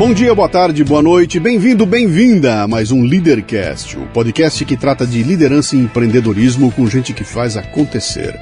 [0.00, 4.74] Bom dia, boa tarde, boa noite, bem-vindo, bem-vinda a mais um Leadercast, o podcast que
[4.74, 8.34] trata de liderança e empreendedorismo com gente que faz acontecer.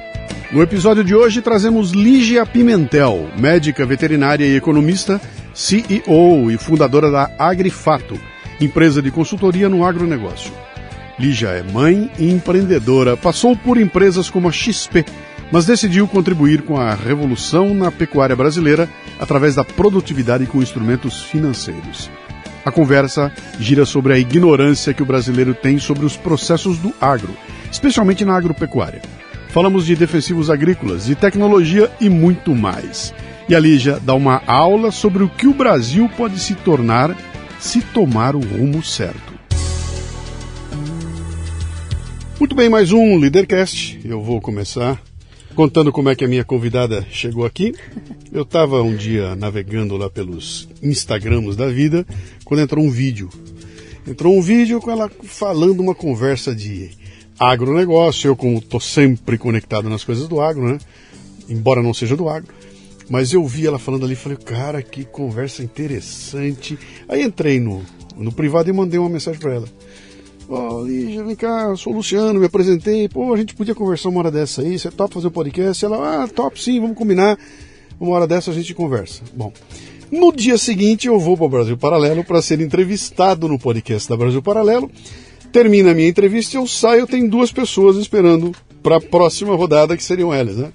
[0.53, 5.19] No episódio de hoje trazemos Lígia Pimentel, médica veterinária e economista,
[5.53, 8.17] CEO e fundadora da Agrifato,
[8.61, 10.53] empresa de consultoria no agronegócio.
[11.19, 15.03] Lígia é mãe e empreendedora, passou por empresas como a XP,
[15.51, 18.89] mas decidiu contribuir com a revolução na pecuária brasileira
[19.19, 22.09] através da produtividade com instrumentos financeiros.
[22.63, 27.33] A conversa gira sobre a ignorância que o brasileiro tem sobre os processos do agro,
[27.71, 29.01] especialmente na agropecuária.
[29.49, 33.13] Falamos de defensivos agrícolas, de tecnologia e muito mais.
[33.47, 37.15] E a Lígia dá uma aula sobre o que o Brasil pode se tornar
[37.59, 39.33] se tomar o rumo certo.
[42.39, 43.99] Muito bem, mais um Leadercast.
[44.05, 44.97] Eu vou começar
[45.55, 47.73] contando como é que a minha convidada chegou aqui.
[48.31, 52.05] Eu estava um dia navegando lá pelos Instagrams da vida,
[52.45, 53.29] quando entrou um vídeo.
[54.07, 56.91] Entrou um vídeo com ela falando uma conversa de
[57.39, 58.27] agronegócio.
[58.27, 60.79] Eu, como estou sempre conectado nas coisas do agro, né?
[61.47, 62.53] Embora não seja do agro.
[63.09, 66.77] Mas eu vi ela falando ali falei, cara, que conversa interessante.
[67.07, 67.83] Aí entrei no,
[68.15, 69.67] no privado e mandei uma mensagem para ela.
[70.51, 73.07] Oh, Lígia, vem cá, sou o Luciano, me apresentei.
[73.07, 74.79] Pô, a gente podia conversar uma hora dessa aí.
[74.79, 75.85] Você topa fazer um podcast?
[75.85, 77.37] Ela, ah, top sim, vamos combinar.
[77.99, 79.21] Uma hora dessa a gente conversa.
[79.31, 79.53] Bom,
[80.11, 84.17] no dia seguinte eu vou para o Brasil Paralelo para ser entrevistado no podcast da
[84.17, 84.89] Brasil Paralelo.
[85.51, 89.95] Termina a minha entrevista e eu saio, tem duas pessoas esperando para a próxima rodada,
[89.95, 90.71] que seriam elas, né?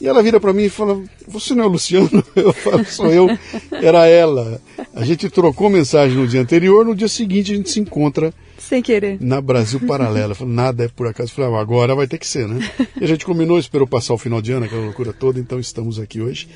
[0.00, 2.24] E ela vira para mim e fala: Você não é o Luciano?
[2.36, 3.26] Eu falo: Sou eu.
[3.72, 4.60] Era ela.
[4.94, 8.32] A gente trocou mensagem no dia anterior, no dia seguinte a gente se encontra
[8.68, 9.16] sem querer.
[9.20, 10.34] Na Brasil Paralela.
[10.34, 11.32] Falei, nada é por acaso.
[11.32, 12.68] Falei, ah, agora vai ter que ser, né?
[13.00, 15.98] E a gente combinou, esperou passar o final de ano, aquela loucura toda, então estamos
[15.98, 16.48] aqui hoje.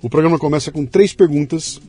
[0.00, 1.80] O programa começa com três perguntas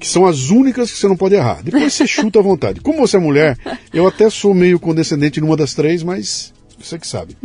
[0.00, 1.62] que são as únicas que você não pode errar.
[1.62, 2.80] Depois você chuta à vontade.
[2.80, 3.56] Como você é mulher,
[3.94, 6.52] eu até sou meio condescendente numa das três, mas
[6.86, 7.36] você que sabe.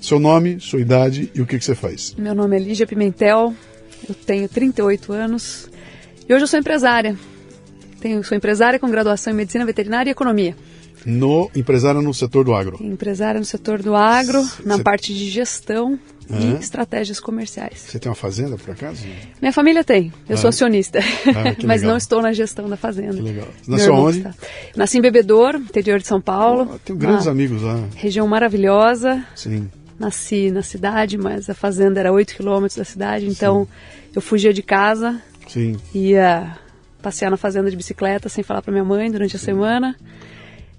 [0.00, 2.14] Seu nome, sua idade e o que, que você faz.
[2.16, 3.54] Meu nome é Lígia Pimentel,
[4.08, 5.68] eu tenho 38 anos
[6.28, 7.16] e hoje eu sou empresária.
[8.00, 10.54] Tenho, sou empresária com graduação em Medicina Veterinária e Economia
[11.04, 12.78] no empresária no setor do agro.
[12.80, 15.98] Empresária no setor do agro, na parte de gestão
[16.30, 17.78] e estratégias comerciais.
[17.78, 19.04] Você tem uma fazenda, por acaso?
[19.40, 20.12] Minha família tem.
[20.28, 20.98] Eu sou acionista.
[20.98, 23.14] Ah, mas não estou na gestão da fazenda.
[23.14, 23.48] Que legal.
[23.66, 24.18] Nasceu onde?
[24.18, 24.34] Está.
[24.76, 26.72] Nasci em Bebedouro, interior de São Paulo.
[26.74, 27.82] Oh, tenho grandes amigos lá.
[27.96, 29.24] Região maravilhosa.
[29.34, 29.68] Sim.
[29.98, 33.70] Nasci na cidade, mas a fazenda era 8 quilômetros da cidade, então Sim.
[34.16, 35.20] eu fugia de casa.
[35.46, 35.76] Sim.
[35.94, 36.58] Ia
[37.00, 39.94] passear na fazenda de bicicleta sem falar para minha mãe durante a semana.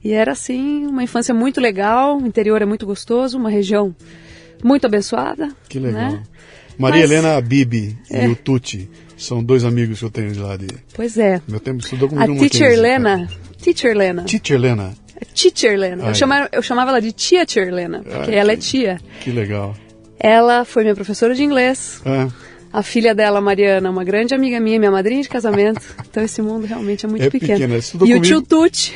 [0.06, 3.96] E era assim, uma infância muito legal, o interior é muito gostoso, uma região
[4.64, 5.50] muito abençoada.
[5.68, 6.12] Que legal.
[6.12, 6.24] Né?
[6.78, 8.88] Maria Mas, Helena Bibi é, e o Tuti.
[9.18, 10.68] São dois amigos que eu tenho de lá de.
[10.94, 11.42] Pois é.
[11.48, 13.30] Meu tempo estudou comigo A no teacher Mackenzie, Lena.
[13.62, 14.22] Teacher Lena.
[14.22, 14.28] cara.
[14.28, 14.94] Teacher Lena.
[15.34, 16.04] Teacher Lena.
[16.04, 16.10] Ai.
[16.12, 19.00] Eu chamava, eu chamava ela de tia Tia Lena, porque Ai, ela é tia.
[19.22, 19.74] Que legal.
[20.20, 22.02] Ela foi minha professora de inglês.
[22.06, 22.28] É,
[22.74, 25.82] A filha dela, Mariana, uma grande amiga minha, minha madrinha de casamento.
[26.10, 27.54] Então esse mundo realmente é muito É pequeno.
[27.58, 28.22] pequeno, E o comigo.
[28.22, 28.94] tio Tuti,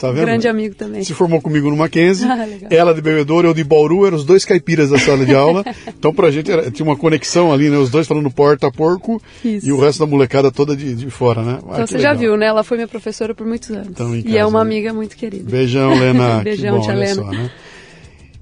[0.00, 0.24] tá vendo?
[0.24, 1.04] grande amigo também.
[1.04, 4.44] Se formou comigo no Mackenzie, Ah, ela de Bebedouro, eu de Bauru, eram os dois
[4.44, 5.64] caipiras da sala de aula.
[6.00, 7.76] Então pra gente era- tinha uma conexão ali, né?
[7.76, 9.68] Os dois falando porta porco Isso.
[9.68, 11.58] e o resto da molecada toda de, de fora, né?
[11.64, 12.16] Ah, Então você já legal.
[12.18, 12.46] viu, né?
[12.46, 13.88] Ela foi minha professora por muitos anos.
[13.88, 14.70] Então, em e é casa, uma né?
[14.70, 15.50] amiga muito querida.
[15.50, 16.40] Beijão, Lena.
[16.44, 17.14] Beijão, que bom, tia Lena.
[17.14, 17.50] só, né?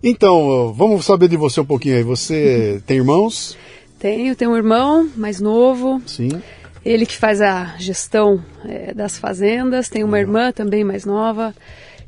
[0.03, 2.03] Então, vamos saber de você um pouquinho aí.
[2.03, 3.57] Você tem irmãos?
[3.99, 6.31] Tenho, tenho um irmão mais novo, Sim.
[6.85, 9.89] Ele que faz a gestão eh, das fazendas.
[9.89, 11.55] Tem uma irmã também mais nova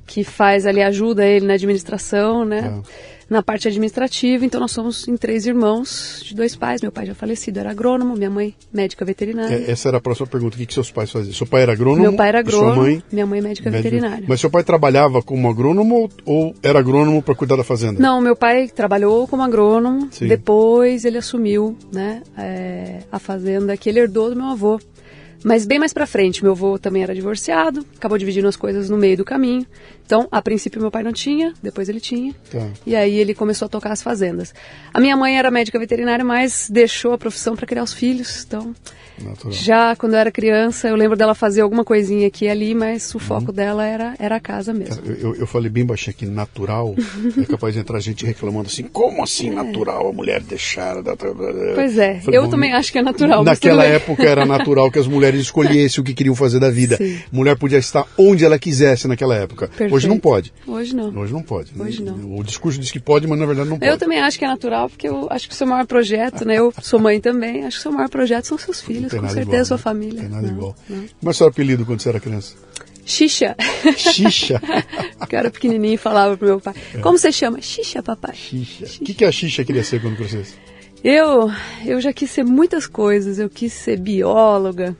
[0.06, 2.82] que faz ali, ajuda ele na administração, né?
[3.30, 4.44] Na parte administrativa.
[4.44, 6.82] Então nós somos em três irmãos de dois pais.
[6.82, 9.54] Meu pai já falecido, era agrônomo, minha mãe médica veterinária.
[9.54, 10.56] É, essa era a próxima pergunta.
[10.56, 11.32] O que, que seus pais faziam?
[11.32, 12.02] Seu pai era agrônomo?
[12.02, 13.02] Meu pai era agrônomo, Sua mãe?
[13.12, 13.88] minha mãe médica médica?
[13.88, 14.24] veterinária.
[14.28, 18.00] Mas seu pai trabalhava como agrônomo ou, ou era agrônomo para cuidar da fazenda?
[18.00, 20.26] Não, meu pai trabalhou como agrônomo, Sim.
[20.26, 24.80] depois ele assumiu né, é, a fazenda que ele herdou do meu avô.
[25.42, 28.96] Mas bem mais pra frente, meu avô também era divorciado, acabou dividindo as coisas no
[28.96, 29.66] meio do caminho.
[30.04, 32.34] Então, a princípio meu pai não tinha, depois ele tinha.
[32.50, 32.68] Tá.
[32.84, 34.52] E aí ele começou a tocar as fazendas.
[34.92, 38.44] A minha mãe era médica veterinária, mas deixou a profissão para criar os filhos.
[38.46, 38.74] Então,
[39.24, 39.52] Natural.
[39.52, 43.14] já quando eu era criança, eu lembro dela fazer alguma coisinha aqui e ali, mas
[43.14, 45.02] o foco dela era, era a casa mesmo.
[45.06, 46.94] Eu, eu falei bem baixinho aqui, natural.
[47.40, 51.02] é capaz de entrar gente reclamando assim, como assim natural a mulher deixar?
[51.02, 53.44] da- da- da-" Pois é, Falei, eu bom, também acho que é natural.
[53.44, 56.96] Naquela época era natural que as mulheres escolhessem o que queriam fazer da vida.
[56.96, 57.18] Sim.
[57.30, 59.68] Mulher podia estar onde ela quisesse naquela época.
[59.68, 59.94] Perfeito.
[59.94, 60.52] Hoje não pode.
[60.66, 61.14] Hoje não.
[61.16, 61.72] Hoje não pode.
[61.78, 62.38] Hoje não.
[62.38, 63.90] O discurso diz que pode, mas na verdade não pode.
[63.90, 66.56] Eu também acho que é natural, porque eu acho que o seu maior projeto, né?
[66.56, 69.50] Eu sou mãe também, acho que o seu maior projeto são seus filhos, com certeza
[69.50, 69.82] igual, sua né?
[69.82, 70.20] família.
[70.20, 70.76] Tem nada Não, igual.
[70.88, 70.96] não.
[70.98, 72.54] Como é o seu apelido quando você era criança?
[73.04, 73.56] Xixa.
[73.96, 74.60] Xixa.
[75.28, 76.74] que eu era pequenininho e falava pro meu pai.
[77.02, 77.60] Como você chama?
[77.60, 78.34] Xixa, papai.
[78.34, 78.84] Xixa.
[79.00, 80.54] O que, que a Xixa queria ser quando crescesse?
[81.02, 81.50] Eu,
[81.84, 83.38] eu já quis ser muitas coisas.
[83.38, 84.94] Eu quis ser bióloga,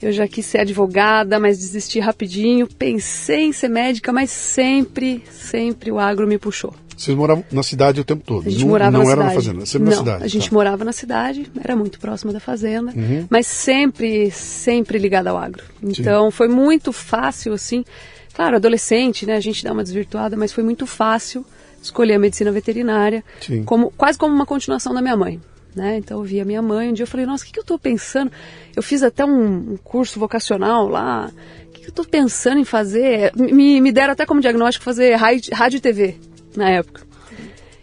[0.00, 2.66] eu já quis ser advogada, mas desisti rapidinho.
[2.66, 6.74] Pensei em ser médica, mas sempre, sempre o agro me puxou.
[6.96, 8.46] Vocês moravam na cidade o tempo todo?
[8.46, 9.34] A gente não morava não na era cidade.
[9.34, 10.24] na fazenda, sempre não, na cidade.
[10.24, 10.54] a gente tá.
[10.54, 13.26] morava na cidade, era muito próxima da fazenda, Uhum.
[13.28, 15.62] mas sempre, sempre ligada ao agro.
[15.82, 17.84] Então foi muito fácil, assim.
[18.34, 19.36] Claro, adolescente, né?
[19.36, 21.44] A gente dá uma desvirtuada, mas foi muito fácil
[21.80, 23.62] escolher a medicina veterinária, Sim.
[23.64, 25.40] como quase como uma continuação da minha mãe.
[25.74, 25.96] Né?
[25.98, 27.62] Então eu vi a minha mãe, um dia eu falei, nossa, o que, que eu
[27.62, 28.30] estou pensando?
[28.76, 31.30] Eu fiz até um, um curso vocacional lá,
[31.66, 33.32] o que, que eu estou pensando em fazer?
[33.34, 36.16] Me, me deram até como diagnóstico fazer rádio, rádio e TV
[36.56, 37.02] na época.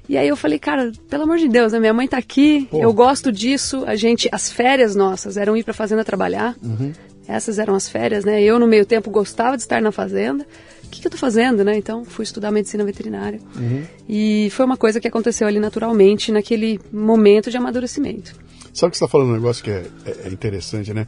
[0.10, 1.80] E aí eu falei, cara, pelo amor de Deus, né?
[1.80, 2.82] Minha mãe tá aqui, Pô.
[2.82, 3.84] eu gosto disso.
[3.88, 6.56] A gente, as férias nossas eram ir pra fazenda trabalhar.
[6.62, 6.92] Uhum.
[7.28, 8.42] Essas eram as férias, né?
[8.42, 10.46] Eu no meio tempo gostava de estar na fazenda.
[10.84, 11.78] O que, que eu tô fazendo, né?
[11.78, 13.40] Então fui estudar medicina veterinária.
[13.56, 13.84] Uhum.
[14.10, 18.36] E foi uma coisa que aconteceu ali naturalmente naquele momento de amadurecimento.
[18.74, 21.08] Sabe que você está falando um negócio que é, é- é interessante, né?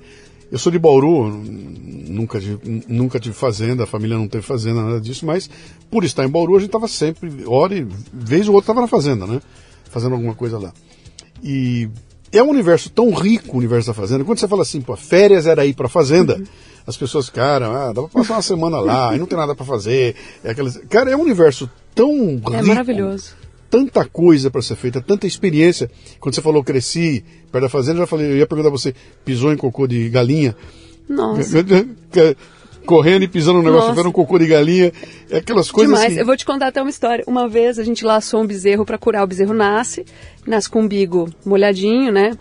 [0.54, 5.02] Eu sou de Bauru, nunca tive, nunca tive fazenda, a família não teve fazenda, nada
[5.02, 5.50] disso, mas
[5.90, 8.88] por estar em Bauru a gente estava sempre, hora e vez ou outra estava na
[8.88, 9.42] fazenda, né?
[9.89, 10.72] Fazendo alguma coisa lá.
[11.42, 11.89] E
[12.32, 14.24] é um universo tão rico, o universo da fazenda.
[14.24, 16.39] Quando você fala assim, pô, férias era ir para fazenda,
[16.86, 19.66] as pessoas, cara, ah, dá para passar uma semana lá, aí não tem nada para
[19.66, 20.16] fazer.
[20.44, 20.77] É aquelas...
[20.88, 23.34] Cara, é um universo tão rico É maravilhoso.
[23.74, 25.89] Tanta coisa para ser feita, tanta experiência.
[26.20, 28.94] Quando você falou cresci perto da fazenda, eu já falei, eu ia perguntar você,
[29.25, 30.56] pisou em cocô de galinha?
[31.10, 31.65] Nossa.
[32.86, 34.92] Correndo e pisando no negócio, vendo um cocô de galinha,
[35.30, 36.13] é aquelas coisas Demais.
[36.13, 36.20] que...
[36.22, 37.24] Eu vou te contar até uma história.
[37.28, 39.24] Uma vez a gente laçou um bezerro para curar.
[39.24, 40.06] O bezerro nasce,
[40.46, 42.32] nasce com o umbigo molhadinho, né?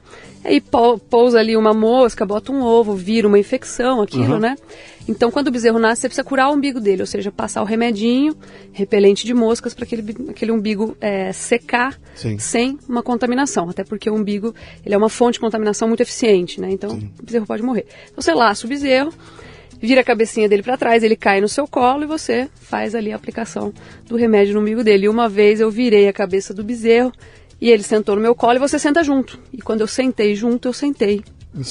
[0.44, 4.38] Aí pou- pousa ali uma mosca, bota um ovo, vira uma infecção, aquilo, Uhum.
[4.40, 4.56] né?
[5.08, 7.64] Então, quando o bezerro nasce, você precisa curar o umbigo dele, ou seja, passar o
[7.64, 8.36] remedinho,
[8.72, 12.38] repelente de moscas, para aquele, aquele umbigo é, secar Sim.
[12.38, 13.68] sem uma contaminação.
[13.68, 14.52] Até porque o umbigo
[14.84, 16.68] ele é uma fonte de contaminação muito eficiente, né?
[16.72, 17.86] Então, o bezerro pode morrer.
[18.10, 19.12] Então, você laça o bezerro,
[19.82, 23.12] vira a cabecinha dele para trás, ele cai no seu colo e você faz ali
[23.12, 23.74] a aplicação
[24.06, 25.06] do remédio no umbigo dele.
[25.06, 27.12] E uma vez eu virei a cabeça do bezerro
[27.60, 29.38] e ele sentou no meu colo e você senta junto.
[29.52, 31.22] E quando eu sentei junto, eu sentei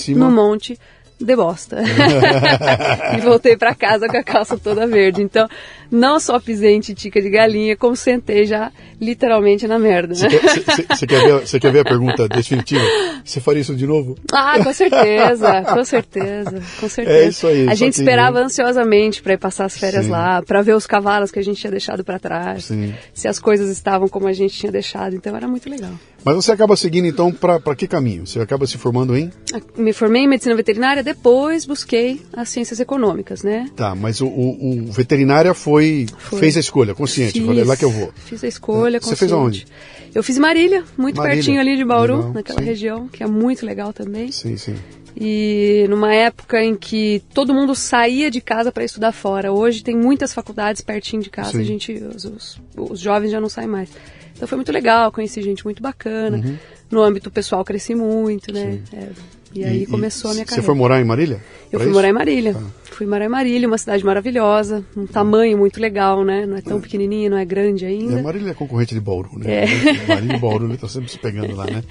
[0.09, 0.77] no monte
[1.19, 1.81] de bosta.
[3.17, 5.21] e voltei para casa com a calça toda verde.
[5.21, 5.47] Então,
[5.91, 10.15] não só pisei em titica de galinha, como sentei já literalmente na merda.
[10.15, 10.39] Você Né?
[10.39, 12.83] quer, quer ver, quer ver a pergunta definitiva?
[13.25, 14.15] Você faria isso de novo?
[14.31, 17.17] Ah, com certeza, com certeza, com certeza.
[17.17, 20.11] É isso aí, A gente esperava ansiosamente para ir passar as férias Sim.
[20.11, 22.93] lá, para ver os cavalos que a gente tinha deixado para trás, Sim.
[23.13, 25.15] se as coisas estavam como a gente tinha deixado.
[25.15, 25.91] Então era muito legal.
[26.23, 28.27] Mas você acaba seguindo então para que caminho?
[28.27, 29.31] Você acaba se formando em?
[29.75, 33.67] Me formei em medicina veterinária, depois busquei as ciências econômicas, né?
[33.75, 35.80] Tá, mas o, o, o veterinária foi,
[36.17, 38.11] foi, fez a escolha, consciente, fiz, falei lá que eu vou.
[38.15, 39.65] Fiz a escolha, Você fez aonde?
[40.13, 41.35] Eu fiz Marília, muito Marília.
[41.37, 42.65] pertinho ali de Bauru, Legal, naquela sim.
[42.65, 44.31] região, que é muito legal também.
[44.31, 44.75] Sim, sim.
[45.15, 49.51] E numa época em que todo mundo saía de casa para estudar fora.
[49.51, 51.59] Hoje tem muitas faculdades pertinho de casa, Sim.
[51.59, 53.89] a gente, os, os- os jovens já não saem mais.
[54.35, 56.37] Então foi muito legal, conheci gente muito bacana.
[56.37, 56.57] Uhum.
[56.89, 58.79] No âmbito pessoal cresci muito, né?
[58.93, 59.07] É,
[59.53, 60.65] e aí começou a minha Você carreira.
[60.65, 61.41] foi morar em Marília?
[61.65, 61.93] Eu Pra fui isso?
[61.95, 62.55] morar em Marília.
[62.57, 62.81] Ah.
[62.91, 66.45] Fui morar em Marília, uma cidade maravilhosa, um tamanho muito legal, né?
[66.45, 68.19] Não é tão pequenininha, não é grande ainda.
[68.19, 69.63] É, Marília é concorrente de Bauru, né?
[69.63, 70.07] É.
[70.07, 71.83] Marília e Bauru estão sempre se pegando lá, né?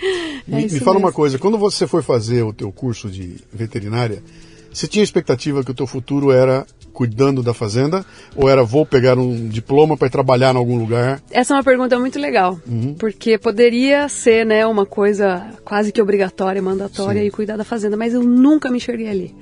[0.46, 1.16] Me, me isso fala uma mesmo.
[1.16, 4.22] coisa, quando você foi fazer o teu curso de veterinária,
[4.72, 8.04] você tinha expectativa que o teu futuro era cuidando da fazenda
[8.36, 11.20] ou era vou pegar um diploma para trabalhar em algum lugar?
[11.30, 12.94] Essa é uma pergunta muito legal, Uhum.
[12.98, 17.26] porque poderia ser, né, uma coisa quase que obrigatória, mandatória Sim.
[17.28, 19.34] e cuidar da fazenda, mas eu nunca me enxerguei ali.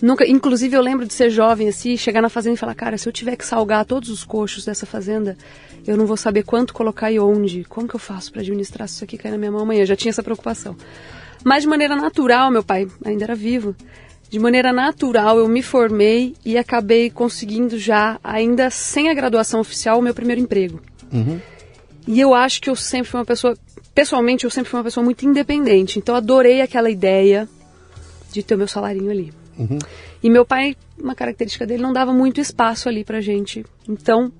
[0.00, 3.08] Nunca, inclusive eu lembro de ser jovem assim, chegar na fazenda e falar, cara, se
[3.08, 5.36] eu tiver que salgar todos os coxos dessa fazenda,
[5.86, 7.64] eu não vou saber quanto colocar e onde.
[7.64, 9.82] Como que eu faço para administrar se isso aqui cair na minha mão amanhã?
[9.82, 10.76] Eu já tinha essa preocupação.
[11.44, 13.74] Mas de maneira natural, meu pai ainda era vivo.
[14.30, 19.98] De maneira natural, eu me formei e acabei conseguindo já, ainda sem a graduação oficial,
[19.98, 20.80] o meu primeiro emprego.
[21.12, 21.40] Uhum.
[22.06, 23.56] E eu acho que eu sempre fui uma pessoa,
[23.94, 25.98] pessoalmente, eu sempre fui uma pessoa muito independente.
[25.98, 27.48] Então, adorei aquela ideia
[28.30, 29.32] de ter o meu salarinho ali.
[29.58, 29.78] Uhum.
[30.22, 33.64] E meu pai, uma característica dele, não dava muito espaço ali pra gente.
[33.88, 34.30] Então,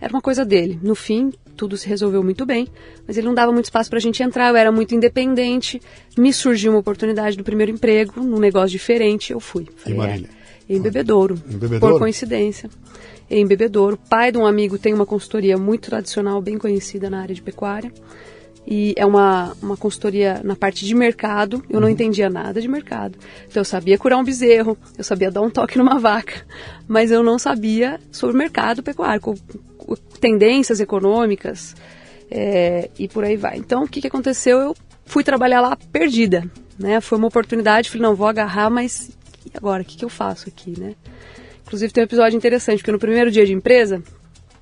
[0.00, 0.78] era uma coisa dele.
[0.82, 2.68] No fim, tudo se resolveu muito bem,
[3.06, 4.48] mas ele não dava muito espaço pra gente entrar.
[4.48, 5.82] Eu era muito independente.
[6.16, 9.66] Me surgiu uma oportunidade do primeiro emprego, num negócio diferente, eu fui.
[9.76, 10.30] Falei, Marília?
[10.68, 11.34] É, em Bebedouro.
[11.50, 11.94] Em Bebedouro?
[11.94, 12.70] Por coincidência.
[13.28, 13.98] Em Bebedouro.
[14.08, 17.92] Pai de um amigo tem uma consultoria muito tradicional, bem conhecida na área de pecuária.
[18.64, 21.64] E é uma, uma consultoria na parte de mercado.
[21.68, 23.18] Eu não entendia nada de mercado.
[23.48, 26.46] Então eu sabia curar um bezerro, eu sabia dar um toque numa vaca,
[26.86, 29.22] mas eu não sabia sobre mercado pecuário,
[29.96, 31.74] tendências econômicas
[32.30, 33.56] é, e por aí vai.
[33.56, 34.58] Então o que, que aconteceu?
[34.60, 36.48] Eu fui trabalhar lá perdida.
[36.78, 37.00] Né?
[37.00, 39.10] Foi uma oportunidade, falei, não, vou agarrar, mas
[39.44, 39.82] e agora?
[39.82, 40.78] O que, que eu faço aqui?
[40.78, 40.94] Né?
[41.66, 44.02] Inclusive tem um episódio interessante, porque no primeiro dia de empresa,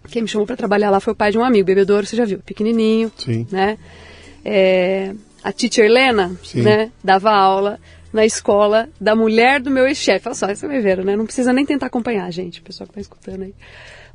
[0.08, 2.24] quem me chamou para trabalhar lá foi o pai de um amigo, bebedouro, você já
[2.24, 3.46] viu, pequenininho, Sim.
[3.50, 3.78] né?
[4.44, 6.62] É, a teacher Helena, Sim.
[6.62, 7.78] né, dava aula
[8.12, 10.28] na escola da mulher do meu ex-chefe.
[10.28, 11.16] Olha só, isso é ver, né?
[11.16, 13.54] Não precisa nem tentar acompanhar, gente, o pessoal que tá escutando aí.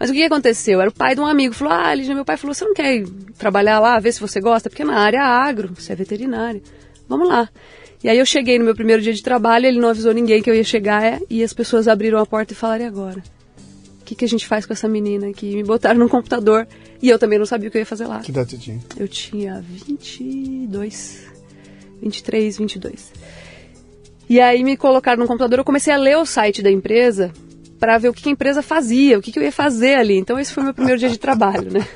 [0.01, 0.81] Mas o que que aconteceu?
[0.81, 3.03] Era o pai de um amigo, falou, ah, Lígia, meu pai falou, você não quer
[3.37, 4.67] trabalhar lá, ver se você gosta?
[4.67, 6.59] Porque na área agro, você é veterinário.
[7.07, 7.47] Vamos lá.
[8.03, 10.49] E aí eu cheguei no meu primeiro dia de trabalho, ele não avisou ninguém que
[10.49, 13.21] eu ia chegar, é, e as pessoas abriram a porta e falaram, e agora?
[14.01, 15.55] O que, que a gente faz com essa menina aqui?
[15.55, 16.67] Me botaram no computador
[16.99, 18.21] e eu também não sabia o que eu ia fazer lá.
[18.21, 18.79] Que idade tinha?
[18.97, 21.27] Eu tinha 22,
[22.01, 23.13] 23, 22.
[24.27, 27.31] E aí me colocaram no computador, eu comecei a ler o site da empresa
[27.81, 30.15] para ver o que a empresa fazia, o que, que eu ia fazer ali.
[30.15, 31.81] Então esse foi meu primeiro dia de trabalho, né?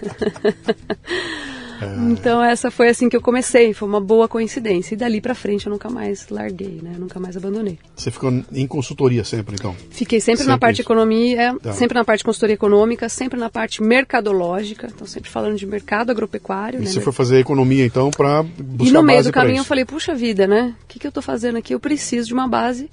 [2.10, 4.96] Então essa foi assim que eu comecei, foi uma boa coincidência.
[4.96, 6.96] E dali pra frente eu nunca mais larguei, né?
[6.98, 7.78] Nunca mais abandonei.
[7.94, 9.76] Você ficou em consultoria sempre, então?
[9.90, 11.74] Fiquei sempre, Sempre na parte de economia, Tá.
[11.74, 16.12] sempre na parte de consultoria econômica, sempre na parte mercadológica, então sempre falando de mercado
[16.12, 16.80] agropecuário.
[16.80, 16.90] E né?
[16.90, 20.16] você foi fazer economia, então, para buscar E no meio do caminho eu falei, puxa
[20.16, 20.74] vida, né?
[20.84, 21.74] O que, que eu estou fazendo aqui?
[21.74, 22.90] Eu preciso de uma base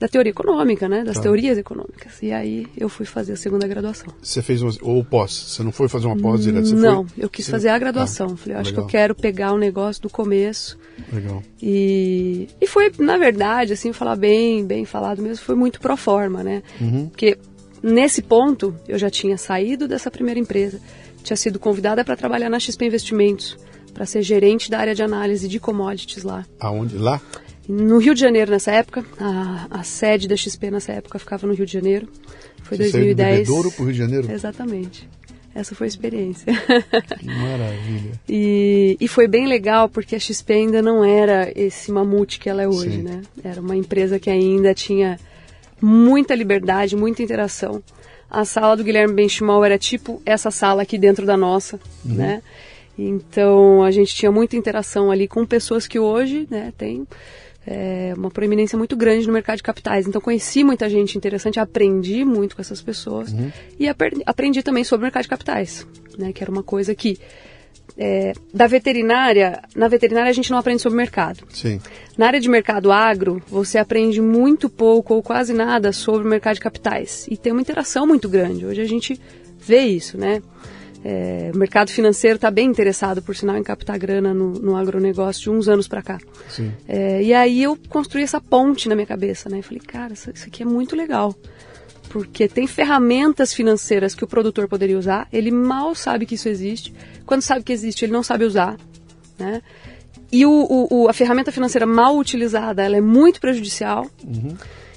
[0.00, 1.02] da teoria econômica, né?
[1.02, 1.22] Das Tá.
[1.22, 2.22] teorias econômicas.
[2.22, 4.12] E aí eu fui fazer a segunda graduação.
[4.22, 5.32] Você fez uma, ou pós?
[5.32, 6.66] Você não foi fazer uma pós direto?
[6.68, 8.28] Você Não, foi, eu quis você- fazer a graduação.
[8.28, 10.78] Tá, Falei, acho legal, que eu quero pegar o negócio do começo.
[11.12, 11.42] Legal.
[11.60, 16.42] E, e foi, na verdade, assim, falar bem, bem falado mesmo, foi muito pro forma,
[16.44, 16.62] né?
[16.80, 17.08] Uhum.
[17.08, 17.36] Porque
[17.82, 20.80] nesse ponto eu já tinha saído dessa primeira empresa,
[21.22, 23.56] tinha sido convidada para trabalhar na XP Investimentos,
[23.92, 26.46] para ser gerente da área de análise de commodities lá.
[26.60, 26.96] Aonde?
[26.96, 27.20] Lá?
[27.68, 31.52] No Rio de Janeiro, nessa época, a, a sede da XP nessa época ficava no
[31.52, 32.08] Rio de Janeiro.
[32.62, 33.38] Foi Você saiu de 2010.
[33.40, 34.32] Bebedouro pro Rio de Janeiro?
[34.32, 35.08] Exatamente.
[35.54, 36.52] Essa foi a experiência.
[37.18, 38.12] Que maravilha.
[38.28, 42.62] e, e foi bem legal porque a XP ainda não era esse mamute que ela
[42.62, 43.02] é hoje, Sim.
[43.02, 43.22] né?
[43.42, 45.18] Era uma empresa que ainda tinha
[45.80, 47.82] muita liberdade, muita interação.
[48.30, 52.14] A sala do Guilherme Benchimol era tipo essa sala aqui dentro da nossa, Uhum.
[52.14, 52.42] né?
[52.96, 57.06] Então a gente tinha muita interação ali com pessoas que hoje, né, tem
[57.70, 60.06] é, uma proeminência muito grande no mercado de capitais.
[60.06, 63.30] Então conheci muita gente interessante, aprendi muito com essas pessoas
[63.78, 67.18] e aper- aprendi também sobre o mercado de capitais, né, que era uma coisa que
[67.96, 71.44] é, da veterinária, na veterinária a gente não aprende sobre mercado.
[71.50, 71.80] Sim.
[72.16, 76.54] Na área de mercado agro, você aprende muito pouco ou quase nada sobre o mercado
[76.54, 77.26] de capitais.
[77.28, 78.64] E tem uma interação muito grande.
[78.64, 79.20] Hoje a gente
[79.58, 80.40] vê isso, né?
[81.10, 85.44] É, o mercado financeiro está bem interessado, por sinal, em captar grana no, no agronegócio
[85.44, 86.18] de uns anos para cá.
[86.86, 89.62] É, e aí eu construí essa ponte na minha cabeça, né?
[89.62, 91.34] falei, cara, isso, isso aqui é muito legal.
[92.10, 96.92] Porque tem ferramentas financeiras que o produtor poderia usar, ele mal sabe que isso existe.
[97.24, 98.76] Quando sabe que existe, ele não sabe usar.
[99.38, 99.62] Né?
[100.30, 104.06] E o, o, a ferramenta financeira mal utilizada, ela é muito prejudicial.
[104.22, 104.54] Uhum.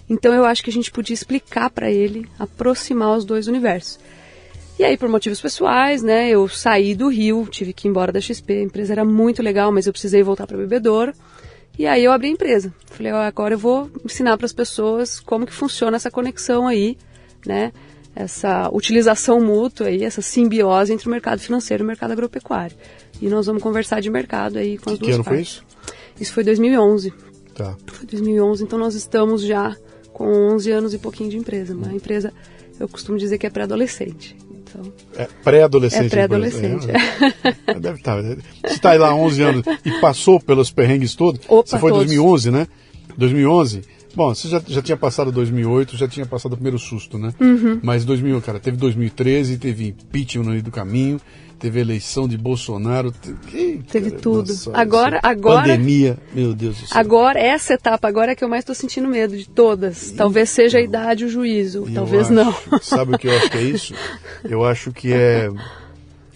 [0.10, 3.98] Então eu acho que a gente podia explicar para ele, aproximar os dois universos.
[4.82, 8.20] E aí, por motivos pessoais, né, eu saí do Rio, tive que ir embora da
[8.20, 8.52] XP.
[8.52, 11.14] A empresa era muito legal, mas eu precisei voltar para bebedouro.
[11.78, 12.74] E aí eu abri a empresa.
[12.88, 16.98] Falei, ó, agora eu vou ensinar para as pessoas como que funciona essa conexão aí,
[17.46, 17.72] né?
[18.16, 22.76] Essa utilização mútua aí, essa simbiose entre o mercado financeiro e o mercado agropecuário.
[23.22, 25.58] E nós vamos conversar de mercado aí com as que duas ano partes.
[25.58, 25.94] foi isso?
[26.20, 27.14] Isso foi 2011.
[27.54, 27.78] Tá.
[27.86, 29.78] Foi 2011, então nós estamos já
[30.12, 31.76] com 11 anos e pouquinho de empresa.
[31.76, 32.34] Uma empresa,
[32.80, 34.36] eu costumo dizer que é pré-adolescente.
[34.72, 36.06] Então, É pré-adolescente.
[36.06, 36.88] É pré-adolescente,
[37.68, 38.22] É, Deve estar.
[38.22, 41.42] Você está aí lá há 11 anos e passou pelos perrengues todos.
[41.48, 42.08] Opa, você foi em todos.
[42.08, 42.68] 2011, né?
[43.18, 43.82] 2011.
[44.14, 47.34] Bom, você já, já tinha passado 2008, já tinha passado o primeiro susto, né?
[47.40, 47.80] Uhum.
[47.82, 51.20] Mas 2000, cara, teve 2013, teve impeachment no meio do caminho,
[51.62, 53.12] teve eleição de Bolsonaro.
[53.12, 54.48] Teve, Teve cara, tudo.
[54.50, 56.98] nossa, Agora- essa agora- Pandemia, meu Deus do céu.
[57.00, 60.12] agora, essa etapa agora é que eu mais estou sentindo medo de todas.
[60.12, 61.88] Talvez seja a idade, o juízo.
[61.94, 62.54] Talvez acho- não.
[62.82, 63.94] Sabe o que eu acho que é isso?
[64.44, 65.50] Eu acho que é,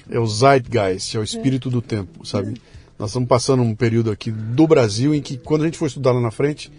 [0.10, 2.54] é o zeitgeist, é o espírito do tempo, sabe?
[2.98, 6.12] Nós estamos passando um período aqui do Brasil em que, quando a gente for estudar
[6.14, 6.72] lá na frente,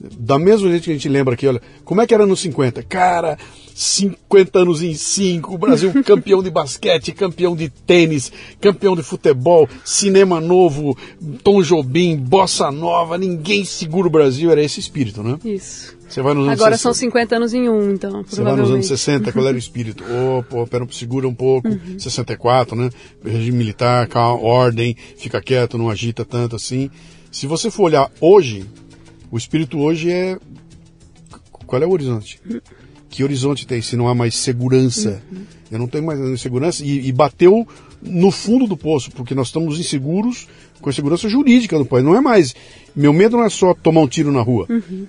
[0.00, 2.82] da mesma jeito que a gente lembra aqui, olha, como é que era nos 50?
[2.82, 3.38] Cara,
[3.74, 9.68] 50 anos em 5, o Brasil campeão de basquete, campeão de tênis, campeão de futebol,
[9.84, 10.96] cinema novo,
[11.42, 15.38] Tom Jobim, bossa nova, ninguém segura o Brasil, era esse espírito, né?
[15.44, 15.96] Isso.
[16.08, 16.82] Você vai nos anos Agora 60.
[16.82, 20.04] são 50 anos em um, então, Você vai nos anos 60, qual era o espírito?
[20.48, 21.68] Pô, pera, segura um pouco.
[21.96, 22.90] 64, né?
[23.24, 26.90] Regime militar, calma, ordem, fica quieto, não agita tanto assim.
[27.30, 28.66] Se você for olhar hoje,
[29.32, 30.38] o espírito hoje é.
[31.66, 32.38] Qual é o horizonte?
[33.08, 35.20] Que horizonte tem se não há mais segurança?
[35.70, 37.66] Eu não tenho mais segurança e, e bateu
[38.02, 40.46] no fundo do poço, porque nós estamos inseguros
[40.82, 42.04] com a segurança jurídica do país.
[42.04, 42.54] Não é mais.
[42.94, 44.66] Meu medo não é só tomar um tiro na rua.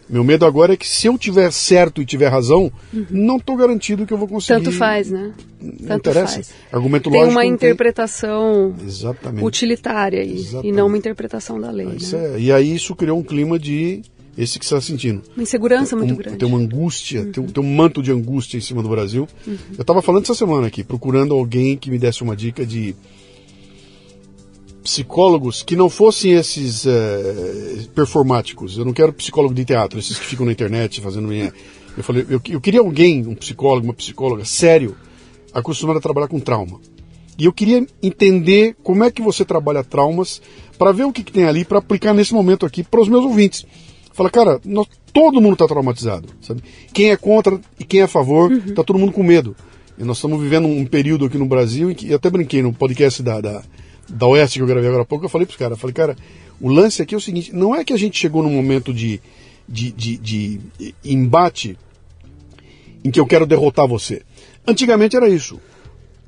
[0.08, 2.72] Meu medo agora é que se eu tiver certo e tiver razão,
[3.10, 4.64] não estou garantido que eu vou conseguir.
[4.64, 5.34] Tanto faz, né?
[5.62, 6.36] Não Tanto interessa.
[6.36, 6.54] faz.
[6.72, 7.32] Argumento Tem lógico.
[7.38, 9.44] uma não interpretação Exatamente.
[9.46, 10.72] utilitária aí, e Exatamente.
[10.76, 11.88] não uma interpretação da lei.
[11.98, 12.36] Isso né?
[12.36, 14.02] é- E aí isso criou um clima de.
[14.38, 15.22] Esse que você está sentindo.
[15.36, 16.32] Uma insegurança muito Um- grande.
[16.32, 16.38] Uhum.
[16.40, 19.28] Tem uma angústia, tem, um, tem um manto de angústia em cima do Brasil.
[19.48, 22.96] Eu estava falando essa semana aqui, procurando alguém que me desse uma dica de
[24.84, 28.78] psicólogos que não fossem esses eh, performáticos.
[28.78, 31.54] Eu não quero psicólogo de teatro, esses que ficam na internet fazendo minha.
[31.96, 34.96] Eu falei, eu, eu queria alguém, um psicólogo, uma psicóloga, sério,
[35.54, 36.82] acostumado a trabalhar com trauma.
[37.38, 40.42] E eu queria entender como é que você trabalha traumas
[40.78, 43.24] para ver o que, que tem ali para aplicar nesse momento aqui para os meus
[43.24, 43.66] ouvintes.
[44.14, 46.64] Fala, cara, nós- todo mundo está traumatizado, sabe?
[46.94, 49.56] Quem é contra e quem é a favor, está todo mundo com medo.
[49.98, 52.74] E nós estamos vivendo um período aqui no Brasil em que eu até brinquei no
[52.74, 53.64] podcast da, da,
[54.10, 56.16] da Oeste que eu gravei agora há pouco, eu falei para os caras, falei, cara,
[56.62, 59.20] o lance aqui é o seguinte, não é que a gente chegou num momento de,
[59.68, 60.60] de, de, de
[61.04, 61.78] embate
[63.04, 64.22] em que eu quero derrotar você.
[64.66, 65.60] Antigamente era isso.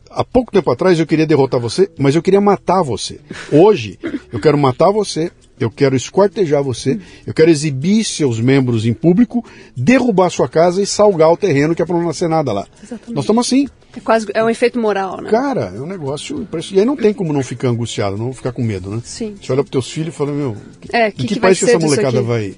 [0.09, 3.19] Há pouco tempo atrás eu queria derrotar você, mas eu queria matar você.
[3.51, 3.97] Hoje
[4.31, 9.43] eu quero matar você, eu quero esquartejar você, eu quero exibir seus membros em público,
[9.75, 12.67] derrubar sua casa e salgar o terreno que é para não nascer nada lá.
[12.81, 13.13] Exatamente.
[13.13, 13.67] Nós estamos assim.
[13.95, 15.29] É quase é um efeito moral, né?
[15.29, 16.77] Cara, é um negócio impressionante.
[16.77, 19.01] E aí não tem como não ficar angustiado, não ficar com medo, né?
[19.05, 19.35] Sim.
[19.41, 20.57] Você olha para teus filhos e fala, meu,
[20.91, 22.55] É, em que que, que país que essa molecada vai,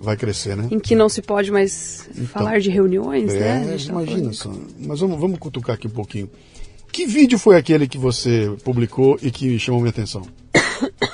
[0.00, 0.68] vai crescer, né?
[0.70, 3.74] Em que não se pode mais falar de reuniões, né?
[3.74, 4.50] É, tava imagina só.
[4.78, 6.30] Mas vamos, vamos cutucar aqui um pouquinho.
[6.90, 10.22] Que vídeo foi aquele que você publicou e que chamou minha atenção?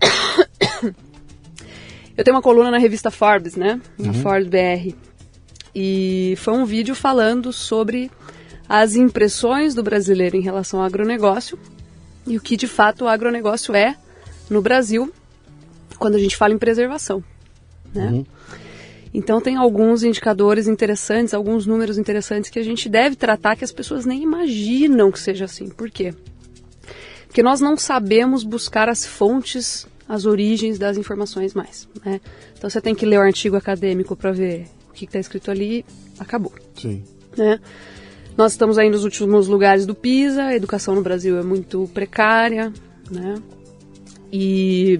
[2.16, 3.80] Eu tenho uma coluna na revista Forbes, né?
[3.98, 4.06] Uhum.
[4.06, 4.94] Na Forbes BR.
[5.74, 8.10] E foi um vídeo falando sobre
[8.68, 11.58] as impressões do brasileiro em relação ao agronegócio
[12.26, 13.96] e o que de fato o agronegócio é
[14.50, 15.12] no Brasil
[15.98, 17.22] quando a gente fala em preservação.
[17.94, 18.08] Né?
[18.10, 18.26] Uhum.
[19.12, 23.72] Então tem alguns indicadores interessantes, alguns números interessantes que a gente deve tratar que as
[23.72, 25.68] pessoas nem imaginam que seja assim.
[25.68, 26.14] Por quê?
[27.28, 31.86] Porque nós não sabemos buscar as fontes, as origens das informações mais.
[32.04, 32.20] Né?
[32.56, 35.84] Então você tem que ler o artigo acadêmico para ver o que está escrito ali,
[36.18, 36.52] acabou.
[36.74, 37.04] Sim.
[37.36, 37.60] Né?
[38.36, 42.72] Nós estamos aí nos últimos lugares do PISA, a educação no Brasil é muito precária,
[43.10, 43.34] né?
[44.32, 44.98] E,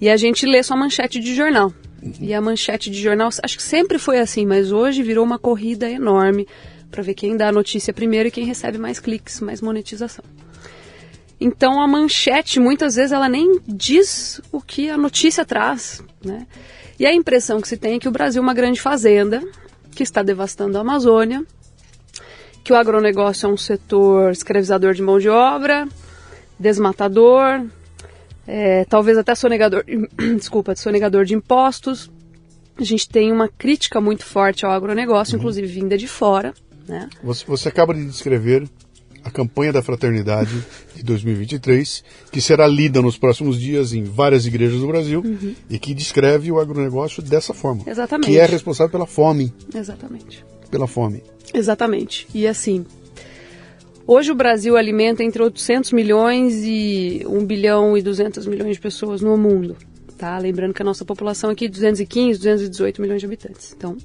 [0.00, 1.72] e a gente lê só manchete de jornal.
[2.20, 5.90] E a manchete de jornal, acho que sempre foi assim, mas hoje virou uma corrida
[5.90, 6.46] enorme
[6.90, 10.24] para ver quem dá a notícia primeiro e quem recebe mais cliques, mais monetização.
[11.40, 16.46] Então a manchete muitas vezes ela nem diz o que a notícia traz, né?
[16.98, 19.42] E a impressão que se tem é que o Brasil é uma grande fazenda
[19.94, 21.44] que está devastando a Amazônia,
[22.64, 25.86] que o agronegócio é um setor escravizador de mão de obra,
[26.58, 27.66] desmatador,
[28.46, 29.84] é, talvez até sonegador,
[30.36, 32.10] desculpa, sonegador de impostos.
[32.78, 35.40] A gente tem uma crítica muito forte ao agronegócio, uhum.
[35.40, 36.54] inclusive vinda de fora.
[36.88, 37.08] Né?
[37.22, 38.68] Você, você acaba de descrever
[39.26, 44.80] a campanha da fraternidade de 2023, que será lida nos próximos dias em várias igrejas
[44.80, 45.52] do Brasil uhum.
[45.68, 47.82] e que descreve o agronegócio dessa forma.
[47.86, 48.30] Exatamente.
[48.30, 49.52] Que é responsável pela fome.
[49.74, 50.44] Exatamente.
[50.70, 51.24] Pela fome.
[51.52, 52.28] Exatamente.
[52.32, 52.86] E assim,
[54.06, 59.20] hoje o Brasil alimenta entre 800 milhões e 1 bilhão e 200 milhões de pessoas
[59.20, 59.76] no mundo.
[60.16, 60.38] Tá?
[60.38, 63.74] Lembrando que a nossa população aqui é 215, 218 milhões de habitantes.
[63.76, 63.96] Então,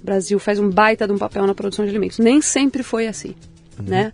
[0.00, 2.18] o Brasil faz um baita de um papel na produção de alimentos.
[2.18, 3.34] Nem sempre foi assim,
[3.78, 3.84] uhum.
[3.86, 4.12] né?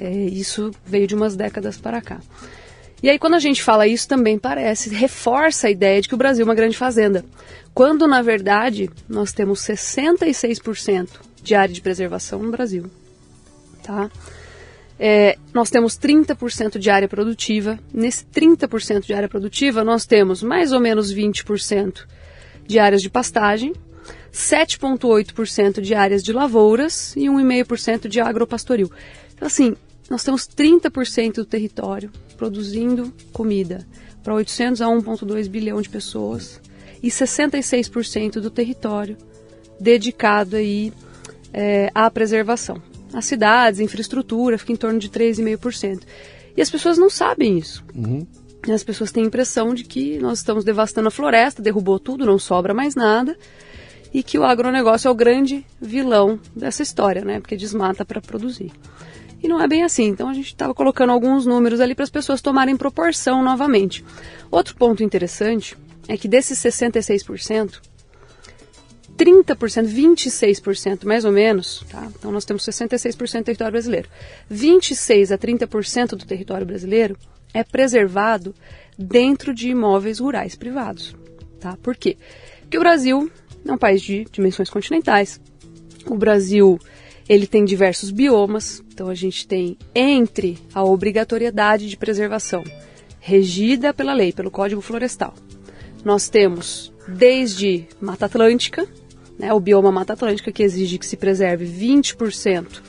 [0.00, 2.20] É, isso veio de umas décadas para cá.
[3.02, 6.18] E aí, quando a gente fala isso, também parece, reforça a ideia de que o
[6.18, 7.24] Brasil é uma grande fazenda.
[7.74, 11.08] Quando, na verdade, nós temos 66%
[11.42, 12.90] de área de preservação no Brasil.
[13.82, 14.10] Tá?
[14.98, 17.78] É, nós temos 30% de área produtiva.
[17.92, 22.06] Nesse 30% de área produtiva, nós temos mais ou menos 20%
[22.66, 23.74] de áreas de pastagem,
[24.32, 28.90] 7,8% de áreas de lavouras e 1,5% de agropastoril.
[29.34, 29.76] Então, assim,
[30.10, 33.86] nós temos 30% do território produzindo comida
[34.22, 36.60] para 800 a 1,2 bilhão de pessoas
[37.02, 39.16] e 66% do território
[39.78, 40.92] dedicado aí
[41.52, 42.80] é, à preservação.
[43.12, 46.02] As cidades, infraestrutura, fica em torno de 3,5%.
[46.56, 47.84] E as pessoas não sabem isso.
[47.94, 48.26] Uhum.
[48.72, 52.38] As pessoas têm a impressão de que nós estamos devastando a floresta, derrubou tudo, não
[52.38, 53.36] sobra mais nada,
[54.12, 57.40] e que o agronegócio é o grande vilão dessa história, né?
[57.40, 58.72] Porque desmata para produzir.
[59.44, 60.04] E não é bem assim.
[60.04, 64.02] Então a gente estava colocando alguns números ali para as pessoas tomarem proporção novamente.
[64.50, 65.76] Outro ponto interessante
[66.08, 67.78] é que desses 66%,
[69.18, 69.44] 30%,
[69.86, 72.10] 26% mais ou menos, tá?
[72.18, 74.08] Então nós temos 66% do território brasileiro.
[74.48, 77.14] 26 a 30% do território brasileiro
[77.52, 78.54] é preservado
[78.98, 81.14] dentro de imóveis rurais privados,
[81.60, 81.76] tá?
[81.82, 82.16] Por quê?
[82.62, 83.30] Porque o Brasil
[83.62, 85.38] é um país de dimensões continentais.
[86.06, 86.78] O Brasil
[87.28, 92.62] ele tem diversos biomas, então a gente tem entre a obrigatoriedade de preservação
[93.20, 95.34] regida pela lei, pelo Código Florestal.
[96.04, 98.86] Nós temos desde Mata Atlântica,
[99.38, 102.82] né, o bioma Mata Atlântica que exige que se preserve 20%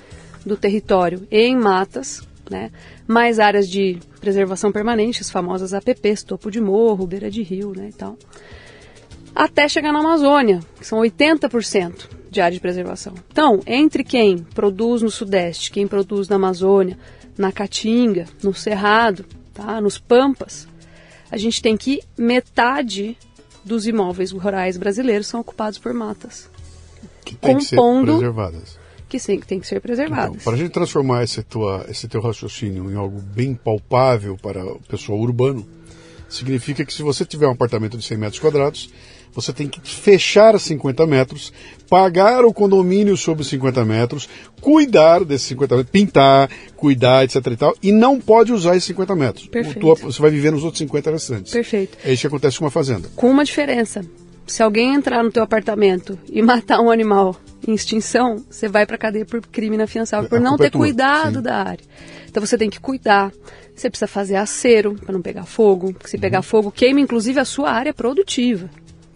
[0.45, 2.69] do território em matas, né,
[3.07, 7.87] mais áreas de preservação permanente, as famosas APPs, topo de morro, beira de rio, né,
[7.89, 8.17] e tal,
[9.35, 13.13] até chegar na Amazônia, que são 80% de área de preservação.
[13.31, 16.97] Então, entre quem produz no Sudeste, quem produz na Amazônia,
[17.37, 20.67] na Caatinga, no Cerrado, tá, nos Pampas,
[21.29, 23.17] a gente tem que metade
[23.63, 26.49] dos imóveis rurais brasileiros são ocupados por matas.
[27.25, 28.79] Que tem compondo, que ser preservadas.
[29.09, 30.29] Que sim, que tem que ser preservadas.
[30.29, 34.63] Então, para a gente transformar esse, tua, esse teu raciocínio em algo bem palpável para
[34.63, 35.65] o pessoal urbano,
[36.29, 38.89] significa que se você tiver um apartamento de 100 metros quadrados,
[39.35, 41.51] você tem que fechar 50 metros,
[41.89, 44.29] pagar o condomínio sobre 50 metros,
[44.61, 49.15] cuidar desses 50 metros, pintar, cuidar, etc e tal, e não pode usar esses 50
[49.15, 49.47] metros.
[49.47, 49.79] Perfeito.
[49.81, 51.51] Tua, você vai viver nos outros 50 restantes.
[51.51, 51.97] Perfeito.
[52.03, 53.09] É isso que acontece com uma fazenda.
[53.15, 54.01] Com uma diferença.
[54.47, 57.35] Se alguém entrar no teu apartamento e matar um animal
[57.67, 61.55] em extinção, você vai para cadeia por crime inafiançável, por não ter é cuidado da
[61.55, 61.83] área.
[62.29, 63.33] Então você tem que cuidar.
[63.75, 66.21] Você precisa fazer acero para não pegar fogo, porque se uhum.
[66.21, 68.69] pegar fogo queima inclusive a sua área produtiva.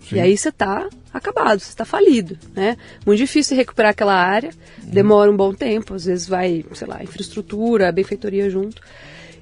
[0.09, 0.15] Sim.
[0.15, 2.77] E aí você está acabado, você está falido, né?
[3.05, 4.51] Muito difícil recuperar aquela área,
[4.83, 8.81] demora um bom tempo, às vezes vai, sei lá, infraestrutura, benfeitoria junto.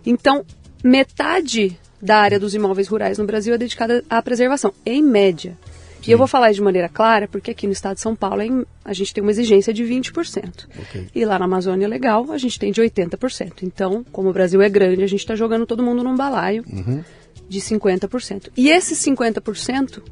[0.05, 0.45] Então,
[0.83, 5.57] metade da área dos imóveis rurais no Brasil é dedicada à preservação, em média.
[6.01, 6.11] Sim.
[6.11, 8.41] E eu vou falar de maneira clara, porque aqui no estado de São Paulo
[8.85, 10.67] a gente tem uma exigência de 20%.
[10.79, 11.07] Okay.
[11.13, 13.63] E lá na Amazônia Legal a gente tem de 80%.
[13.63, 17.03] Então, como o Brasil é grande, a gente está jogando todo mundo num balaio uhum.
[17.49, 18.51] de 50%.
[18.55, 20.03] E esses 50%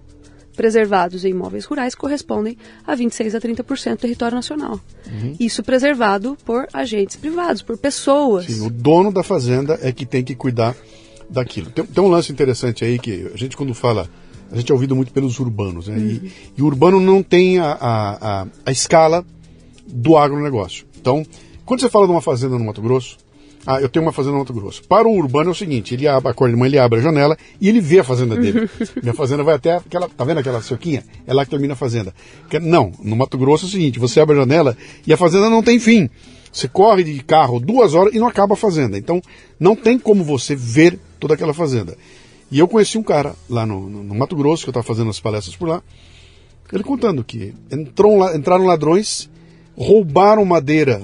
[0.55, 4.79] preservados em imóveis rurais correspondem a 26 a 30% do território nacional.
[5.07, 5.35] Uhum.
[5.39, 8.45] Isso preservado por agentes privados, por pessoas.
[8.45, 10.75] Sim, o dono da fazenda é que tem que cuidar
[11.29, 11.69] daquilo.
[11.69, 14.09] Tem, tem um lance interessante aí que a gente quando fala,
[14.51, 15.97] a gente é ouvido muito pelos urbanos, né?
[15.97, 16.07] Uhum.
[16.07, 19.25] E, e, o urbano não tem a, a, a, a escala
[19.87, 20.85] do agronegócio.
[20.99, 21.25] Então,
[21.65, 23.17] quando você fala de uma fazenda no Mato Grosso,
[23.67, 24.83] Ah, eu tenho uma fazenda no Mato Grosso.
[24.87, 27.35] Para o urbano é o seguinte, ele abre, acorda de manhã, ele abre a janela
[27.59, 28.69] e ele vê a fazenda dele.
[29.01, 31.03] Minha fazenda vai até aquela, tá vendo aquela cerquinha?
[31.25, 32.13] É lá que termina a fazenda.
[32.61, 35.63] Não, no Mato Grosso é o seguinte, você abre a janela e a fazenda não
[35.63, 36.09] tem fim.
[36.51, 38.97] Você corre de carro duas horas e não acaba a fazenda.
[38.97, 39.19] Então,
[39.59, 41.97] não tem como você ver toda aquela fazenda.
[42.51, 45.19] E eu conheci um cara lá no, no- Mato Grosso, que eu estava fazendo as
[45.19, 45.81] palestras por lá,
[46.71, 49.29] ele contando que entrou, entraram ladrões,
[49.75, 51.03] roubaram madeira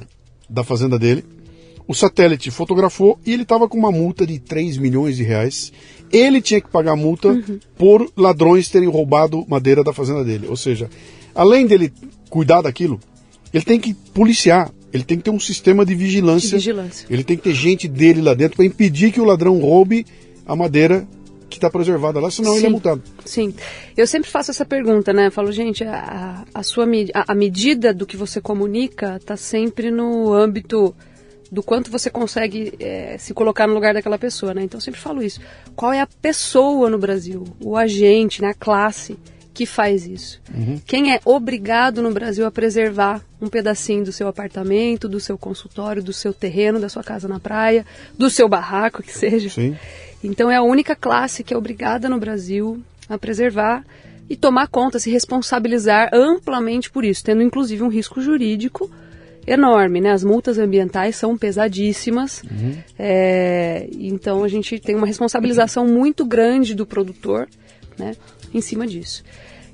[0.50, 1.26] da fazenda dele,
[1.91, 5.73] o satélite fotografou e ele estava com uma multa de 3 milhões de reais.
[6.10, 7.38] Ele tinha que pagar a multa
[7.77, 10.47] por ladrões terem roubado madeira da fazenda dele.
[10.47, 10.89] Ou seja,
[11.36, 11.91] além dele
[12.30, 12.97] cuidar daquilo,
[13.54, 16.51] ele tem que policiar, ele tem que ter um sistema de vigilância.
[16.51, 17.08] De vigilância.
[17.10, 20.06] Ele tem que ter gente dele lá dentro para impedir que o ladrão roube
[20.45, 21.06] a madeira
[21.49, 22.71] que está preservada lá, senão ele é Sim.
[22.71, 23.04] multado.
[23.25, 23.54] Sim.
[23.97, 25.27] Eu sempre faço essa pergunta, né?
[25.27, 29.91] Eu falo, gente, a, a sua a, a medida do que você comunica está sempre
[29.91, 30.95] no âmbito
[31.52, 34.64] do quanto você consegue eh, se colocar no lugar daquela pessoa, né?
[34.64, 35.42] Então eu sempre falo isso.
[35.76, 39.20] Qual é a pessoa no Brasil, o agente, né, a classe
[39.54, 40.42] que faz isso?
[40.86, 46.02] Quem é obrigado no Brasil a preservar um pedacinho do seu apartamento, do seu consultório,
[46.02, 47.86] do seu terreno, da sua casa na praia,
[48.18, 49.50] do seu barraco, que seja?
[49.50, 49.76] Sim.
[50.24, 53.84] Então é a única classe que é obrigada no Brasil a preservar
[54.30, 58.90] e tomar conta, se responsabilizar amplamente por isso, tendo inclusive um risco jurídico
[59.47, 60.12] enorme, né?
[60.12, 62.41] As multas ambientais são pesadíssimas,
[62.97, 67.47] é, então a gente tem uma responsabilização muito grande do produtor,
[67.97, 68.13] né?
[68.54, 69.23] Em cima disso.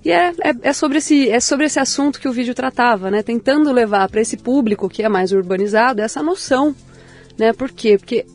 [0.06, 3.22] E é, é, é sobre esse, é sobre esse assunto que o vídeo tratava, né?
[3.22, 6.74] Tentando levar para esse público que é mais urbanizado essa noção,
[7.38, 7.52] né?
[7.52, 7.98] Por quê?
[7.98, 8.26] Porque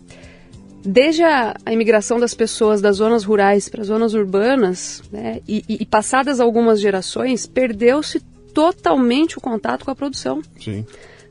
[0.84, 5.64] desde a, a imigração das pessoas das zonas rurais para as zonas urbanas, né, e,
[5.68, 8.20] e- e passadas algumas gerações, perdeu-se
[8.52, 10.42] totalmente o contato com a produção.
[10.60, 10.84] Sim.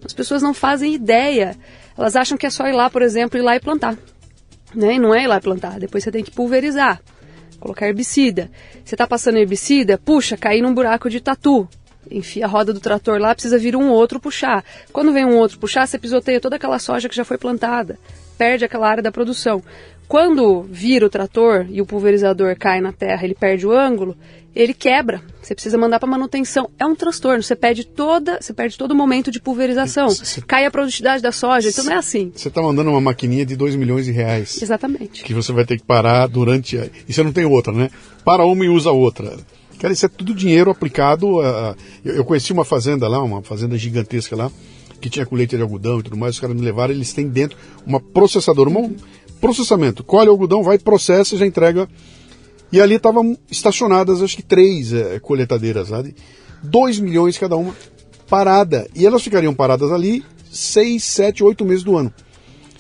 [0.04, 1.56] As pessoas não fazem ideia.
[1.98, 3.98] Elas acham que é só ir lá, por exemplo, ir lá e plantar.
[4.74, 4.96] Né?
[4.96, 5.80] E não é ir lá e plantar.
[5.80, 7.02] Depois você tem que pulverizar,
[7.60, 8.50] colocar herbicida.
[8.84, 11.68] Você está passando herbicida, puxa, cair num buraco de tatu.
[12.10, 14.64] Enfia a roda do trator lá, precisa vir um outro puxar.
[14.92, 18.00] Quando vem um outro puxar, você pisoteia toda aquela soja que já foi plantada.
[18.38, 19.62] Perde aquela área da produção.
[20.08, 24.18] Quando vira o trator e o pulverizador cai na terra, ele perde o ângulo,
[24.56, 25.22] ele quebra.
[25.42, 26.70] Você precisa mandar para manutenção.
[26.78, 27.42] É um transtorno.
[27.42, 30.10] Você perde toda, você perde todo o momento de pulverização.
[30.10, 31.70] Cê- Cai a produtividade da soja.
[31.70, 32.32] Então não é assim.
[32.36, 34.62] Você está mandando uma maquininha de 2 milhões de reais.
[34.62, 35.24] Exatamente.
[35.24, 36.78] Que você vai ter que parar durante.
[36.78, 37.90] a- E você não tem outra, né?
[38.24, 39.36] Para uma e usa outra.
[39.80, 41.42] Cara, isso é tudo dinheiro aplicado.
[41.42, 41.76] A...
[42.06, 44.52] Eu, eu conheci uma fazenda lá, uma fazenda gigantesca lá,
[45.02, 46.36] que tinha colheita de algodão e tudo mais.
[46.36, 48.96] Os caras me levaram, eles têm dentro uma processadora, um
[49.40, 50.04] processamento.
[50.04, 51.90] Colhe o algodão, vai, processa e já entrega.
[52.72, 56.16] E ali estavam estacionadas, acho que três eh, coletadeiras de
[56.64, 57.76] 2 milhões cada uma,
[58.30, 58.88] parada.
[58.96, 62.14] E elas ficariam paradas ali seis, sete, oito meses do ano.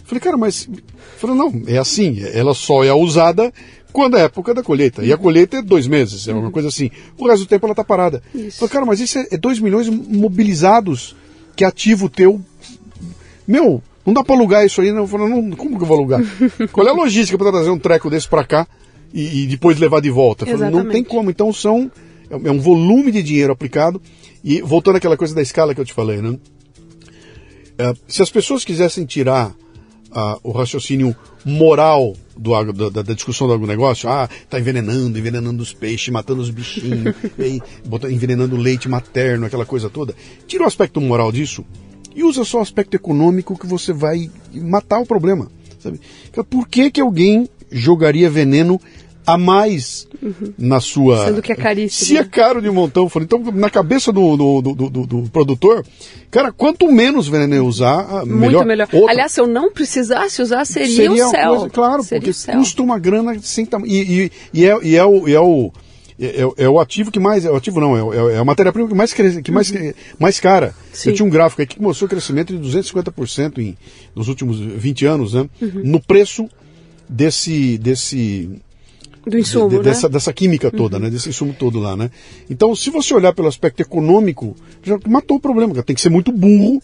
[0.06, 0.70] Falei, cara, mas.
[1.18, 3.54] Falei, não, é assim, ela só é usada
[3.92, 5.04] quando é a época da colheita.
[5.04, 6.90] E a colheita é dois meses, é uma coisa assim.
[7.18, 8.24] O resto do tempo ela está parada.
[8.34, 8.60] Isso.
[8.60, 11.16] Falei, cara, mas isso é 2 milhões mobilizados
[11.56, 12.42] que ativo teu.
[13.48, 15.08] Meu, não dá para alugar isso aí, não.
[15.08, 16.22] Falei, não, como que eu vou alugar?
[16.72, 18.68] Qual é a logística para trazer um treco desse para cá
[19.14, 20.46] e, e depois levar de volta?
[20.46, 21.30] Falei, não tem como.
[21.30, 21.92] Então são.
[22.30, 24.02] É é um volume de dinheiro aplicado.
[24.44, 26.38] E voltando àquela coisa da escala que eu te falei, né?
[27.78, 29.54] É, se as pessoas quisessem tirar
[30.12, 35.74] ah, o raciocínio moral do, da, da- discussão do agronegócio, ah, tá envenenando, envenenando os
[35.74, 40.14] peixes, matando os bichinhos, e aí, bota- envenenando o leite materno, aquela coisa toda.
[40.48, 41.66] Tira o aspecto moral disso
[42.16, 45.50] e usa só o aspecto econômico que você vai matar o problema.
[45.80, 46.00] Sabe?
[46.30, 48.80] Então, Por que, que alguém jogaria veneno
[49.26, 50.08] a mais
[50.58, 51.26] na sua.
[51.28, 52.28] Sendo que é caríssimo, Se é né?
[52.32, 55.86] caro de montão, falei, então na cabeça do, do, do, do- do produtor,
[56.32, 58.52] cara, quanto menos veneno eu usar, melhor.
[58.52, 58.88] Muito melhor.
[58.92, 61.50] Outra, Aliás, se eu não precisasse usar, seria, seria o céu.
[61.56, 62.58] coisa- claro, seria porque o céu.
[62.58, 63.92] custa uma grana sem tamanho.
[63.94, 65.28] E, e, e é, e é o.
[65.30, 65.72] E é o
[66.20, 67.46] é, é- é o ativo que mais.
[67.46, 69.72] É o ativo não, é, o- é a matéria-prima que mais cresce, que mais,
[70.20, 70.68] mais cara.
[70.68, 70.74] Uhum.
[70.94, 71.10] Sim.
[71.10, 73.78] Eu tinha um gráfico aqui que mostrou crescimento de 250% em,
[74.16, 75.48] nos últimos 20 anos, né?
[75.62, 75.82] Uhum.
[75.84, 76.50] No preço
[77.12, 77.78] desse.
[77.78, 78.50] desse
[79.26, 79.84] Do insumo, de- de- né?
[79.84, 81.10] dessa, dessa química toda, né?
[81.10, 82.10] Desse insumo todo lá, né?
[82.50, 85.84] Então, se você olhar pelo aspecto econômico, já matou o problema, cara.
[85.86, 86.82] Tem que ser muito burro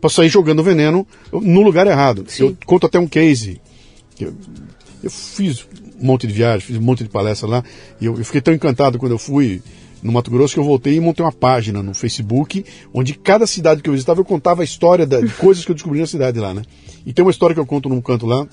[0.00, 2.24] para sair jogando veneno no lugar errado.
[2.26, 2.44] Sim.
[2.44, 3.60] Eu conto até um case.
[4.18, 4.34] Eu,
[5.02, 5.64] eu fiz
[6.00, 7.62] um monte de viagem, fiz um monte de palestra lá,
[8.00, 9.62] e eu, eu fiquei tão encantado quando eu fui
[10.02, 13.80] no Mato Grosso que eu voltei e montei uma página no Facebook, onde cada cidade
[13.82, 16.38] que eu visitava eu contava a história da- de coisas que eu descobri na cidade
[16.38, 16.62] lá, né?
[17.06, 18.46] E tem uma história que eu conto num canto lá,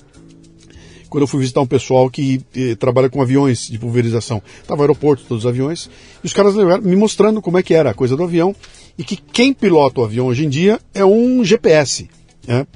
[1.14, 4.42] quando eu fui visitar um pessoal que eh, trabalha com aviões de pulverização.
[4.60, 5.88] Estava no aeroporto, todos os aviões,
[6.24, 8.52] e os caras me mostrando como é que era a coisa do avião,
[8.98, 12.10] e que quem pilota o avião hoje em dia é um GPS.
[12.48, 12.66] Né?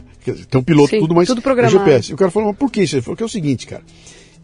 [0.49, 1.79] Tem um piloto Sim, tudo, mas tudo é programado.
[1.79, 2.13] GPS.
[2.13, 2.95] E o cara falou, mas por que isso?
[2.95, 3.83] Ele falou que é o seguinte, cara.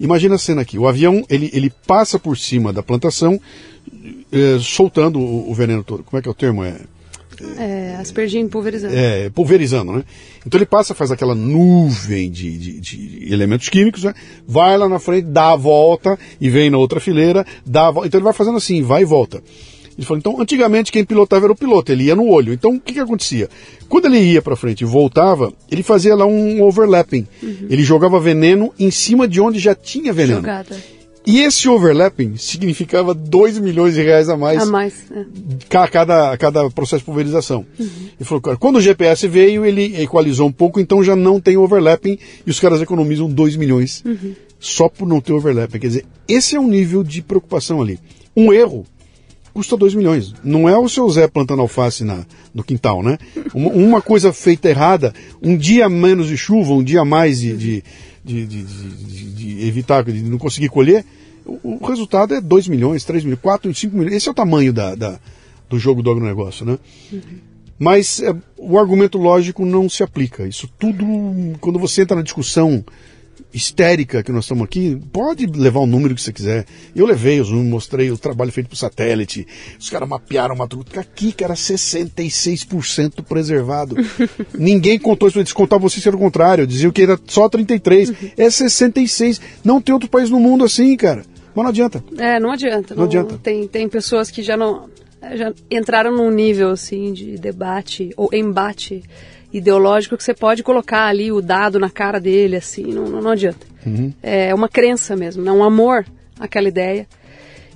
[0.01, 0.77] Imagina a cena aqui.
[0.77, 3.41] O avião, ele, ele passa por cima da plantação,
[4.33, 6.03] eh, soltando o, o veneno todo.
[6.03, 6.65] Como é que é o termo?
[6.65, 6.81] É,
[7.59, 8.95] É, aspergine pulverizando.
[8.97, 10.05] é, pulverizando, né?
[10.47, 14.13] Então ele passa, faz aquela nuvem de, de- de elementos químicos, né?
[14.47, 18.09] vai lá na frente, dá a volta e vem na outra fileira, dá a volta.
[18.09, 19.43] Então ele vai fazendo assim, vai e volta.
[19.97, 22.53] Ele falou, então, antigamente quem pilotava era o piloto, ele ia no olho.
[22.53, 23.49] Então, o que que acontecia?
[23.89, 27.25] Quando ele ia para frente e voltava, ele fazia lá um overlapping.
[27.71, 30.41] Ele jogava veneno em cima de onde já tinha veneno.
[30.41, 30.77] Jogada.
[31.27, 35.11] E esse overlapping significava 2 milhões de reais a mais A mais.
[35.11, 35.25] é.
[35.71, 37.65] ca- cada, cada processo de pulverização.
[37.79, 41.57] Ele falou, cara, quando o GPS veio, ele equalizou um pouco, então já não tem
[41.57, 44.05] overlapping e os caras economizam 2 milhões
[44.61, 45.79] só por não ter overlapping.
[45.79, 47.99] Quer dizer, esse é o nível de preocupação ali.
[48.37, 48.85] Um erro
[49.55, 50.35] custa 2 milhões.
[50.45, 53.17] Não é o seu Zé plantando alface na, no quintal, né?
[53.55, 57.85] Uma, uma coisa feita errada, um dia menos de chuva, um dia mais de, de,
[58.25, 61.05] de, de- de- de evitar, de não conseguir colher,
[61.45, 64.15] o, o resultado é 2 milhões, 3 milhões, 4, 5 milhões.
[64.15, 65.21] Esse é o tamanho da, da-
[65.69, 66.79] do jogo do agronegócio, né?
[67.79, 70.47] Mas é, o argumento lógico não se aplica.
[70.47, 71.05] Isso tudo,
[71.61, 72.85] quando você entra na discussão
[73.55, 76.67] histérica que nós estamos aqui, pode levar o número que você quiser.
[76.95, 79.47] Eu levei os números, mostrei o trabalho feito por satélite.
[79.79, 81.01] Os caras mapearam uma truta.
[81.01, 83.97] Aqui, cara, 66% preservado.
[84.59, 86.67] Ninguém contou isso, eles contavam você se era o contrário.
[86.67, 88.13] Diziam que era só 33.
[88.37, 89.41] É 66.
[89.63, 91.25] Não tem outro país no mundo assim, cara.
[91.55, 92.05] Mas não adianta.
[92.19, 92.95] É, não adianta.
[92.95, 93.39] Não adianta.
[93.39, 94.93] Tem, tem pessoas que já não
[95.37, 99.03] já entraram num nível assim de debate ou embate
[99.57, 103.31] ideológico que você pode colocar ali o dado na cara dele, assim, não, não, não
[103.31, 103.67] adianta.
[104.23, 105.53] É uma crença mesmo, né?
[105.53, 106.05] um amor
[106.41, 107.07] àquela ideia.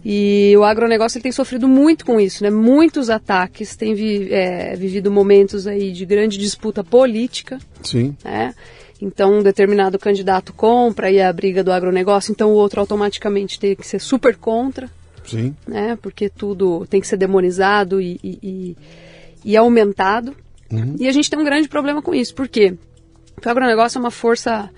[0.04, 2.50] E o agronegócio ele tem sofrido muito com isso, né?
[2.50, 8.16] Muitos ataques, tem vi- é, vivido momentos aí de grande disputa política, Sim.
[8.24, 8.54] né?
[9.02, 13.58] Então, um determinado candidato compra e é a briga do agronegócio, então o outro automaticamente
[13.60, 14.88] tem que ser super contra,
[15.24, 15.54] Sim.
[15.66, 15.98] né?
[16.00, 18.76] Porque tudo tem que ser demonizado e, e, e-
[19.44, 20.34] e aumentado.
[20.98, 22.34] E a gente tem um grande problema com isso.
[22.34, 22.74] Por quê?
[23.34, 24.70] Porque o agronegócio é uma força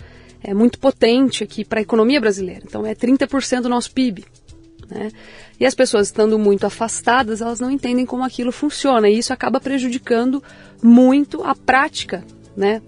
[0.43, 2.63] é, muito potente aqui para a economia brasileira.
[2.65, 4.25] Então, é 30% do nosso PIB.
[4.89, 5.11] Né?
[5.59, 9.09] E as pessoas estando muito afastadas, elas não entendem como aquilo funciona.
[9.09, 10.43] E isso acaba prejudicando
[10.83, 12.25] muito a prática
[12.57, 12.83] né,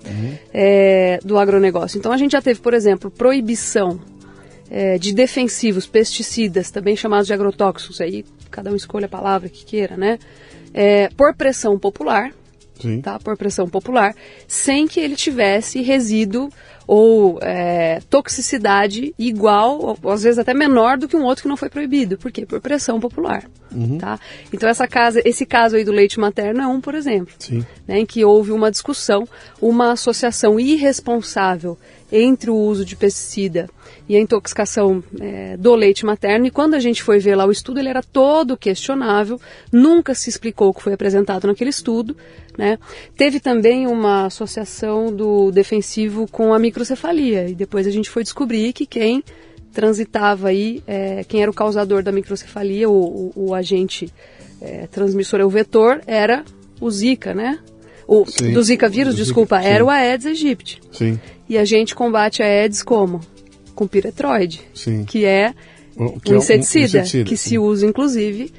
[0.52, 1.98] é, do agronegócio.
[1.98, 4.00] Então, a gente já teve, por exemplo, proibição
[4.70, 9.64] é, de defensivos, pesticidas, também chamados de agrotóxicos, aí cada um escolhe a palavra que
[9.64, 10.18] queira, né?
[10.72, 12.32] É, por pressão popular,
[12.80, 13.00] Sim.
[13.00, 13.18] tá?
[13.18, 14.14] Por pressão popular,
[14.48, 16.50] sem que ele tivesse resíduo
[16.86, 21.56] ou é, toxicidade igual, ou às vezes até menor do que um outro que não
[21.56, 22.18] foi proibido.
[22.18, 22.44] Por quê?
[22.44, 23.44] Por pressão popular,
[23.98, 24.18] tá?
[24.52, 27.34] Então essa casa, esse caso aí do leite materno é um, por exemplo
[27.86, 29.28] né, em que houve uma discussão,
[29.60, 31.78] uma associação irresponsável
[32.10, 33.70] entre o uso de pesticida
[34.06, 36.46] e a intoxicação eh, do leite materno.
[36.46, 39.40] E quando a gente foi ver lá o estudo, ele era todo questionável,
[39.72, 42.14] nunca se explicou o que foi apresentado naquele estudo.
[42.58, 42.78] Né?
[43.16, 48.72] Teve também uma associação do defensivo com a microcefalia, e depois a gente foi descobrir
[48.74, 49.24] que quem
[49.72, 54.12] transitava aí, eh, quem era o causador da microcefalia, o, o- o agente
[54.60, 56.44] eh, transmissor, o vetor, era
[56.80, 57.58] o Zika, né?
[58.06, 59.68] O, Sim, do Zika vírus, do Zika, desculpa, sim.
[59.68, 60.80] era o Aedes aegypti.
[60.92, 61.18] Sim.
[61.48, 63.20] E a gente combate a Aedes como?
[63.74, 65.04] Com piretroide, Sim.
[65.04, 65.54] que é
[65.96, 68.52] O- que um é um inseticida, inseticida, que se usa inclusive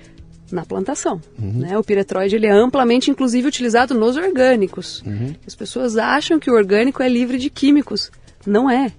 [0.53, 1.19] na plantação.
[1.37, 1.77] Né?
[1.77, 5.01] O piretroide ele é amplamente inclusive utilizado nos orgânicos.
[5.01, 5.35] Uhum.
[5.45, 8.11] As pessoas acham que o orgânico é livre de químicos.
[8.45, 8.91] Não é.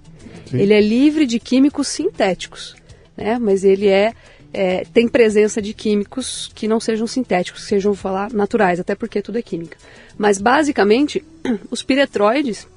[0.45, 0.57] Sim.
[0.57, 2.75] Ele é livre de químicos sintéticos,
[3.15, 3.39] né?
[3.39, 4.13] mas ele é,
[4.53, 8.93] é, tem presença de químicos que não sejam sintéticos, que sejam vou falar naturais, até
[8.93, 9.77] porque tudo é química.
[10.17, 11.23] Mas basicamente,
[11.71, 12.67] os piretroides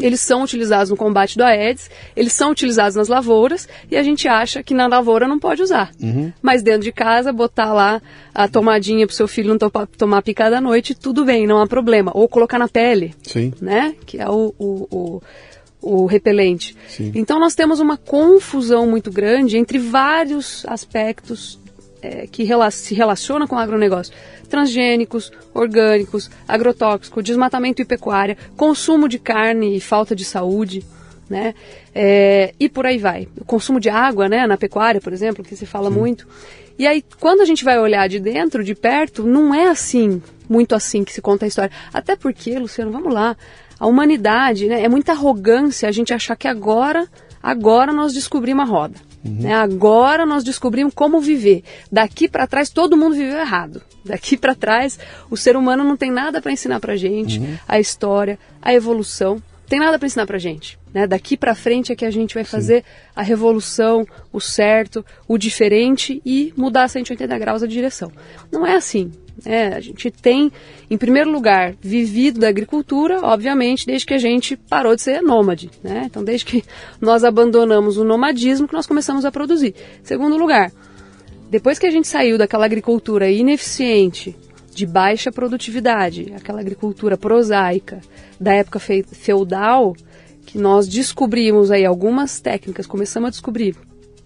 [0.00, 4.26] eles são utilizados no combate do Aedes, eles são utilizados nas lavouras e a gente
[4.28, 5.90] acha que na lavoura não pode usar.
[6.42, 8.00] Mas dentro de casa, botar lá
[8.34, 11.60] a tomadinha para o seu filho não topa- tomar picada à noite, tudo bem, não
[11.60, 12.10] há problema.
[12.14, 13.52] Ou colocar na pele, Sim.
[13.60, 13.94] né?
[14.06, 15.22] Que é o, o, o,
[16.02, 16.76] o repelente.
[16.88, 17.12] Sim.
[17.14, 21.58] Então nós temos uma confusão muito grande entre vários aspectos
[22.02, 24.14] eh, que rela se relacionam com o agronegócio.
[24.48, 30.84] Transgênicos, orgânicos, agrotóxico, desmatamento e pecuária, consumo de carne e falta de saúde,
[31.28, 31.54] né?
[31.94, 33.28] Eh, e por aí vai.
[33.40, 34.46] O consumo de água, né?
[34.46, 36.26] Na pecuária, por exemplo, que se fala muito.
[36.78, 40.74] E aí, quando a gente vai olhar de dentro, de perto, não é assim, muito
[40.74, 41.70] assim que se conta a história.
[41.92, 43.36] Até porque, Luciano, vamos lá,
[43.78, 47.06] a humanidade, né, é muita arrogância a gente achar que agora,
[47.42, 49.09] agora nós descobrimos a roda.
[49.22, 49.54] Né?
[49.54, 51.62] Agora nós descobrimos como viver.
[51.92, 53.82] Daqui para trás todo mundo viveu errado.
[54.04, 54.98] Daqui para trás
[55.30, 59.42] o ser humano não tem nada para ensinar para gente, a história, a evolução.
[59.68, 60.79] tem nada para ensinar para gente.
[60.92, 61.06] Né?
[61.06, 63.10] Daqui para frente é que a gente vai fazer Sim.
[63.14, 68.10] a revolução, o certo, o diferente e mudar 180 graus a direção.
[68.50, 69.10] Não é assim.
[69.44, 69.74] Né?
[69.74, 70.50] A gente tem,
[70.90, 75.70] em primeiro lugar, vivido da agricultura, obviamente, desde que a gente parou de ser nômade.
[75.82, 76.04] Né?
[76.06, 76.64] Então, desde que
[77.00, 79.74] nós abandonamos o nomadismo, que nós começamos a produzir.
[80.02, 80.72] Segundo lugar,
[81.50, 84.36] depois que a gente saiu daquela agricultura ineficiente,
[84.72, 88.00] de baixa produtividade, aquela agricultura prosaica
[88.38, 89.94] da época feudal,
[90.50, 93.76] que nós descobrimos aí algumas técnicas, começamos a descobrir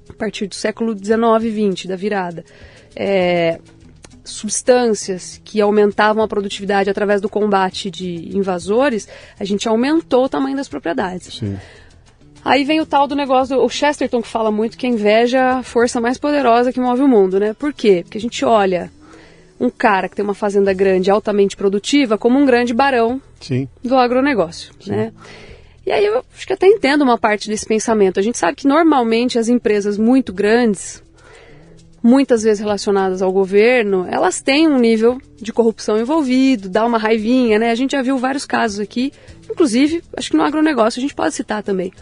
[0.09, 2.45] a partir do século 19 e 20, da virada,
[2.97, 3.59] é,
[4.25, 9.07] substâncias que aumentavam a produtividade através do combate de invasores,
[9.39, 11.35] a gente aumentou o tamanho das propriedades.
[11.35, 11.59] Sim.
[12.43, 15.51] Aí vem o tal do negócio, o Chesterton que fala muito que a inveja é
[15.51, 17.53] a força mais poderosa que move o mundo, né?
[17.55, 18.01] Por quê?
[18.03, 18.91] Porque a gente olha
[19.61, 23.69] um cara que tem uma fazenda grande, altamente produtiva, como um grande barão Sim.
[23.83, 24.91] do agronegócio, Sim.
[24.91, 25.13] né?
[25.87, 28.19] E aí eu acho que até entendo uma parte desse pensamento.
[28.19, 31.03] A gente sabe que normalmente as empresas muito grandes,
[32.03, 37.59] muitas vezes relacionadas ao governo, elas têm um nível de corrupção envolvido, dá uma raivinha,
[37.59, 37.71] né?
[37.71, 39.13] A gente já viu vários casos aqui,
[39.51, 41.93] inclusive, acho que no agronegócio a gente pode citar também.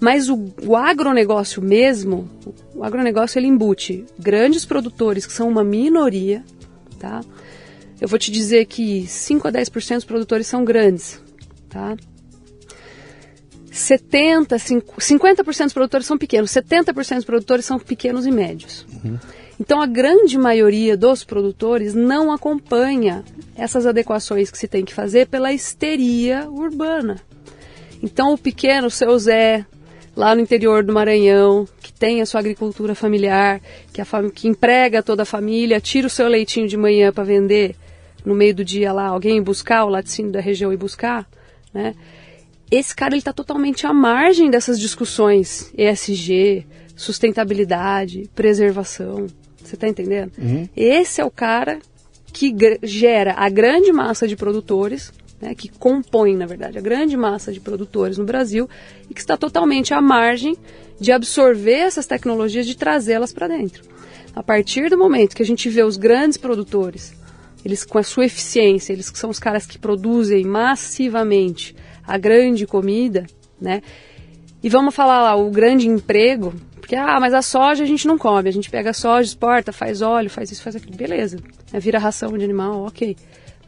[0.00, 2.30] Mas o, o agronegócio mesmo,
[2.74, 6.42] o agronegócio ele embute grandes produtores que são uma minoria,
[6.98, 7.20] tá?
[8.00, 11.20] Eu vou te dizer que 5 a 10% dos produtores são grandes,
[11.68, 11.96] tá?
[13.78, 18.86] 70, 50% dos produtores são pequenos, 70% dos produtores são pequenos e médios.
[19.04, 19.18] Uhum.
[19.60, 23.24] Então a grande maioria dos produtores não acompanha
[23.56, 27.20] essas adequações que se tem que fazer pela histeria urbana.
[28.02, 29.66] Então o pequeno, o seu Zé,
[30.14, 33.60] lá no interior do Maranhão, que tem a sua agricultura familiar,
[33.92, 37.74] que, a que emprega toda a família, tira o seu leitinho de manhã para vender,
[38.24, 41.28] no meio do dia lá, alguém buscar o laticínio da região e buscar,
[41.74, 41.94] né?
[42.70, 49.26] Esse cara ele está totalmente à margem dessas discussões ESG, sustentabilidade, preservação.
[49.62, 50.32] Você está entendendo?
[50.38, 50.68] Uhum.
[50.76, 51.78] Esse é o cara
[52.32, 57.52] que gera a grande massa de produtores né, que compõem, na verdade, a grande massa
[57.52, 58.68] de produtores no Brasil
[59.08, 60.56] e que está totalmente à margem
[61.00, 63.84] de absorver essas tecnologias, de trazê-las para dentro.
[64.34, 67.14] A partir do momento que a gente vê os grandes produtores,
[67.64, 71.74] eles com a sua eficiência, eles que são os caras que produzem massivamente
[72.08, 73.26] a grande comida,
[73.60, 73.82] né?
[74.62, 78.18] E vamos falar lá, o grande emprego, porque, ah, mas a soja a gente não
[78.18, 81.38] come, a gente pega a soja, exporta, faz óleo, faz isso, faz aquilo, beleza.
[81.72, 83.16] É, vira ração de animal, ok.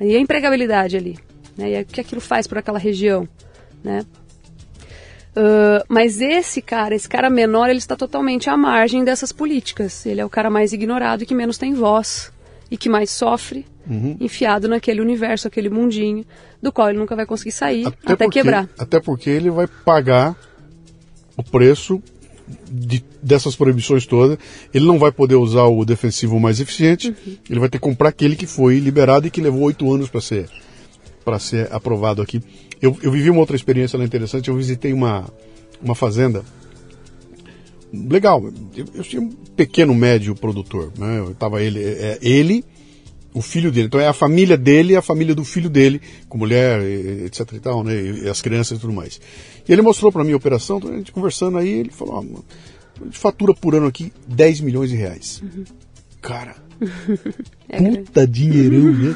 [0.00, 1.16] E a empregabilidade ali?
[1.60, 1.70] né?
[1.70, 3.28] E o que aquilo faz por aquela região,
[3.84, 4.04] né?
[5.30, 10.04] Uh, mas esse cara, esse cara menor, ele está totalmente à margem dessas políticas.
[10.04, 12.32] Ele é o cara mais ignorado e que menos tem voz
[12.70, 14.16] e que mais sofre, uhum.
[14.20, 16.24] enfiado naquele universo, aquele mundinho,
[16.62, 18.68] do qual ele nunca vai conseguir sair até, até porque, quebrar.
[18.78, 20.36] Até porque ele vai pagar
[21.36, 22.00] o preço
[22.70, 24.38] de, dessas proibições todas.
[24.72, 27.08] Ele não vai poder usar o defensivo mais eficiente.
[27.08, 27.36] Uhum.
[27.48, 30.20] Ele vai ter que comprar aquele que foi liberado e que levou oito anos para
[30.20, 30.48] ser
[31.24, 32.42] para ser aprovado aqui.
[32.80, 34.48] Eu, eu vivi uma outra experiência lá interessante.
[34.48, 35.28] Eu visitei uma,
[35.82, 36.42] uma fazenda
[37.92, 38.42] legal.
[38.74, 39.28] Eu, eu tinha
[39.60, 41.34] pequeno médio produtor, né?
[41.38, 42.64] Tava ele, é, ele,
[43.34, 43.88] o filho dele.
[43.88, 46.00] Então é a família dele, e a família do filho dele,
[46.30, 46.80] com mulher,
[47.26, 47.94] etc e tal, né?
[47.94, 49.20] E as crianças e tudo mais.
[49.68, 53.04] E ele mostrou para mim a operação, a gente conversando aí, ele falou: ó, a
[53.04, 55.42] gente fatura por ano aqui 10 milhões de reais.
[55.42, 55.64] Uhum.
[56.22, 56.56] Cara,
[57.68, 59.14] é puta dinheirão, né?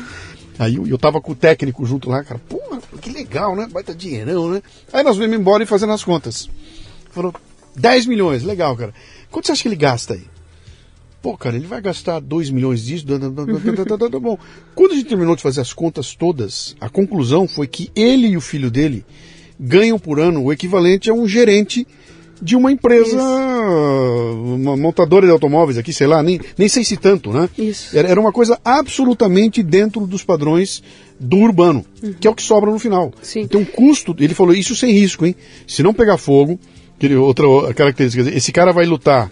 [0.59, 2.61] Aí eu, eu tava com o técnico junto lá, cara, pô,
[3.01, 3.67] que legal, né?
[3.73, 4.63] Baita dinheirão, né?
[4.93, 6.51] Aí nós vimos embora e fazendo as contas.
[7.11, 7.33] Falou,
[7.75, 8.93] 10 milhões, legal, cara.
[9.31, 10.34] Quanto você acha que ele gasta aí?
[11.25, 14.39] Pô, cara, ele vai gastar 2 milhões disso, tá bom.
[14.75, 18.37] Quando a gente terminou de fazer as contas todas, a conclusão foi que ele e
[18.37, 19.07] o filho dele
[19.59, 21.87] ganham por ano o equivalente a um gerente
[22.43, 24.55] de uma empresa, Isso.
[24.55, 27.49] uma montadora de automóveis aqui, sei lá, nem, nem sei se tanto, né?
[27.57, 27.97] Isso.
[27.97, 30.83] Era, uma coisa absolutamente dentro dos padrões
[31.19, 32.13] do urbano, uhum.
[32.21, 33.15] que é o que sobra no final.
[33.23, 33.49] Sim.
[33.55, 35.35] Um custo, ele falou isso sem risco, hein?
[35.67, 36.61] Se não pegar fogo,
[37.19, 39.31] outra característica, esse cara vai lutar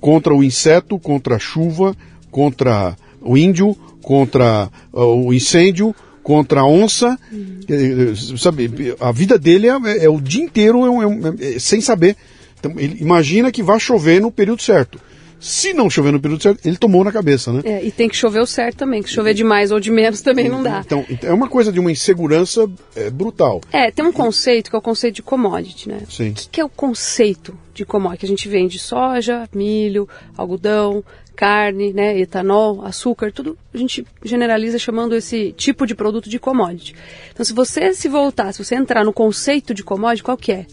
[0.00, 1.94] contra o inseto, contra a chuva,
[2.30, 8.36] contra o índio, contra uh, o incêndio, contra a onça, uhum.
[8.36, 8.94] sabe?
[9.00, 12.16] A vida dele é, é o dia inteiro é, é, é sem saber.
[12.58, 15.00] Então, imagina que vai chover no período certo.
[15.40, 17.62] Se não chover no período certo, ele tomou na cabeça, né?
[17.64, 20.20] É, e tem que chover o certo também, que chover de mais ou de menos
[20.20, 20.82] também não dá.
[20.84, 23.60] Então, é uma coisa de uma insegurança é, brutal.
[23.72, 26.02] É, tem um conceito que é o conceito de commodity, né?
[26.10, 26.30] Sim.
[26.30, 28.20] O que, que é o conceito de commodity?
[28.20, 31.02] Que a gente vende soja, milho, algodão,
[31.40, 36.94] carne, né, etanol, açúcar, tudo a gente generaliza chamando esse tipo de produto de commodity.
[37.32, 40.66] Então, se você se voltar, se você entrar no conceito de commodity, qual que é?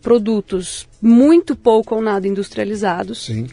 [0.00, 3.48] Produtos muito pouco ou nada industrializados, Sim.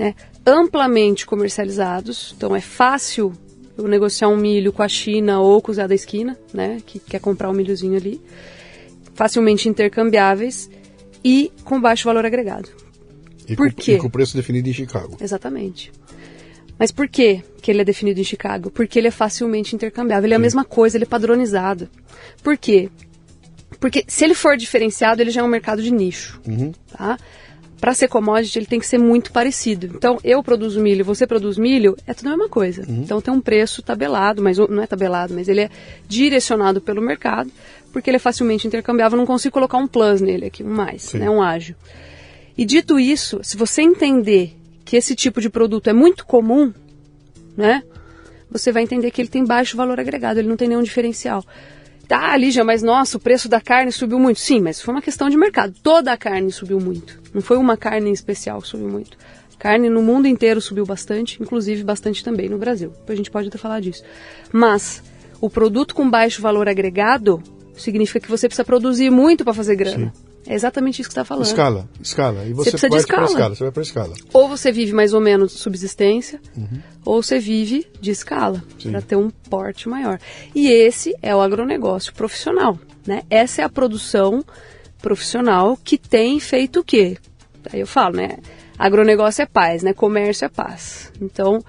[0.00, 0.14] Né,
[0.46, 2.34] amplamente comercializados.
[2.34, 3.34] Então, é fácil
[3.76, 6.98] eu negociar um milho com a China ou com o Zé da Esquina, né, que
[6.98, 8.18] quer comprar um milhozinho ali.
[9.14, 10.70] Facilmente intercambiáveis
[11.22, 12.70] e com baixo valor agregado.
[13.46, 13.96] E Por com, quê?
[13.96, 15.18] E com o preço definido em Chicago.
[15.20, 15.92] Exatamente.
[16.78, 18.70] Mas por que que ele é definido em Chicago?
[18.70, 20.26] Porque ele é facilmente intercambiável.
[20.26, 21.90] Ele é a mesma coisa, ele é padronizado.
[22.42, 22.88] Por quê?
[23.78, 26.40] Porque se ele for diferenciado, ele já é um mercado de nicho.
[26.90, 27.18] Tá?
[27.80, 29.86] Para ser commodity, ele tem que ser muito parecido.
[29.86, 32.84] Então, eu produzo milho, você produz milho, é tudo a mesma coisa.
[32.86, 35.70] Então, tem um preço tabelado, mas não é tabelado, mas ele é
[36.06, 37.50] direcionado pelo mercado,
[37.90, 39.16] porque ele é facilmente intercambiável.
[39.16, 41.18] Não consigo colocar um plus nele aqui, um mais, Sim.
[41.18, 41.74] né, um ágio.
[42.56, 44.54] E dito isso, se você entender
[44.84, 46.72] que esse tipo de produto é muito comum,
[47.56, 47.82] né?
[48.50, 51.44] Você vai entender que ele tem baixo valor agregado, ele não tem nenhum diferencial.
[52.10, 54.40] Tá, Lígia, mas nossa, o preço da carne subiu muito.
[54.40, 55.76] Sim, mas foi uma questão de mercado.
[55.80, 57.20] Toda a carne subiu muito.
[57.32, 59.16] Não foi uma carne em especial que subiu muito.
[59.60, 62.88] Carne no mundo inteiro subiu bastante, inclusive bastante também no Brasil.
[62.88, 64.02] Depois a gente pode até falar disso.
[64.52, 65.04] Mas
[65.40, 67.40] o produto com baixo valor agregado
[67.76, 70.12] significa que você precisa produzir muito para fazer grana.
[70.46, 71.46] É exatamente isso que você está falando.
[71.46, 72.44] Escala, escala.
[72.44, 73.26] E você, precisa de escala.
[73.26, 74.14] escala, você vai para escala.
[74.32, 76.40] Ou você vive mais ou menos de subsistência,
[77.04, 80.18] ou você vive de escala, para ter um porte maior.
[80.54, 82.78] E esse é o agronegócio profissional.
[83.06, 83.22] Né?
[83.28, 84.44] Essa é a produção
[85.00, 87.16] profissional que tem feito o quê?
[87.72, 88.38] Aí eu falo, né?
[88.78, 89.92] Agronegócio é paz, né?
[89.92, 91.12] Comércio é paz.
[91.20, 91.62] Então,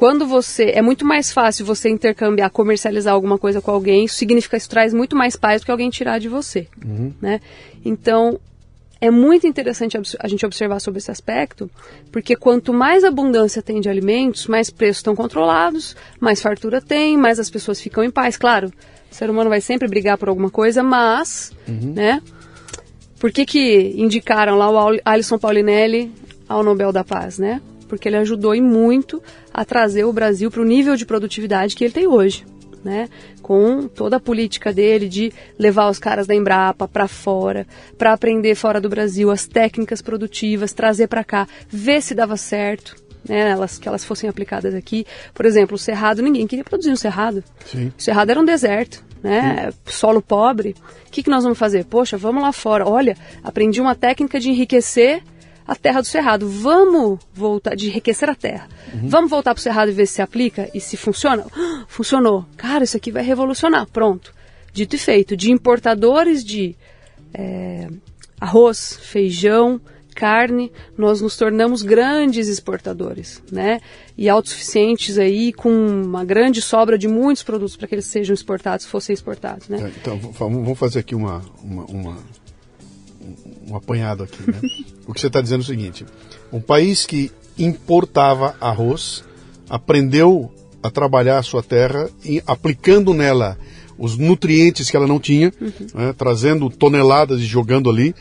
[0.00, 0.72] quando você.
[0.74, 4.70] É muito mais fácil você intercambiar, comercializar alguma coisa com alguém, isso significa que isso
[4.70, 6.66] traz muito mais paz do que alguém tirar de você.
[7.20, 7.38] Né?
[7.84, 8.40] Então,
[8.98, 11.70] é muito interessante a gente observar sobre esse aspecto,
[12.10, 17.38] porque quanto mais abundância tem de alimentos, mais preços estão controlados, mais fartura tem, mais
[17.38, 18.38] as pessoas ficam em paz.
[18.38, 18.72] Claro,
[19.12, 22.22] o ser humano vai sempre brigar por alguma coisa, mas, né?
[23.18, 26.10] Por que, que indicaram lá o Al- Alisson Paulinelli
[26.48, 27.60] ao Nobel da Paz, né?
[27.90, 29.20] Porque ele ajudou e muito
[29.52, 32.46] a trazer o Brasil para o nível de produtividade que ele tem hoje,
[32.84, 33.08] né?
[33.42, 37.66] Com toda a política dele de levar os caras da Embrapa para fora,
[37.98, 42.94] para aprender fora do Brasil as técnicas produtivas, trazer para cá, ver se dava certo,
[43.28, 43.50] né?
[43.50, 45.04] Elas, que elas fossem aplicadas aqui.
[45.34, 47.42] Por exemplo, o cerrado, ninguém queria produzir um cerrado.
[47.66, 47.92] Sim.
[47.98, 49.72] O Cerrado era um deserto, né?
[49.84, 50.76] Solo pobre.
[51.08, 51.84] O que, que nós vamos fazer?
[51.86, 52.88] Poxa, vamos lá fora.
[52.88, 55.24] Olha, aprendi uma técnica de enriquecer
[55.70, 56.48] a terra do Cerrado.
[56.48, 58.68] Vamos voltar, de enriquecer a terra.
[59.04, 61.46] Vamos voltar para o Cerrado e ver se se aplica e se funciona?
[61.56, 62.44] Ah, Funcionou.
[62.56, 63.86] Cara, isso aqui vai revolucionar.
[63.86, 64.34] Pronto.
[64.72, 65.36] Dito e feito.
[65.36, 66.74] De importadores de
[67.32, 67.88] é,
[68.40, 69.80] arroz, feijão,
[70.14, 73.80] carne, nós nos tornamos grandes exportadores, né?
[74.18, 78.84] E autossuficientes aí, com uma grande sobra de muitos produtos para que eles sejam exportados,
[78.86, 79.78] fossem exportados, né?
[79.80, 82.18] É, Então, vamos fazer aqui uma, uma, uma-
[83.68, 84.60] um apanhado aqui, né?
[85.10, 86.06] o que você está dizendo é o seguinte:
[86.52, 89.24] um país que importava arroz
[89.68, 90.50] aprendeu
[90.82, 93.58] a trabalhar a sua terra e aplicando nela
[93.98, 95.52] os nutrientes que ela não tinha,
[95.94, 98.14] né, trazendo toneladas e jogando ali.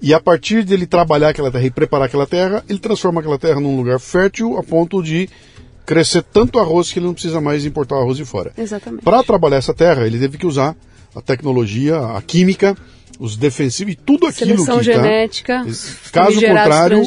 [0.00, 3.60] E a partir dele trabalhar aquela terra e preparar aquela terra, ele transforma aquela terra
[3.60, 5.28] num lugar fértil a ponto de
[5.84, 8.52] crescer tanto arroz que ele não precisa mais importar arroz de fora.
[8.56, 9.02] Exatamente.
[9.02, 10.74] Para trabalhar essa terra, ele teve que usar
[11.14, 12.74] a tecnologia, a química,
[13.20, 15.62] os defensivos e tudo aquilo Seleção que genética,
[16.10, 16.24] tá.
[16.24, 17.02] Caso contrário,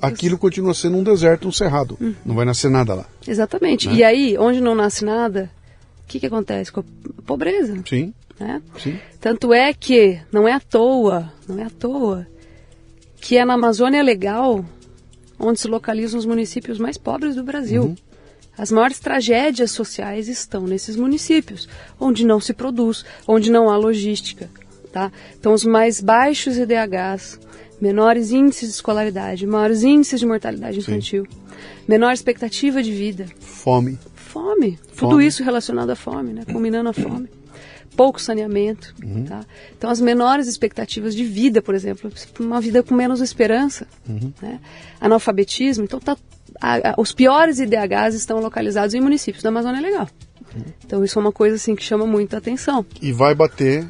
[0.00, 1.98] aquilo continua sendo um deserto, um cerrado.
[2.24, 3.06] Não vai nascer nada lá.
[3.26, 3.86] Exatamente.
[3.86, 3.96] Né?
[3.96, 5.50] E aí, onde não nasce nada,
[6.04, 6.72] o que, que acontece?
[6.72, 8.62] Com a pobreza, Sim, né?
[8.82, 8.98] sim.
[9.20, 12.26] Tanto é que não é à toa, não é à toa,
[13.20, 14.64] que é na Amazônia Legal
[15.38, 17.96] onde se localizam os municípios mais pobres do Brasil.
[18.56, 21.68] As maiores tragédias sociais estão nesses municípios,
[22.00, 24.50] onde não se produz, onde não há logística.
[24.98, 25.12] Tá?
[25.38, 27.38] Então, os mais baixos IDHs,
[27.80, 31.24] menores índices de escolaridade, maiores índices de mortalidade infantil,
[31.86, 33.96] menor expectativa de vida, Fome.
[34.16, 34.78] Fome.
[34.96, 35.26] Tudo Fome.
[35.26, 36.42] isso relacionado à fome, né?
[36.52, 37.28] Combinando a fome.
[37.96, 38.94] Pouco saneamento,
[39.26, 39.40] tá?
[39.76, 43.86] Então, as menores expectativas de vida, por exemplo, uma vida com menos esperança,
[44.42, 44.60] né?
[45.00, 45.84] Analfabetismo.
[45.84, 46.16] Então, tá,
[46.60, 50.08] a- a- os piores IDHs estão localizados em municípios da Amazônia Legal.
[50.84, 52.84] Então, isso é uma coisa, assim, que chama muita atenção.
[53.02, 53.86] E vai bater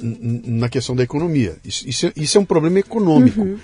[0.00, 1.56] na questão da economia.
[1.64, 3.58] Isso, isso é- isso é um problema econômico.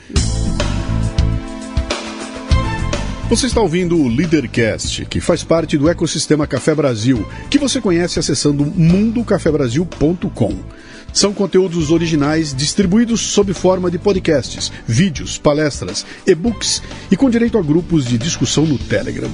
[3.28, 8.18] Você está ouvindo o Leadercast, que faz parte do ecossistema Café Brasil, que você conhece
[8.18, 10.54] acessando mundocafebrasil.com.
[11.14, 17.62] São conteúdos originais distribuídos sob forma de podcasts, vídeos, palestras, e-books e com direito a
[17.62, 19.30] grupos de discussão no Telegram.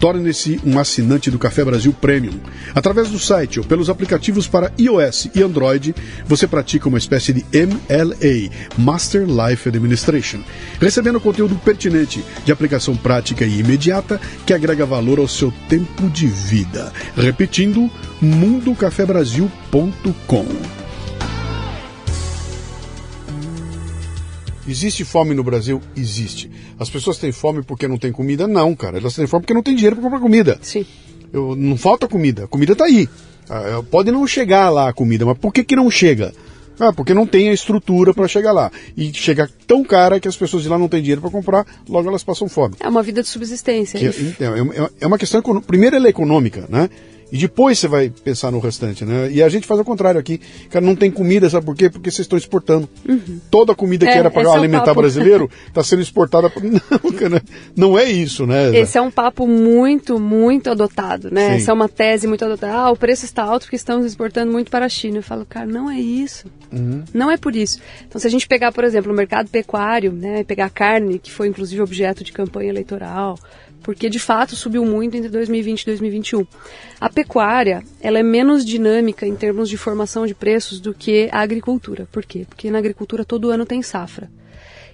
[0.00, 2.40] Torne-se um assinante do Café Brasil Premium.
[2.74, 5.94] Através do site ou pelos aplicativos para iOS e Android,
[6.26, 8.48] você pratica uma espécie de MLA,
[8.78, 10.40] Master Life Administration,
[10.80, 16.26] recebendo conteúdo pertinente, de aplicação prática e imediata que agrega valor ao seu tempo de
[16.26, 16.90] vida.
[17.14, 17.90] Repetindo,
[18.22, 20.79] mundocafebrasil.com.
[24.70, 25.80] Existe fome no Brasil?
[25.96, 26.50] Existe.
[26.78, 28.46] As pessoas têm fome porque não tem comida?
[28.46, 28.98] Não, cara.
[28.98, 30.58] Elas têm fome porque não tem dinheiro para comprar comida.
[30.62, 30.86] Sim.
[31.32, 32.44] Eu, não falta comida.
[32.44, 33.08] A comida está aí.
[33.48, 36.32] Ah, pode não chegar lá a comida, mas por que, que não chega?
[36.78, 38.70] Ah, porque não tem a estrutura para chegar lá.
[38.96, 42.08] E chega tão cara que as pessoas de lá não têm dinheiro para comprar, logo
[42.08, 42.76] elas passam fome.
[42.78, 43.98] É uma vida de subsistência.
[43.98, 46.88] Que, é, é, é, uma questão, primeiro ela é econômica, né?
[47.32, 49.30] E depois você vai pensar no restante, né?
[49.30, 50.40] E a gente faz o contrário aqui.
[50.68, 51.88] Cara, não tem comida, sabe por quê?
[51.88, 52.88] Porque vocês estão exportando.
[53.08, 53.40] Uhum.
[53.50, 56.50] Toda a comida que é, era para é alimentar é brasileiro está sendo exportada.
[56.60, 57.42] Não, cara,
[57.76, 58.76] não é isso, né?
[58.76, 61.50] Esse é um papo muito, muito adotado, né?
[61.50, 61.56] Sim.
[61.56, 62.72] Essa é uma tese muito adotada.
[62.72, 65.18] Ah, o preço está alto porque estamos exportando muito para a China.
[65.18, 66.46] Eu falo, cara, não é isso.
[66.72, 67.02] Uhum.
[67.12, 67.78] Não é por isso.
[68.06, 70.44] Então, se a gente pegar, por exemplo, o mercado pecuário, né?
[70.44, 73.38] Pegar carne, que foi inclusive objeto de campanha eleitoral,
[73.82, 76.46] porque de fato subiu muito entre 2020 e 2021.
[77.00, 81.40] A pecuária, ela é menos dinâmica em termos de formação de preços do que a
[81.40, 82.08] agricultura.
[82.12, 82.46] Por quê?
[82.48, 84.30] Porque na agricultura todo ano tem safra.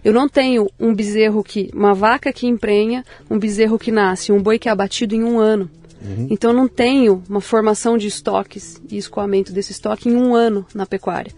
[0.05, 4.41] Eu não tenho um bezerro que, uma vaca que emprenha, um bezerro que nasce, um
[4.41, 5.69] boi que é abatido em um ano.
[6.01, 6.29] Uhum.
[6.31, 10.65] Então eu não tenho uma formação de estoques e escoamento desse estoque em um ano
[10.75, 11.33] na pecuária.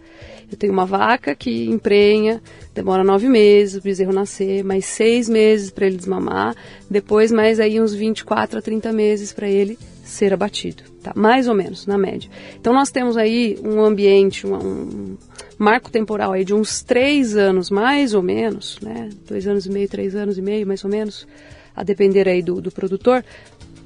[0.50, 2.42] Eu tenho uma vaca que emprenha,
[2.74, 6.54] demora nove meses o bezerro nascer, mais seis meses para ele desmamar,
[6.90, 11.12] depois mais aí uns 24 a 30 meses para ele ser abatido, tá?
[11.14, 12.30] Mais ou menos, na média.
[12.58, 15.16] Então nós temos aí um ambiente, um, um
[15.58, 19.10] marco temporal aí de uns três anos, mais ou menos, né?
[19.28, 21.28] Dois anos e meio, três anos e meio, mais ou menos,
[21.76, 23.22] a depender aí do, do produtor,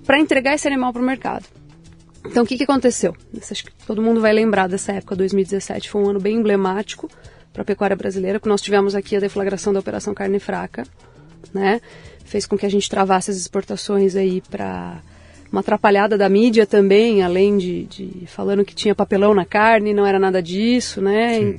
[0.06, 1.44] para entregar esse animal para o mercado.
[2.24, 3.14] Então, o que, que aconteceu?
[3.50, 7.10] Acho que todo mundo vai lembrar dessa época, 2017 foi um ano bem emblemático
[7.52, 10.84] para a pecuária brasileira, porque nós tivemos aqui a deflagração da Operação Carne Fraca,
[11.52, 11.80] né?
[12.24, 15.00] Fez com que a gente travasse as exportações aí para
[15.50, 20.06] uma atrapalhada da mídia também, além de, de, falando que tinha papelão na carne, não
[20.06, 21.58] era nada disso, né?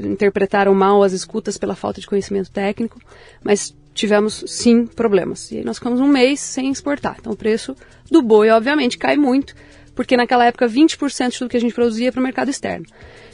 [0.00, 3.00] Interpretaram mal as escutas pela falta de conhecimento técnico,
[3.42, 5.50] mas tivemos sim problemas.
[5.50, 7.16] E aí nós ficamos um mês sem exportar.
[7.18, 7.74] Então o preço
[8.10, 9.54] do boi, obviamente, cai muito
[9.94, 12.86] porque naquela época 20% do que a gente produzia para o mercado externo.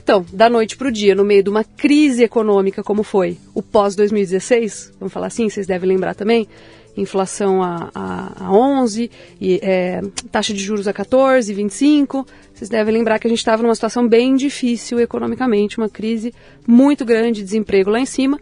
[0.03, 3.63] Então, da noite para o dia, no meio de uma crise econômica como foi o
[3.63, 6.49] pós-2016, vamos falar assim, vocês devem lembrar também,
[6.97, 10.01] inflação a, a, a 11, e, é,
[10.33, 14.09] taxa de juros a 14, 25, vocês devem lembrar que a gente estava numa situação
[14.09, 16.33] bem difícil economicamente, uma crise
[16.67, 18.39] muito grande, desemprego lá em cima,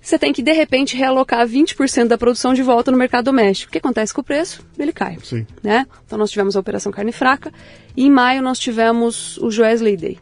[0.00, 3.68] você tem que, de repente, realocar 20% da produção de volta no mercado doméstico.
[3.68, 4.66] O que acontece com o preço?
[4.78, 5.18] Ele cai.
[5.22, 5.46] Sim.
[5.62, 5.86] Né?
[6.06, 7.52] Então, nós tivemos a Operação Carne Fraca
[7.96, 10.18] e em maio nós tivemos o Joesley Day.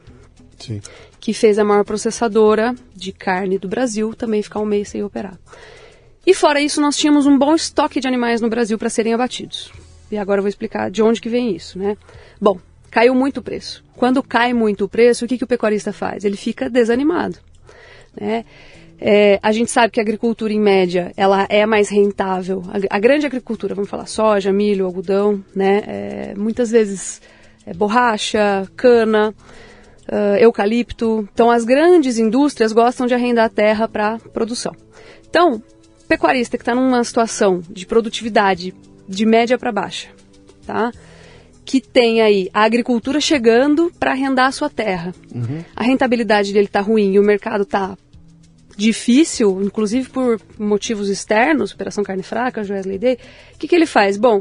[0.58, 0.80] Sim.
[1.20, 5.38] Que fez a maior processadora de carne do Brasil também ficar um mês sem operar.
[6.26, 9.72] E fora isso, nós tínhamos um bom estoque de animais no Brasil para serem abatidos.
[10.10, 11.96] E agora eu vou explicar de onde que vem isso, né?
[12.40, 12.58] Bom,
[12.90, 13.84] caiu muito o preço.
[13.94, 16.24] Quando cai muito o preço, o que, que o pecuarista faz?
[16.24, 17.38] Ele fica desanimado,
[18.18, 18.44] né?
[19.00, 22.62] É, a gente sabe que a agricultura, em média, ela é mais rentável.
[22.68, 25.82] A, a grande agricultura, vamos falar soja, milho, algodão, né?
[25.86, 27.22] É, muitas vezes
[27.64, 29.34] é, borracha, cana,
[30.10, 31.28] uh, eucalipto.
[31.32, 34.74] Então, as grandes indústrias gostam de arrendar a terra para produção.
[35.28, 35.62] Então,
[36.08, 38.74] pecuarista que está numa situação de produtividade
[39.06, 40.08] de média para baixa,
[40.66, 40.90] tá?
[41.64, 45.14] que tem aí a agricultura chegando para arrendar a sua terra.
[45.34, 45.62] Uhum.
[45.76, 47.94] A rentabilidade dele está ruim e o mercado está
[48.78, 53.18] difícil, inclusive por motivos externos, Operação Carne Fraca, Wesley Day,
[53.54, 54.16] o que, que ele faz?
[54.16, 54.40] Bom,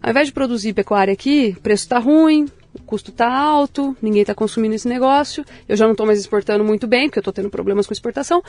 [0.00, 4.20] ao invés de produzir pecuária aqui, o preço está ruim, o custo está alto, ninguém
[4.20, 7.32] está consumindo esse negócio, eu já não estou mais exportando muito bem, porque eu estou
[7.32, 8.40] tendo problemas com exportação,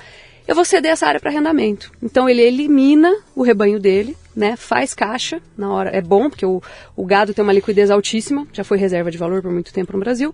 [0.47, 1.91] eu vou ceder essa área para arrendamento.
[2.01, 6.61] Então ele elimina o rebanho dele, né, faz caixa na hora, é bom, porque o,
[6.95, 9.99] o gado tem uma liquidez altíssima, já foi reserva de valor por muito tempo no
[9.99, 10.31] Brasil,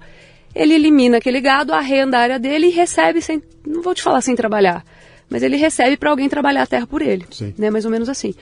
[0.54, 4.22] ele elimina aquele gado, arrenda a área dele e recebe sem, não vou te falar
[4.22, 4.84] sem trabalhar,
[5.30, 7.54] mas ele recebe para alguém trabalhar a terra por ele, Sim.
[7.58, 7.70] né?
[7.70, 8.34] Mais ou menos assim.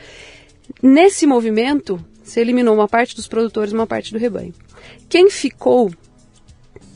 [0.82, 4.54] Nesse movimento, se eliminou uma parte dos produtores, uma parte do rebanho.
[5.10, 5.92] Quem ficou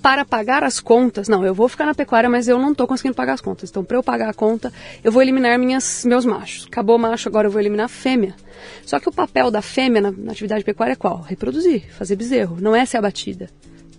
[0.01, 3.15] para pagar as contas, não, eu vou ficar na pecuária, mas eu não estou conseguindo
[3.15, 3.69] pagar as contas.
[3.69, 6.65] Então, para eu pagar a conta, eu vou eliminar minhas, meus machos.
[6.65, 8.35] Acabou o macho, agora eu vou eliminar a fêmea.
[8.83, 11.21] Só que o papel da fêmea na, na atividade pecuária é qual?
[11.21, 12.57] Reproduzir, fazer bezerro.
[12.59, 13.49] Não é ser abatida,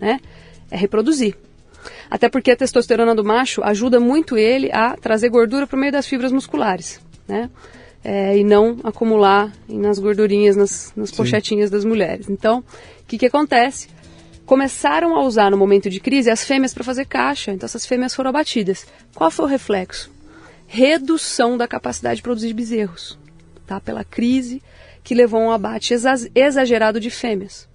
[0.00, 0.18] né?
[0.72, 1.36] É reproduzir.
[2.10, 5.92] Até porque a testosterona do macho ajuda muito ele a trazer gordura para o meio
[5.92, 6.98] das fibras musculares,
[7.28, 7.50] né?
[8.02, 12.28] É, e não acumular nas gordurinhas, nas, nas pochetinhas das mulheres.
[12.30, 13.88] Então, o que, que acontece?
[14.46, 18.14] Começaram a usar no momento de crise as fêmeas para fazer caixa, então essas fêmeas
[18.14, 18.86] foram abatidas.
[19.14, 20.10] Qual foi o reflexo?
[20.66, 23.18] Redução da capacidade de produzir bezerros,
[23.66, 23.78] tá?
[23.78, 24.62] Pela crise
[25.04, 25.94] que levou a um abate
[26.34, 27.68] exagerado de fêmeas.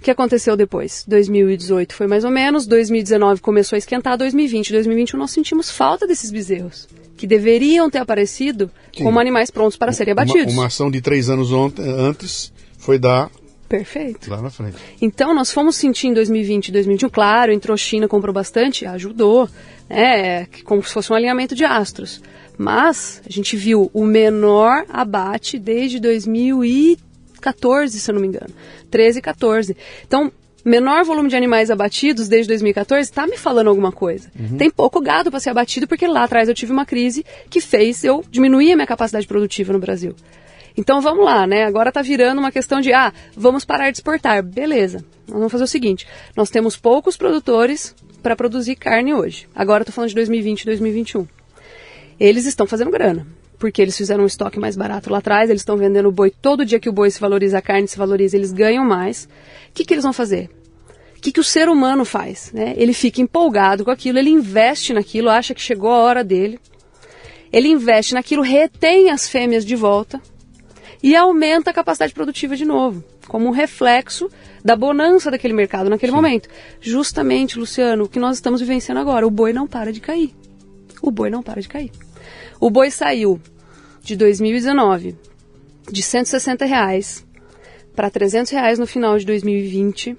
[0.00, 1.04] O que aconteceu depois?
[1.06, 6.30] 2018 foi mais ou menos, 2019 começou a esquentar, 2020, 2021 nós sentimos falta desses
[6.30, 6.88] bezerros,
[7.18, 9.04] que deveriam ter aparecido Sim.
[9.04, 10.54] como animais prontos para serem abatidos.
[10.54, 13.30] Uma, uma ação de três anos antes foi dar
[13.68, 14.28] Perfeito.
[14.30, 14.78] Lá na frente.
[15.00, 19.48] Então, nós fomos sentir em 2020 e 2021, claro, entrou China, comprou bastante, ajudou,
[19.88, 22.20] né, como se fosse um alinhamento de astros.
[22.58, 26.00] Mas a gente viu o menor abate desde
[27.40, 28.52] 2014, se eu não me engano.
[28.90, 29.76] 13 e 14.
[30.06, 30.30] Então,
[30.64, 34.30] menor volume de animais abatidos desde 2014 está me falando alguma coisa.
[34.38, 34.56] Uhum.
[34.56, 38.04] Tem pouco gado para ser abatido porque lá atrás eu tive uma crise que fez
[38.04, 40.14] eu diminuir a minha capacidade produtiva no Brasil.
[40.76, 41.64] Então vamos lá, né?
[41.64, 44.42] Agora está virando uma questão de, ah, vamos parar de exportar.
[44.42, 45.04] Beleza.
[45.26, 49.48] Nós vamos fazer o seguinte: nós temos poucos produtores para produzir carne hoje.
[49.54, 51.26] Agora estou falando de 2020 e 2021.
[52.18, 53.26] Eles estão fazendo grana,
[53.60, 56.64] porque eles fizeram um estoque mais barato lá atrás, eles estão vendendo o boi todo
[56.64, 59.28] dia que o boi se valoriza, a carne se valoriza, eles ganham mais.
[59.68, 60.48] O que, que eles vão fazer?
[61.14, 62.50] O que, que o ser humano faz?
[62.54, 62.72] Né?
[62.78, 66.58] Ele fica empolgado com aquilo, ele investe naquilo, acha que chegou a hora dele.
[67.52, 70.22] Ele investe naquilo, retém as fêmeas de volta,
[71.02, 74.30] e aumenta a capacidade produtiva de novo, como um reflexo
[74.64, 76.16] da bonança daquele mercado naquele Sim.
[76.16, 76.48] momento.
[76.80, 80.34] Justamente, Luciano, o que nós estamos vivenciando agora, o boi não para de cair.
[81.02, 81.90] O boi não para de cair.
[82.60, 83.40] O boi saiu
[84.02, 85.16] de 2019
[85.90, 87.26] de 160 reais
[87.96, 90.16] para 300 reais no final de 2020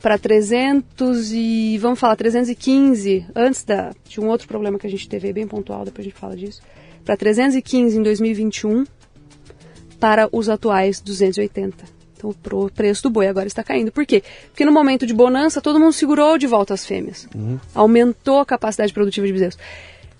[0.00, 5.08] para 300 e vamos falar 315 antes da de um outro problema que a gente
[5.08, 6.62] teve bem pontual depois a gente fala disso
[7.04, 8.84] para 315 em 2021
[9.98, 11.84] para os atuais 280.
[12.16, 13.90] Então o preço do boi agora está caindo.
[13.90, 14.22] Por quê?
[14.48, 17.28] Porque no momento de bonança todo mundo segurou de volta as fêmeas.
[17.34, 17.58] Uhum.
[17.74, 19.58] Aumentou a capacidade produtiva de bezerros.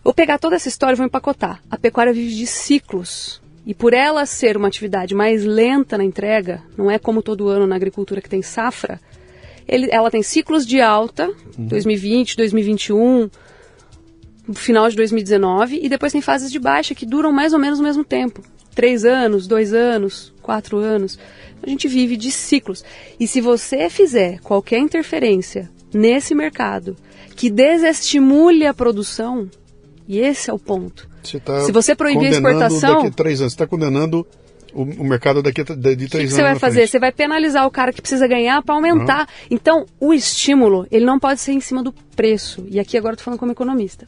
[0.02, 1.62] Vou pegar toda essa história e vou empacotar.
[1.70, 3.40] A pecuária vive de ciclos.
[3.64, 7.66] E por ela ser uma atividade mais lenta na entrega, não é como todo ano
[7.66, 9.00] na agricultura que tem safra,
[9.68, 11.66] ele, ela tem ciclos de alta, uhum.
[11.66, 13.30] 2020, 2021,
[14.52, 17.84] final de 2019, e depois tem fases de baixa que duram mais ou menos o
[17.84, 18.42] mesmo tempo
[18.74, 21.18] três anos, dois anos, quatro anos.
[21.62, 22.84] A gente vive de ciclos.
[23.20, 26.96] E se você fizer qualquer interferência nesse mercado
[27.36, 29.48] que desestimule a produção,
[30.06, 31.08] e esse é o ponto.
[31.22, 32.96] Você tá se você proibir a exportação.
[32.96, 34.26] Daqui a três anos, você está condenando
[34.72, 36.24] o, o, mercado daqui a, de, de três que anos.
[36.24, 36.80] O que você vai fazer?
[36.80, 36.90] Frente.
[36.90, 39.20] Você vai penalizar o cara que precisa ganhar para aumentar.
[39.20, 39.46] Uhum.
[39.50, 42.66] Então, o estímulo, ele não pode ser em cima do preço.
[42.68, 44.06] E aqui agora estou falando como economista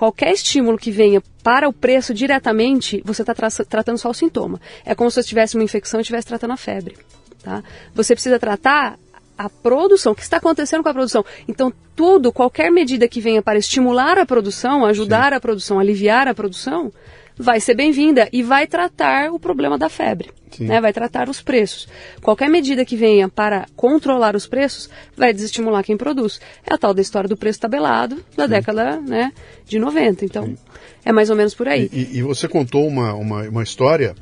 [0.00, 4.58] qualquer estímulo que venha para o preço diretamente, você está tra tratando só o sintoma.
[4.82, 6.96] É como se você tivesse uma infecção e estivesse tratando a febre.
[7.42, 7.62] Tá?
[7.94, 8.98] Você precisa tratar
[9.40, 11.24] a produção, o que está acontecendo com a produção.
[11.48, 15.36] Então, tudo, qualquer medida que venha para estimular a produção, ajudar Sim.
[15.36, 16.92] a produção, aliviar a produção,
[17.38, 20.78] vai ser bem-vinda e vai tratar o problema da febre, né?
[20.78, 21.88] vai tratar os preços.
[22.20, 26.38] Qualquer medida que venha para controlar os preços vai desestimular quem produz.
[26.70, 28.50] É a tal da história do preço tabelado da Sim.
[28.50, 29.32] década né,
[29.64, 30.26] de 90.
[30.26, 30.58] Então, Sim.
[31.02, 31.88] é mais ou menos por aí.
[31.90, 34.14] E, e você contou uma, uma, uma história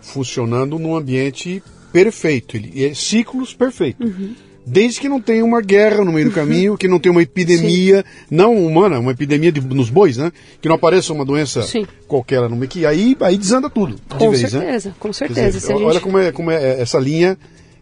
[0.00, 1.62] funcionando num ambiente
[1.92, 4.08] perfeito, ele, é ciclos perfeitos.
[4.08, 4.34] Uhum
[4.70, 7.98] desde que não tenha uma guerra no meio do caminho, que não tenha uma epidemia,
[7.98, 8.26] Sim.
[8.30, 10.32] não humana, uma epidemia de, nos bois, né?
[10.60, 11.86] Que não apareça uma doença Sim.
[12.06, 13.96] qualquer no meio, que aí, aí desanda tudo.
[14.08, 14.48] Com vez, né?
[14.48, 14.94] certeza, né?
[14.98, 15.58] com certeza.
[15.58, 16.02] Dizer, olha gente...
[16.02, 17.36] como, é, como é essa linha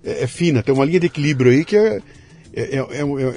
[0.05, 2.01] é, é, fina, tem uma linha de equilíbrio aí que é,
[2.55, 2.87] é, é,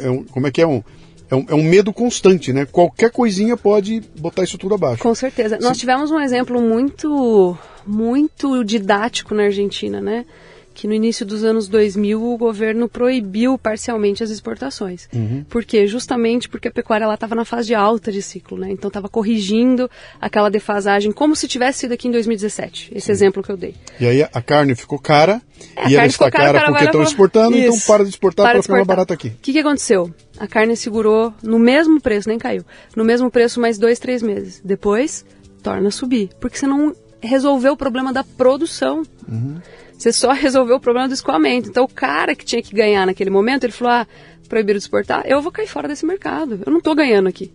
[0.03, 0.83] é um, como é que é um
[1.29, 2.65] é um, é um, medo constante, né?
[2.65, 5.01] Qualquer coisinha pode botar isso tudo abaixo.
[5.01, 5.55] Com certeza.
[5.55, 5.63] Sim.
[5.63, 7.57] Nós tivemos um exemplo muito,
[7.87, 10.25] muito didático na Argentina, né?
[10.73, 15.07] Que no início dos anos 2000 o governo proibiu parcialmente as exportações.
[15.13, 15.43] Uhum.
[15.49, 15.87] Por quê?
[15.87, 18.71] Justamente porque a pecuária estava na fase de alta de ciclo, né?
[18.71, 23.11] Então estava corrigindo aquela defasagem como se tivesse sido aqui em 2017, esse Sim.
[23.11, 23.75] exemplo que eu dei.
[23.99, 25.41] E aí a carne ficou cara,
[25.75, 27.83] é, e ela está cara, cara porque estão exportando, então Isso.
[27.83, 29.29] então para de exportar para, ficar mais barato aqui.
[29.29, 30.13] O que, que aconteceu?
[30.39, 32.63] A carne segurou no mesmo preço, nem caiu,
[32.95, 34.61] no mesmo preço mais dois, três meses.
[34.63, 35.25] Depois,
[35.61, 39.03] torna a subir, porque você não resolveu o problema da produção.
[39.27, 39.57] Uhum.
[40.01, 41.69] Você só resolveu o problema do escoamento.
[41.69, 44.07] Então, o cara que tinha que ganhar naquele momento, ele falou: ah,
[44.49, 46.59] proibiram de exportar, eu vou cair fora desse mercado.
[46.65, 47.53] Eu não estou ganhando aqui.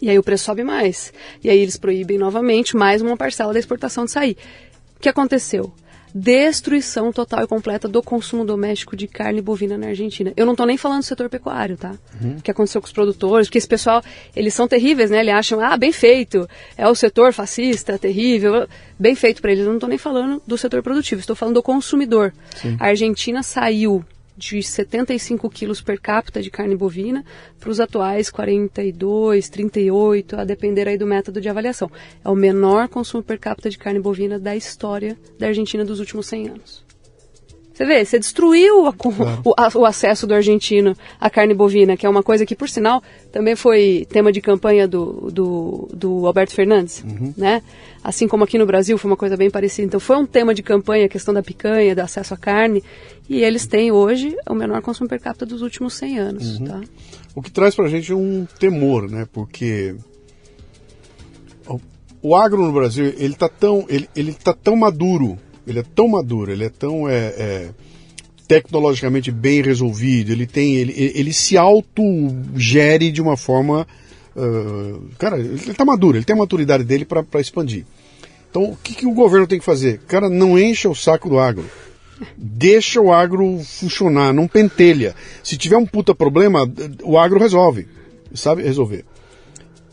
[0.00, 1.12] E aí o preço sobe mais.
[1.44, 4.38] E aí eles proíbem novamente mais uma parcela da exportação de sair.
[4.96, 5.70] O que aconteceu?
[6.14, 10.32] Destruição total e completa do consumo doméstico de carne bovina na Argentina.
[10.36, 11.94] Eu não estou nem falando do setor pecuário, tá?
[12.20, 12.38] Uhum.
[12.38, 14.02] O que aconteceu com os produtores, porque esse pessoal,
[14.34, 15.20] eles são terríveis, né?
[15.20, 18.66] Eles acham, ah, bem feito, é o setor fascista, terrível,
[18.98, 19.64] bem feito para eles.
[19.64, 22.32] Eu não estou nem falando do setor produtivo, estou falando do consumidor.
[22.56, 22.76] Sim.
[22.80, 24.04] A Argentina saiu
[24.40, 27.22] de 75 quilos per capita de carne bovina
[27.60, 31.90] para os atuais 42, 38, a depender aí do método de avaliação.
[32.24, 36.26] É o menor consumo per capita de carne bovina da história da Argentina dos últimos
[36.26, 36.89] 100 anos.
[37.80, 38.90] Você vê, você destruiu a,
[39.42, 42.68] o, a, o, acesso do argentino à carne bovina, que é uma coisa que, por
[42.68, 43.02] sinal,
[43.32, 47.32] também foi tema de campanha do, do, do Alberto Fernandes, uhum.
[47.38, 47.62] né?
[48.04, 49.86] Assim como aqui no Brasil foi uma coisa bem parecida.
[49.86, 52.84] Então foi um tema de campanha a questão da picanha, do acesso à carne,
[53.26, 56.66] e eles têm hoje o menor consumo per capita dos últimos 100 anos, uhum.
[56.66, 56.80] tá?
[57.34, 59.26] O que traz para a gente um temor, né?
[59.32, 59.96] Porque
[62.22, 66.08] o, agro no Brasil, ele está tão, ele, ele tá tão maduro ele é tão
[66.08, 67.70] maduro, ele é tão é, é,
[68.46, 73.86] tecnologicamente bem resolvido, ele tem, ele, ele se autogere de uma forma,
[74.34, 77.84] uh, cara, ele está maduro, ele tem a maturidade dele para expandir.
[78.50, 80.00] Então, o que, que o governo tem que fazer?
[80.08, 81.64] Cara, não encha o saco do agro.
[82.36, 85.14] Deixa o agro funcionar, não pentelha.
[85.42, 86.68] Se tiver um puta problema,
[87.04, 87.86] o agro resolve.
[88.34, 89.04] Sabe resolver.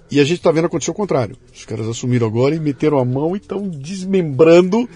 [0.09, 1.37] E a gente está vendo acontecer o contrário.
[1.53, 4.89] Os caras assumiram agora e meteram a mão e estão desmembrando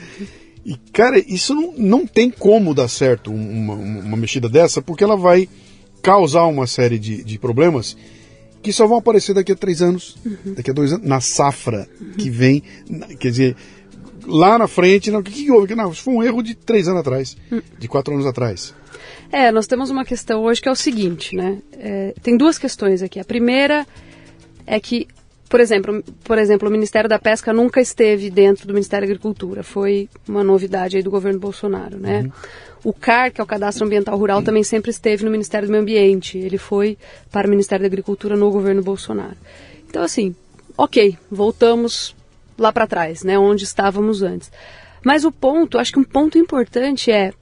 [0.65, 5.17] e, cara, isso não, não tem como dar certo uma, uma mexida dessa, porque ela
[5.17, 5.49] vai
[6.01, 7.95] causar uma série de, de problemas
[8.61, 10.53] que só vão aparecer daqui a três anos, uhum.
[10.53, 12.11] daqui a dois anos, na safra uhum.
[12.11, 12.61] que vem.
[13.19, 13.55] Quer dizer,
[14.25, 15.73] lá na frente, não, o que, que houve?
[15.73, 17.61] Não, isso foi um erro de três anos atrás, uhum.
[17.79, 18.73] de quatro anos atrás.
[19.31, 21.57] É, nós temos uma questão hoje que é o seguinte, né?
[21.73, 23.19] É, tem duas questões aqui.
[23.19, 23.87] A primeira
[24.67, 25.07] é que
[25.51, 29.63] por exemplo, por exemplo, o Ministério da Pesca nunca esteve dentro do Ministério da Agricultura.
[29.63, 32.21] Foi uma novidade aí do governo Bolsonaro, né?
[32.21, 32.31] Uhum.
[32.85, 34.45] O CAR, que é o Cadastro Ambiental Rural, uhum.
[34.45, 36.37] também sempre esteve no Ministério do Meio Ambiente.
[36.37, 36.97] Ele foi
[37.29, 39.35] para o Ministério da Agricultura no governo Bolsonaro.
[39.89, 40.33] Então, assim,
[40.77, 42.15] ok, voltamos
[42.57, 43.37] lá para trás, né?
[43.37, 44.49] Onde estávamos antes.
[45.03, 47.33] Mas o ponto, acho que um ponto importante é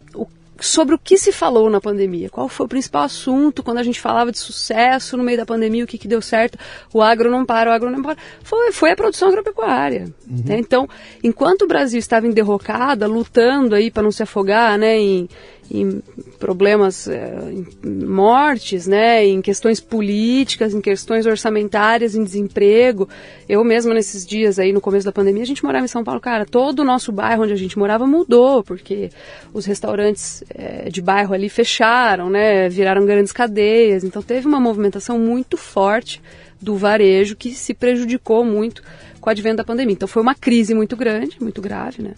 [0.59, 2.29] sobre o que se falou na pandemia.
[2.29, 5.83] Qual foi o principal assunto quando a gente falava de sucesso no meio da pandemia,
[5.83, 6.57] o que, que deu certo?
[6.93, 8.17] O agro não para, o agro não para.
[8.43, 10.05] Foi, foi a produção agropecuária.
[10.29, 10.43] Uhum.
[10.45, 10.59] Né?
[10.59, 10.87] Então,
[11.23, 15.29] enquanto o Brasil estava em derrocada, lutando aí para não se afogar né, em,
[15.71, 16.01] em
[16.39, 23.07] problemas, é, em mortes, né, em questões políticas, em questões orçamentárias, em desemprego.
[23.47, 26.19] Eu mesma nesses dias aí no começo da pandemia, a gente morava em São Paulo,
[26.19, 29.09] cara, todo o nosso bairro onde a gente morava mudou, porque
[29.53, 34.03] os restaurantes é, de bairro ali fecharam, né, viraram grandes cadeias.
[34.03, 36.21] Então teve uma movimentação muito forte
[36.61, 38.83] do varejo que se prejudicou muito
[39.21, 39.93] com a advento da pandemia.
[39.93, 42.13] Então foi uma crise muito grande, muito grave, né?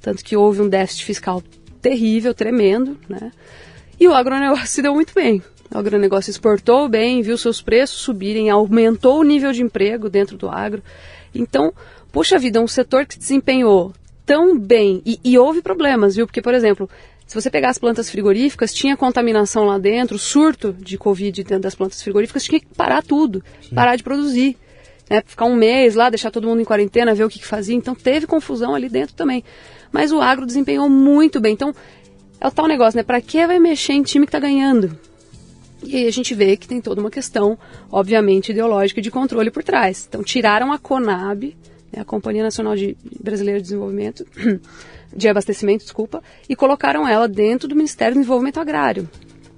[0.00, 1.42] Tanto que houve um déficit fiscal
[1.86, 3.30] terrível, tremendo, né?
[3.98, 5.40] E o agronegócio se deu muito bem.
[5.72, 10.48] O agronegócio exportou bem, viu seus preços subirem, aumentou o nível de emprego dentro do
[10.48, 10.82] agro.
[11.32, 11.72] Então,
[12.10, 13.92] puxa vida, um setor que desempenhou
[14.24, 16.26] tão bem e, e houve problemas, viu?
[16.26, 16.90] Porque, por exemplo,
[17.24, 21.76] se você pegar as plantas frigoríficas, tinha contaminação lá dentro, surto de Covid dentro das
[21.76, 23.76] plantas frigoríficas, tinha que parar tudo, Sim.
[23.76, 24.56] parar de produzir.
[25.08, 25.22] Né?
[25.24, 27.76] Ficar um mês lá, deixar todo mundo em quarentena, ver o que, que fazia.
[27.76, 29.44] Então teve confusão ali dentro também.
[29.96, 31.54] Mas o agro desempenhou muito bem.
[31.54, 31.74] Então,
[32.38, 33.02] é o tal negócio, né?
[33.02, 34.94] Para que vai mexer em time que está ganhando?
[35.82, 37.58] E aí a gente vê que tem toda uma questão,
[37.90, 40.04] obviamente, ideológica de controle por trás.
[40.06, 41.56] Então, tiraram a CONAB,
[41.90, 44.26] né, a Companhia Nacional de Brasileira de Desenvolvimento,
[45.16, 49.08] de Abastecimento, desculpa, e colocaram ela dentro do Ministério do Desenvolvimento Agrário.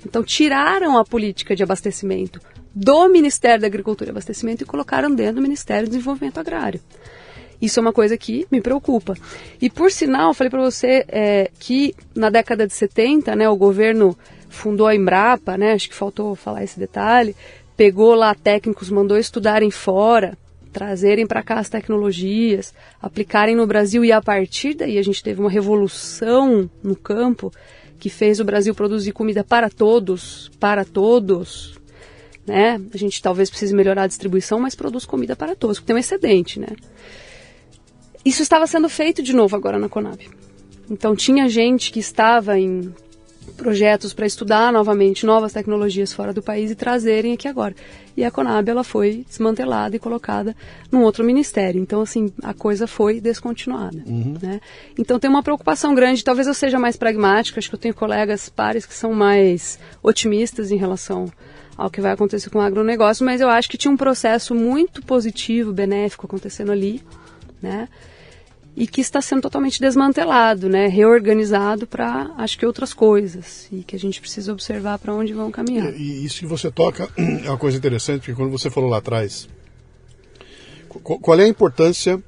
[0.06, 2.40] Então, tiraram a política de abastecimento
[2.72, 6.80] do Ministério da Agricultura e Abastecimento e colocaram dentro do Ministério do Desenvolvimento Agrário.
[7.60, 9.14] Isso é uma coisa que me preocupa.
[9.60, 14.16] E por sinal, falei para você é, que na década de 70, né, o governo
[14.48, 17.34] fundou a Embrapa, né, acho que faltou falar esse detalhe,
[17.76, 20.36] pegou lá técnicos, mandou estudarem fora,
[20.72, 25.40] trazerem para cá as tecnologias, aplicarem no Brasil e a partir daí a gente teve
[25.40, 27.52] uma revolução no campo
[27.98, 31.78] que fez o Brasil produzir comida para todos, para todos,
[32.46, 32.80] né?
[32.94, 35.98] A gente talvez precise melhorar a distribuição, mas produz comida para todos, porque tem um
[35.98, 36.68] excedente, né?
[38.24, 40.28] Isso estava sendo feito de novo agora na Conab.
[40.90, 42.92] Então tinha gente que estava em
[43.56, 47.74] projetos para estudar novamente novas tecnologias fora do país e trazerem aqui agora.
[48.16, 50.54] E a Conab ela foi desmantelada e colocada
[50.90, 51.80] num outro ministério.
[51.80, 54.02] Então assim a coisa foi descontinuada.
[54.06, 54.36] Uhum.
[54.40, 54.60] Né?
[54.98, 56.24] Então tem uma preocupação grande.
[56.24, 57.58] Talvez eu seja mais pragmática.
[57.58, 61.26] Acho que eu tenho colegas pares que são mais otimistas em relação
[61.76, 65.00] ao que vai acontecer com o agronegócio, mas eu acho que tinha um processo muito
[65.00, 67.00] positivo, benéfico acontecendo ali,
[67.62, 67.88] né?
[68.78, 73.96] e que está sendo totalmente desmantelado, né, reorganizado para, acho que outras coisas e que
[73.96, 75.92] a gente precisa observar para onde vão caminhar.
[75.94, 77.08] E, e isso que você toca
[77.44, 79.48] é uma coisa interessante, porque quando você falou lá atrás,
[81.02, 82.22] qual é a importância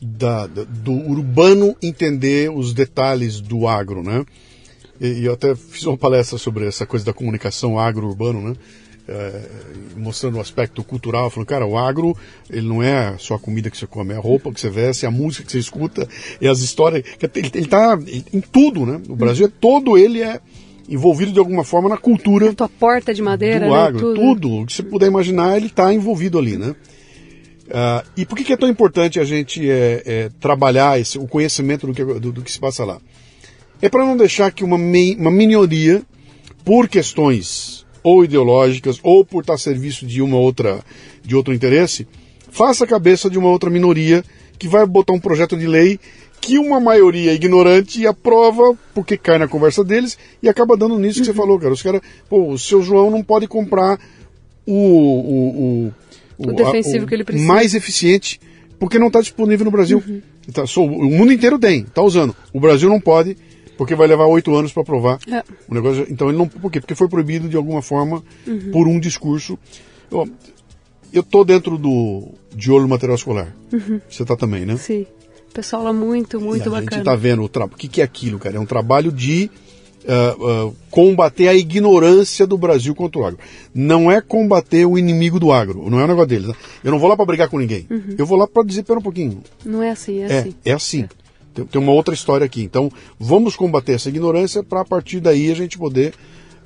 [0.00, 4.24] da, do urbano entender os detalhes do agro, né?
[4.98, 8.56] E, e eu até fiz uma palestra sobre essa coisa da comunicação agro-urbano, né?
[9.08, 9.40] É,
[9.96, 12.16] mostrando o aspecto cultural, falando, cara, o agro,
[12.50, 15.04] ele não é só a comida que você come, é a roupa que você veste,
[15.04, 16.08] é a música que você escuta,
[16.40, 17.98] e as histórias, ele, ele tá
[18.32, 19.00] em tudo, né?
[19.08, 20.40] O Brasil é todo, ele é
[20.88, 22.50] envolvido de alguma forma na cultura.
[22.50, 23.78] A tua porta de madeira, do né?
[23.78, 24.14] agro, tudo.
[24.14, 26.74] tudo o que você puder imaginar, ele está envolvido ali, né?
[27.64, 31.26] Uh, e por que, que, é tão importante a gente é, é, trabalhar esse, o
[31.26, 33.00] conhecimento do que, do, do que se passa lá?
[33.80, 36.02] É para não deixar que uma, mei, uma minoria,
[36.62, 40.80] por questões ou ideológicas, ou por estar a serviço de uma outra,
[41.24, 42.06] de outro interesse,
[42.50, 44.22] faça a cabeça de uma outra minoria
[44.58, 45.98] que vai botar um projeto de lei
[46.40, 51.24] que uma maioria ignorante aprova porque cai na conversa deles e acaba dando nisso que
[51.24, 51.36] você uhum.
[51.36, 51.72] falou, cara.
[51.72, 53.98] Os caras, pô, o seu João não pode comprar
[54.66, 55.92] o, o, o,
[56.38, 57.48] o, o defensivo a, que ele precisa.
[57.48, 58.38] mais eficiente
[58.78, 60.02] porque não está disponível no Brasil.
[60.06, 60.20] Uhum.
[60.46, 62.36] Então, o mundo inteiro tem, está usando.
[62.52, 63.38] O Brasil não pode
[63.76, 65.42] porque vai levar oito anos para aprovar é.
[65.68, 66.06] o negócio.
[66.08, 66.48] Então ele não.
[66.48, 66.80] Por quê?
[66.80, 68.70] Porque foi proibido de alguma forma uhum.
[68.72, 69.58] por um discurso.
[70.10, 70.28] Eu,
[71.12, 73.54] eu tô dentro do de olho no material escolar.
[73.72, 74.00] Uhum.
[74.08, 74.76] Você está também, né?
[74.76, 75.06] Sim.
[75.50, 76.78] O pessoal é muito, muito e bacana.
[76.78, 77.74] A gente está vendo o trabalho.
[77.74, 78.56] O que, que é aquilo, cara?
[78.56, 79.50] É um trabalho de
[80.04, 83.38] uh, uh, combater a ignorância do Brasil contra o agro.
[83.72, 85.88] Não é combater o inimigo do agro.
[85.88, 86.48] Não é o negócio deles.
[86.48, 86.54] Né?
[86.82, 87.86] Eu não vou lá para brigar com ninguém.
[87.90, 88.14] Uhum.
[88.18, 89.42] Eu vou lá para dizer, pera um pouquinho.
[89.64, 90.54] Não é assim, é, é assim.
[90.64, 91.02] É assim.
[91.02, 91.23] É.
[91.54, 92.62] Tem, tem uma outra história aqui.
[92.62, 96.12] Então, vamos combater essa ignorância para a partir daí a gente poder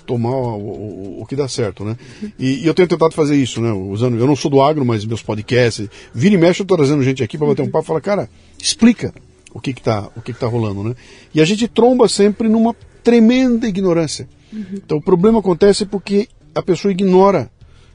[0.06, 1.94] tomar o, o, o, que dá certo, né?
[2.38, 3.70] E, e, eu tenho tentado fazer isso, né?
[3.70, 7.02] Usando, eu não sou do agro, mas meus podcasts, vira e mexe, eu tô trazendo
[7.02, 9.12] gente aqui para bater um papo e falar, cara, explica
[9.52, 10.94] o que que tá, o que que tá rolando, né?
[11.34, 12.74] E a gente tromba sempre numa
[13.04, 14.26] tremenda ignorância.
[14.50, 14.64] Uhum.
[14.72, 17.50] Então o problema acontece porque a pessoa ignora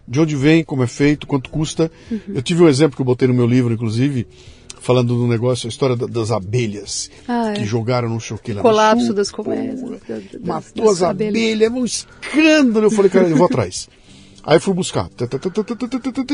[0.08, 1.92] de onde vem, como é feito, quanto custa.
[2.12, 2.20] Uhum.
[2.36, 4.28] Eu tive um exemplo que eu botei no meu livro, inclusive,
[4.84, 7.54] falando do negócio, a história das abelhas ah, é.
[7.54, 8.62] que jogaram no sei o que lá.
[8.62, 9.82] Colapso sul, das colmeias.
[10.44, 12.86] Matou as abelhas, abelhas, é um escândalo.
[12.88, 13.88] Eu falei, cara, eu vou atrás.
[14.44, 15.10] Aí fui buscar.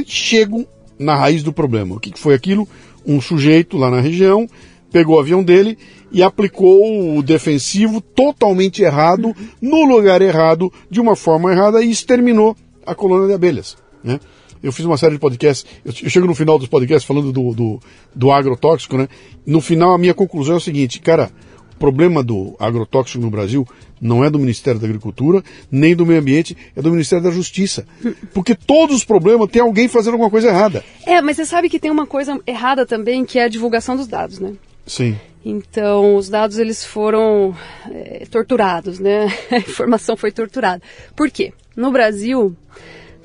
[0.07, 0.65] Chego
[0.97, 1.95] na raiz do problema.
[1.95, 2.67] O que foi aquilo?
[3.05, 4.49] Um sujeito lá na região
[4.91, 5.77] pegou o avião dele
[6.11, 12.57] e aplicou o defensivo totalmente errado, no lugar errado, de uma forma errada e exterminou
[12.83, 13.77] a colônia de abelhas.
[14.03, 14.19] Né?
[14.62, 17.80] Eu fiz uma série de podcasts, eu, chego no final dos podcasts falando do, do,
[18.16, 19.07] do agrotóxico, né?
[19.45, 21.32] No final, a minha conclusão é o seguinte, cara,
[21.74, 23.66] o problema do agrotóxico no Brasil
[24.01, 27.86] não é do Ministério da Agricultura, nem do Meio Ambiente, é do Ministério da Justiça.
[28.34, 30.84] Porque todos os problemas tem alguém fazendo alguma coisa errada.
[31.05, 34.07] É, mas você sabe que tem uma coisa errada também, que é a divulgação dos
[34.07, 34.53] dados, né?
[34.86, 35.18] Sim.
[35.43, 37.55] Então, os dados eles foram
[37.89, 39.28] é, torturados, né?
[39.49, 40.82] A informação foi torturada.
[41.16, 41.53] Por quê?
[41.76, 42.55] No Brasil,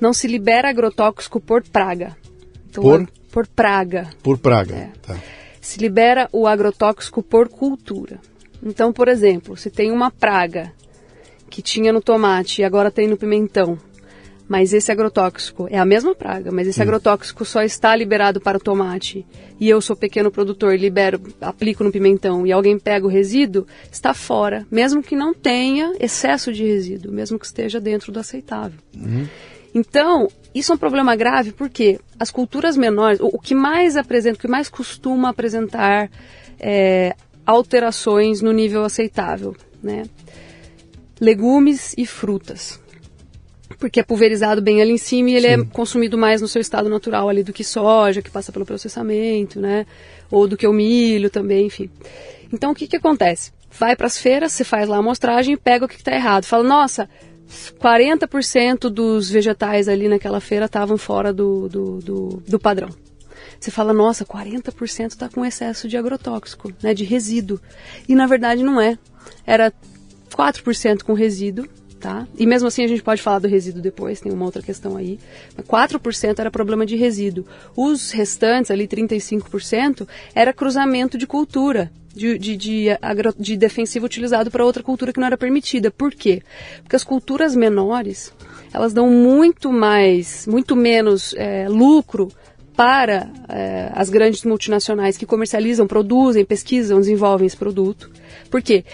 [0.05, 2.15] não se libera agrotóxico por praga.
[2.69, 3.09] Então, por?
[3.31, 4.07] Por praga.
[4.21, 4.91] Por praga, é.
[5.01, 5.17] tá.
[5.59, 8.19] Se libera o agrotóxico por cultura.
[8.63, 10.71] Então, por exemplo, se tem uma praga
[11.49, 13.79] que tinha no tomate e agora tem no pimentão,
[14.47, 16.83] mas esse agrotóxico é a mesma praga, mas esse hum.
[16.83, 19.25] agrotóxico só está liberado para o tomate
[19.59, 24.13] e eu sou pequeno produtor, libero, aplico no pimentão e alguém pega o resíduo, está
[24.13, 28.79] fora, mesmo que não tenha excesso de resíduo, mesmo que esteja dentro do aceitável.
[28.95, 29.27] Uhum.
[29.75, 34.37] Então, isso é um problema grave porque as culturas menores, o, o que mais apresenta,
[34.37, 36.09] o que mais costuma apresentar
[36.57, 37.13] é,
[37.45, 39.53] alterações no nível aceitável,
[39.83, 40.03] né?
[41.19, 42.79] Legumes e frutas.
[43.77, 45.63] Porque é pulverizado bem ali em cima e ele é Sim.
[45.63, 49.59] é consumido mais no seu estado natural ali do que soja, que passa pelo processamento,
[49.59, 49.85] né?
[50.31, 51.89] Ou do que o milho também, enfim.
[52.53, 53.51] Então o que, que acontece?
[53.77, 56.45] Vai para as feiras, você faz lá a amostragem e pega o que está errado.
[56.45, 57.09] Fala, nossa,
[57.79, 62.89] 40% dos vegetais ali naquela feira estavam fora do, do, do, do, padrão.
[63.59, 67.59] Você fala, nossa, 40% está com excesso de agrotóxico, né, de resíduo.
[68.07, 68.97] E na verdade não é.
[69.45, 69.73] Era
[70.31, 71.67] 4% com resíduo,
[72.05, 72.27] tá?
[72.37, 75.17] E mesmo assim a gente pode falar do resíduo depois, tem uma outra questão aí.
[75.67, 77.43] 4% era problema de resíduo.
[77.75, 81.91] Os restantes, ali 35%, era cruzamento de cultura.
[82.13, 85.89] de, de, de, agro, de defensivo utilizado para outra cultura que não era permitida.
[85.89, 86.43] Por quê?
[86.83, 88.31] Porque as culturas menores,
[88.71, 92.31] elas dão muito mais, muito menos é, lucro
[92.75, 98.11] para é, as grandes multinacionais que comercializam, produzem, pesquisam, desenvolvem esse produto.
[98.49, 98.85] Por quê?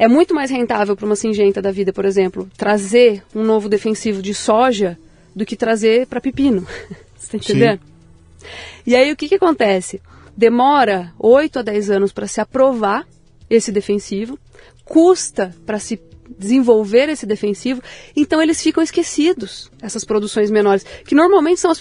[0.00, 4.22] É muito mais rentável para uma singenta da vida, por exemplo, trazer um novo defensivo
[4.22, 4.98] de soja
[5.36, 6.66] do que trazer para pepino.
[7.18, 7.80] Você está entendendo?
[7.82, 8.46] Sim.
[8.86, 10.00] E aí o que, que acontece?
[10.34, 13.06] Demora 8 a 10 anos para se aprovar
[13.50, 14.38] esse defensivo,
[14.86, 16.00] custa para se
[16.38, 17.82] desenvolver esse defensivo,
[18.16, 21.78] então eles ficam esquecidos, essas produções menores, que normalmente são as,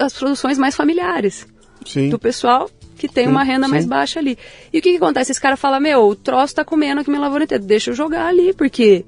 [0.00, 1.46] as produções mais familiares
[1.86, 2.08] Sim.
[2.08, 2.68] do pessoal
[3.00, 3.70] que tem uma renda sim.
[3.70, 4.36] mais baixa ali.
[4.70, 5.32] E o que, que acontece?
[5.32, 8.26] Esse cara fala, meu, o troço tá comendo aqui minha lavoura inteira, deixa eu jogar
[8.26, 9.06] ali, porque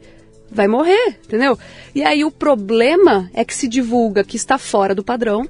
[0.50, 1.58] vai morrer, entendeu?
[1.94, 5.46] E aí o problema é que se divulga que está fora do padrão,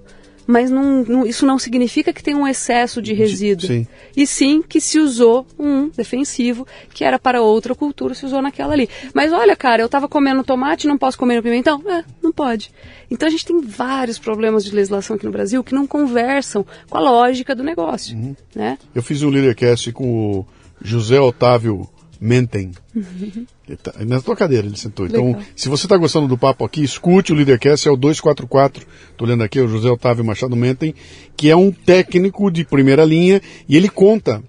[0.46, 3.66] mas não, não, isso não significa que tem um excesso de resíduo.
[3.66, 3.86] Sim.
[4.16, 8.72] E sim que se usou um defensivo que era para outra cultura, se usou naquela
[8.72, 8.88] ali.
[9.14, 11.82] Mas olha, cara, eu estava comendo tomate, não posso comer no pimentão?
[11.86, 12.70] É, não pode.
[13.10, 16.98] Então a gente tem vários problemas de legislação aqui no Brasil que não conversam com
[16.98, 18.16] a lógica do negócio.
[18.16, 18.36] Uhum.
[18.54, 18.78] Né?
[18.94, 20.46] Eu fiz um Leadercast com o
[20.80, 21.88] José Otávio
[22.20, 22.72] Mentem.
[22.94, 23.46] Uhum.
[23.76, 25.06] Tá, na tua cadeira ele sentou.
[25.06, 25.42] Então, Legal.
[25.54, 28.86] se você está gostando do papo aqui, escute o Leadercast, é o 244.
[29.10, 30.94] Estou lendo aqui, é o José Otávio Machado Mentem,
[31.36, 34.42] que é um técnico de primeira linha e ele conta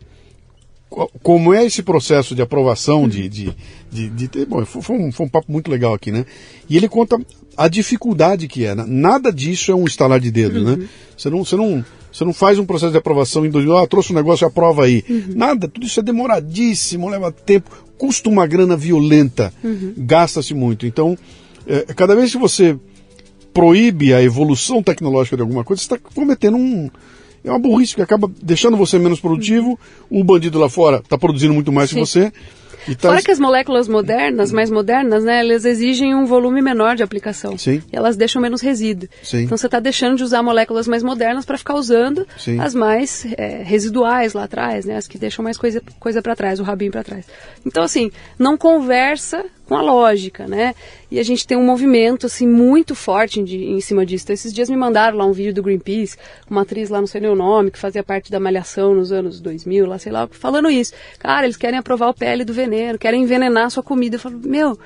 [1.22, 3.56] como é esse processo de aprovação de, de,
[3.92, 6.26] de, de, bom, foi um, foi um papo muito legal aqui, né?
[6.70, 7.20] E ele conta
[7.58, 8.76] a dificuldade que é.
[8.76, 8.86] Né?
[8.88, 10.72] Nada disso é um estalar de dedos, né?
[10.72, 10.78] uhum.
[10.78, 10.90] né?
[11.18, 14.14] Você não, você não você não faz um processo de aprovação em dois ah, trouxe
[14.14, 15.04] um negócio, aprova aí.
[15.10, 15.34] Uhum.
[15.36, 17.72] Nada, tudo isso é demoradíssimo, leva tempo,
[18.04, 19.94] custa uma grana violenta, uhum.
[19.96, 20.86] gasta-se muito.
[20.86, 21.18] Então,
[21.66, 22.78] é, cada vez que você
[23.54, 26.92] proíbe a evolução tecnológica de alguma coisa, você está cometendo um.
[27.46, 29.80] É uma burrice que acaba deixando você menos produtivo,
[30.12, 30.20] uhum.
[30.20, 31.96] o bandido lá fora está produzindo muito mais Sim.
[31.96, 32.34] que você
[32.96, 33.10] Tá...
[33.10, 37.58] Fora que as moléculas modernas, mais modernas, né, elas exigem um volume menor de aplicação.
[37.58, 37.82] Sim.
[37.92, 39.10] E elas deixam menos resíduo.
[39.22, 39.44] Sim.
[39.44, 42.60] Então você está deixando de usar moléculas mais modernas para ficar usando Sim.
[42.60, 46.60] as mais é, residuais lá atrás, né, as que deixam mais coisa, coisa para trás,
[46.60, 47.26] o rabinho para trás.
[47.66, 50.76] Então, assim, não conversa com a lógica, né?
[51.10, 54.26] E a gente tem um movimento, assim, muito forte de, em cima disso.
[54.26, 56.18] Então, esses dias me mandaram lá um vídeo do Greenpeace,
[56.50, 59.40] uma atriz lá, não sei nem o nome, que fazia parte da Malhação nos anos
[59.40, 60.94] 2000, lá, sei lá, falando isso.
[61.20, 64.16] Cara, eles querem aprovar o PL do veneno, querem envenenar a sua comida.
[64.16, 64.78] Eu falo, meu,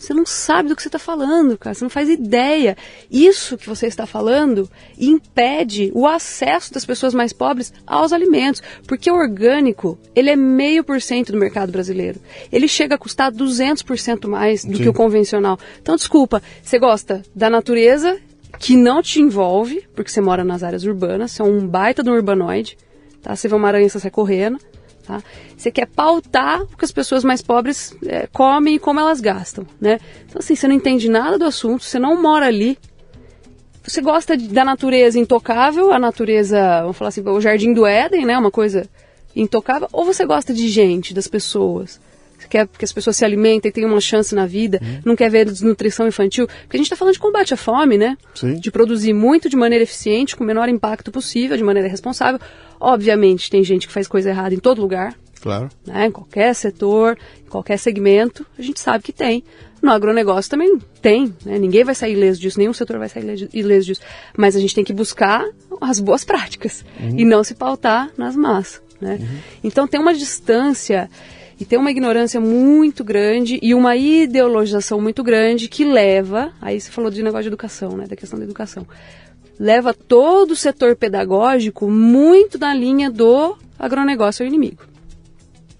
[0.00, 1.74] você não sabe do que você está falando, cara.
[1.74, 2.76] Você não faz ideia.
[3.10, 8.62] Isso que você está falando impede o acesso das pessoas mais pobres aos alimentos.
[8.86, 12.18] Porque o orgânico, ele é meio por cento do mercado brasileiro.
[12.50, 14.82] Ele chega a custar 200% mais do Sim.
[14.82, 15.58] que o convencional.
[15.82, 18.18] Então, desculpa, você gosta da natureza
[18.58, 22.10] que não te envolve, porque você mora nas áreas urbanas, você é um baita de
[22.10, 22.76] um urbanoide,
[23.22, 23.36] tá?
[23.36, 24.58] Você vê uma aranha, você sai correndo.
[25.10, 25.20] Tá?
[25.56, 29.66] Você quer pautar o que as pessoas mais pobres é, comem e como elas gastam,
[29.80, 29.98] né?
[30.24, 32.78] Então, assim, você não entende nada do assunto, você não mora ali.
[33.82, 38.24] Você gosta de, da natureza intocável, a natureza, vamos falar assim, o jardim do Éden,
[38.24, 38.38] né?
[38.38, 38.88] Uma coisa
[39.34, 39.88] intocável.
[39.92, 42.00] Ou você gosta de gente, das pessoas?
[42.50, 45.02] Quer que as pessoas se alimentem, tenham uma chance na vida, uhum.
[45.06, 46.46] não quer ver desnutrição infantil?
[46.46, 48.18] Porque a gente está falando de combate à fome, né?
[48.34, 48.54] Sim.
[48.54, 52.40] De produzir muito de maneira eficiente, com o menor impacto possível, de maneira responsável.
[52.80, 55.14] Obviamente, tem gente que faz coisa errada em todo lugar.
[55.40, 55.70] Claro.
[55.86, 56.06] Né?
[56.06, 59.44] Em qualquer setor, em qualquer segmento, a gente sabe que tem.
[59.80, 61.58] No agronegócio também tem, né?
[61.58, 64.00] ninguém vai sair ileso disso, nenhum setor vai sair ileso disso.
[64.36, 65.48] Mas a gente tem que buscar
[65.80, 67.18] as boas práticas uhum.
[67.18, 68.82] e não se pautar nas massas.
[69.00, 69.18] Né?
[69.20, 69.38] Uhum.
[69.64, 71.08] Então tem uma distância
[71.60, 76.90] e tem uma ignorância muito grande e uma ideologização muito grande que leva, aí você
[76.90, 78.86] falou de negócio de educação, né, da questão da educação,
[79.58, 84.82] leva todo o setor pedagógico muito na linha do agronegócio é o inimigo.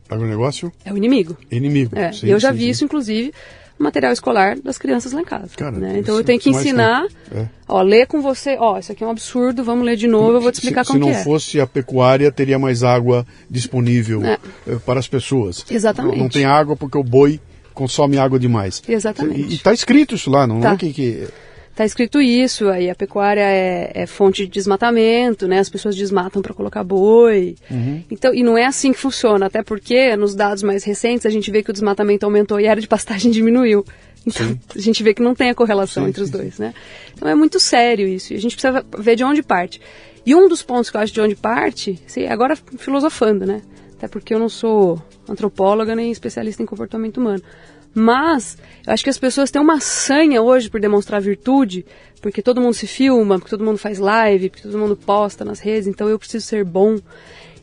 [0.06, 0.70] Agronegócio?
[0.84, 1.38] É o inimigo.
[1.50, 1.96] Inimigo.
[1.96, 2.70] É, sim, eu já sim, vi sim.
[2.70, 3.32] isso, inclusive,
[3.80, 5.48] material escolar das crianças lá em casa.
[5.56, 5.98] Cara, né?
[5.98, 7.46] Então eu tenho que ensinar, é.
[7.66, 10.40] ó, ler com você, ó, isso aqui é um absurdo, vamos ler de novo, eu
[10.40, 11.24] vou te explicar se, como Se não é.
[11.24, 14.38] fosse a pecuária, teria mais água disponível é.
[14.66, 15.64] Eh, para as pessoas.
[15.70, 16.16] Exatamente.
[16.16, 17.40] Não, não, tem água porque o boi
[17.72, 18.82] consome água demais.
[18.86, 19.40] Exatamente.
[19.40, 20.68] E está escrito isso lá, não, tá.
[20.68, 20.92] não é que...
[20.92, 21.28] que
[21.80, 25.60] Está escrito isso, aí a pecuária é, é, fonte de desmatamento, né?
[25.60, 27.56] As pessoas desmatam para colocar boi.
[27.70, 28.04] Uhum.
[28.10, 31.50] Então, e não é assim que funciona, até porque nos dados mais recentes a gente
[31.50, 33.82] vê que o desmatamento aumentou e a área de pastagem diminuiu.
[34.26, 34.60] Então, sim.
[34.76, 36.74] a gente vê que não tem a correlação sim, entre os sim, dois, né?
[37.14, 38.34] Então é muito sério isso.
[38.34, 39.80] E a gente precisa ver de onde parte.
[40.26, 43.62] E um dos pontos que eu acho de onde parte, assim, agora filosofando, né?
[43.96, 47.42] Até porque eu não sou antropóloga nem especialista em comportamento humano.
[47.94, 48.56] Mas
[48.86, 51.84] eu acho que as pessoas têm uma sanha hoje por demonstrar virtude,
[52.20, 55.60] porque todo mundo se filma, porque todo mundo faz live, porque todo mundo posta nas
[55.60, 56.98] redes, então eu preciso ser bom.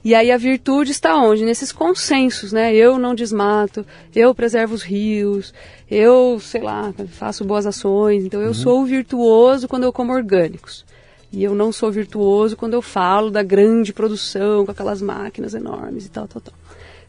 [0.03, 1.43] E aí a virtude está onde?
[1.43, 2.73] Nesses consensos, né?
[2.73, 3.85] Eu não desmato,
[4.15, 5.53] eu preservo os rios,
[5.89, 8.23] eu, sei lá, faço boas ações.
[8.23, 8.53] Então eu uhum.
[8.53, 10.85] sou virtuoso quando eu como orgânicos.
[11.31, 16.05] E eu não sou virtuoso quando eu falo da grande produção, com aquelas máquinas enormes
[16.05, 16.53] e tal, tal, tal.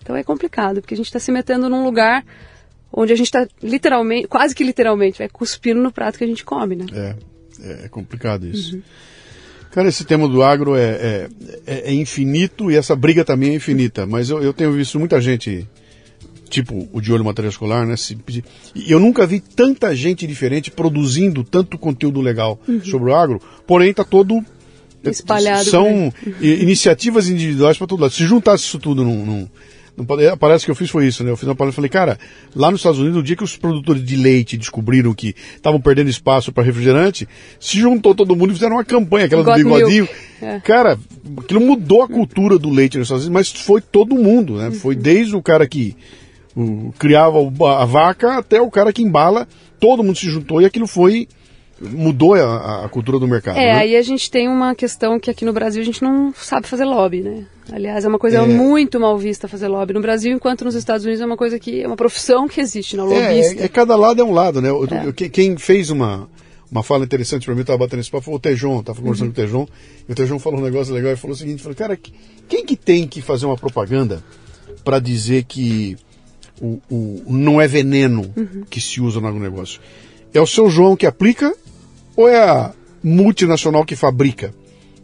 [0.02, 2.24] Então é complicado, porque a gente está se metendo num lugar
[2.92, 6.44] onde a gente está literalmente, quase que literalmente, vai cuspindo no prato que a gente
[6.44, 6.86] come, né?
[6.92, 7.14] É,
[7.60, 8.76] é, é complicado isso.
[8.76, 8.82] Uhum.
[9.70, 11.28] Cara, esse tema do agro é, é,
[11.66, 15.20] é, é, infinito e essa briga também é infinita, mas eu, eu tenho visto muita
[15.20, 15.68] gente,
[16.48, 17.96] tipo o de olho material escolar, né?
[17.96, 18.16] Se,
[18.74, 22.82] e eu nunca vi tanta gente diferente produzindo tanto conteúdo legal uhum.
[22.82, 24.42] sobre o agro, porém está todo
[25.04, 25.68] espalhado.
[25.68, 28.12] São iniciativas individuais para todo lado.
[28.12, 29.48] Se juntasse isso tudo num, num
[30.20, 31.30] é, parece que eu fiz foi isso, né?
[31.30, 32.18] Eu fiz uma palestra e falei, cara,
[32.54, 36.08] lá nos Estados Unidos, o dia que os produtores de leite descobriram que estavam perdendo
[36.08, 40.08] espaço para refrigerante, se juntou todo mundo e fizeram uma campanha, aquela God do bigodinho.
[40.40, 40.60] É.
[40.60, 40.98] Cara,
[41.38, 44.68] aquilo mudou a cultura do leite nos Estados Unidos, mas foi todo mundo, né?
[44.68, 44.72] Uhum.
[44.72, 45.96] Foi desde o cara que
[46.54, 49.46] o, criava a vaca até o cara que embala,
[49.78, 51.28] todo mundo se juntou e aquilo foi
[51.80, 53.56] mudou a, a, cultura do mercado.
[53.56, 53.72] É, né?
[53.72, 56.84] aí a gente tem uma questão que aqui no Brasil a gente não sabe fazer
[56.84, 57.46] lobby, né?
[57.70, 58.46] Aliás, é uma coisa é.
[58.46, 61.82] muito mal vista fazer lobby no Brasil, enquanto nos Estados Unidos é uma coisa que
[61.82, 63.14] é uma profissão que existe, na né?
[63.14, 63.62] lobbyista.
[63.62, 64.70] É, é, cada lado é um lado, né?
[64.70, 65.28] É.
[65.28, 66.28] Quem fez uma,
[66.70, 69.34] uma fala interessante para mim, estava batendo esse papo, foi o Tejon, estava conversando uhum.
[69.34, 69.68] com o Tejon,
[70.08, 71.98] e o Tejon falou um negócio legal e falou o seguinte, falou, cara,
[72.48, 74.22] quem que tem que fazer uma propaganda
[74.82, 75.96] para dizer que
[76.60, 78.64] o, o, não é veneno uhum.
[78.68, 79.80] que se usa no agronegócio?
[80.32, 81.54] É o seu João que aplica
[82.18, 84.52] ou é a multinacional que fabrica?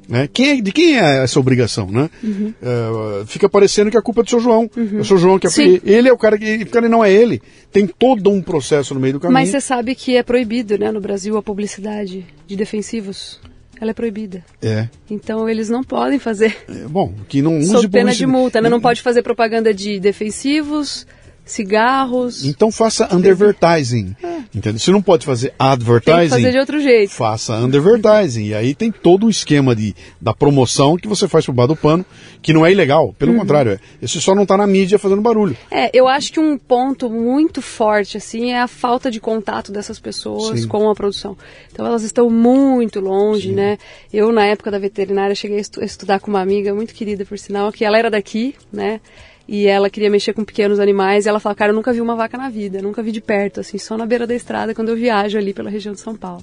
[0.09, 0.29] Né?
[0.31, 1.89] Quem é, de quem é essa obrigação?
[1.89, 2.11] Né?
[2.23, 2.53] Uhum.
[2.61, 4.69] Uh, fica parecendo que a culpa é do seu João.
[4.77, 4.99] Uhum.
[4.99, 6.65] É o seu João que é, ele é o cara que.
[6.65, 7.41] Cara, não é ele.
[7.73, 9.33] Tem todo um processo no meio do caminho.
[9.33, 13.41] Mas você sabe que é proibido né, no Brasil a publicidade de defensivos.
[13.81, 14.45] Ela é proibida.
[14.61, 14.89] É.
[15.09, 16.57] Então eles não podem fazer.
[16.69, 18.69] É, bom, que não use Sob pena de multa, né?
[18.69, 21.07] Não pode fazer propaganda de defensivos,
[21.45, 22.45] cigarros.
[22.45, 24.17] Então faça undervertising.
[24.23, 24.35] É.
[24.55, 24.79] Entendeu?
[24.79, 26.19] Você não pode fazer advertising.
[26.19, 27.11] Tem que fazer de outro jeito.
[27.13, 28.47] Faça undervertising.
[28.47, 31.77] e aí tem todo o esquema de, da promoção que você faz por baixo do
[31.77, 32.05] pano,
[32.41, 33.15] que não é ilegal.
[33.19, 33.39] Pelo uhum.
[33.41, 35.57] contrário, é, esse só não está na mídia fazendo barulho.
[35.71, 39.99] É, eu acho que um ponto muito forte, assim, é a falta de contato dessas
[39.99, 40.69] pessoas Sim.
[40.69, 41.37] com a produção.
[41.73, 43.55] Então elas estão muito longe, Sim.
[43.55, 43.79] né?
[44.13, 47.25] Eu, na época da veterinária, cheguei a, estu a estudar com uma amiga muito querida,
[47.25, 49.01] por sinal, que ela era daqui, né?
[49.47, 51.27] E ela queria mexer com pequenos animais.
[51.27, 52.81] E ela falou, cara, eu nunca vi uma vaca na vida.
[52.81, 55.71] Nunca vi de perto, assim, só na beira da estrada quando eu viajo ali pela
[55.71, 56.43] região de São Paulo.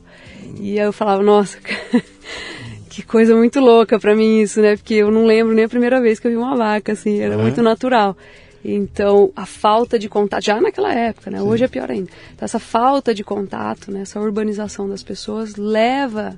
[0.59, 1.57] E eu falava, nossa,
[2.89, 4.75] que coisa muito louca para mim isso, né?
[4.75, 7.35] Porque eu não lembro nem a primeira vez que eu vi uma vaca, assim, era
[7.35, 7.43] uhum.
[7.43, 8.15] muito natural.
[8.63, 11.39] Então, a falta de contato, já naquela época, né?
[11.39, 11.43] Sim.
[11.45, 12.09] Hoje é pior ainda.
[12.33, 14.01] Então, essa falta de contato, né?
[14.01, 16.37] essa urbanização das pessoas leva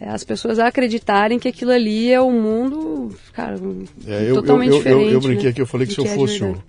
[0.00, 3.56] as pessoas acreditarem que aquilo ali é o um mundo, cara,
[4.06, 5.06] é, eu, totalmente eu, eu, diferente.
[5.06, 5.50] Eu, eu brinquei né?
[5.50, 6.62] aqui, eu falei que se eu é fosse o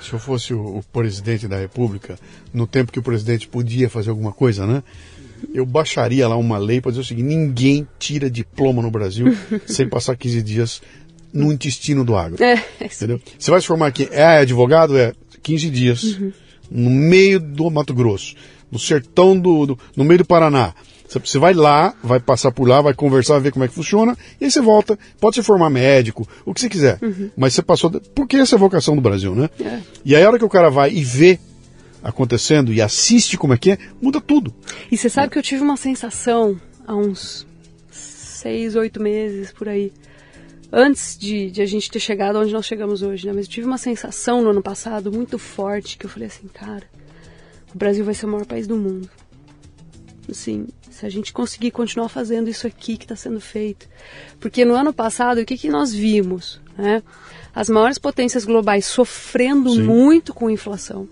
[0.00, 2.18] se eu fosse o, o, presidente da República,
[2.52, 4.82] no tempo que o presidente podia fazer alguma coisa, né?
[5.54, 9.26] Eu baixaria lá uma lei para dizer o seguinte: ninguém tira diploma no Brasil
[9.66, 10.82] sem passar 15 dias
[11.32, 12.42] no intestino do agro.
[12.42, 13.20] É, entendeu?
[13.38, 14.96] Você vai se formar aqui, é advogado?
[14.98, 15.12] É
[15.42, 16.32] 15 dias, uhum.
[16.70, 18.34] no meio do Mato Grosso,
[18.70, 20.74] no sertão do, do no meio do Paraná
[21.08, 24.44] você vai lá, vai passar por lá, vai conversar, ver como é que funciona, e
[24.44, 24.98] aí você volta.
[25.20, 26.98] Pode se formar médico, o que você quiser.
[27.02, 27.30] Uhum.
[27.36, 27.90] Mas você passou.
[28.14, 29.50] Porque essa é a vocação do Brasil, né?
[29.60, 29.80] É.
[30.04, 31.38] E aí a hora que o cara vai e vê
[32.02, 34.54] acontecendo e assiste como é que é, muda tudo.
[34.90, 35.30] E você sabe é.
[35.30, 37.46] que eu tive uma sensação há uns
[37.90, 39.92] seis, oito meses por aí.
[40.72, 43.32] Antes de, de, a gente ter chegado onde nós chegamos hoje, né?
[43.34, 46.84] Mas eu tive uma sensação no ano passado muito forte que eu falei assim, cara,
[47.74, 49.08] o Brasil vai ser o maior país do mundo.
[50.30, 53.88] Assim, se a gente conseguir continuar fazendo isso aqui que está sendo feito.
[54.38, 56.60] Porque no ano passado, o que, que nós vimos?
[56.76, 57.02] Né?
[57.54, 59.82] As maiores potências globais sofrendo Sim.
[59.82, 61.08] muito com inflação,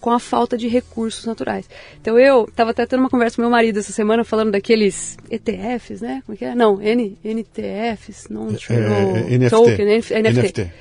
[0.00, 1.68] com a falta de recursos naturais.
[2.00, 6.00] Então eu estava até tendo uma conversa com meu marido essa semana falando daqueles ETFs,
[6.00, 6.22] né?
[6.26, 6.54] Como é que é?
[6.54, 9.50] Não, N, NTFs, não, é, é, NFT.
[9.50, 10.22] Token, NFT.
[10.22, 10.72] NFT.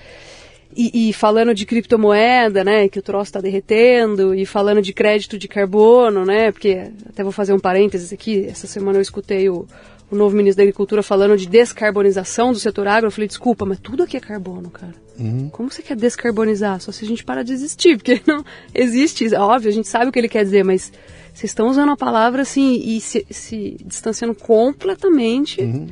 [0.76, 5.38] E, e, falando de criptomoeda, né, que o troço está derretendo, e falando de crédito
[5.38, 9.68] de carbono, né, porque até vou fazer um parênteses aqui, essa semana eu escutei o,
[10.10, 13.80] o novo ministro da Agricultura falando de descarbonização do setor agro, eu falei, desculpa, mas
[13.80, 14.93] tudo aqui é carbono, cara.
[15.18, 15.49] Uhum.
[15.49, 16.81] Como você quer descarbonizar?
[16.81, 18.43] Só se a gente parar de existir, porque não
[18.73, 20.91] existe, óbvio, a gente sabe o que ele quer dizer, mas
[21.34, 25.88] vocês estão usando a palavra assim e se, se distanciando completamente uhum.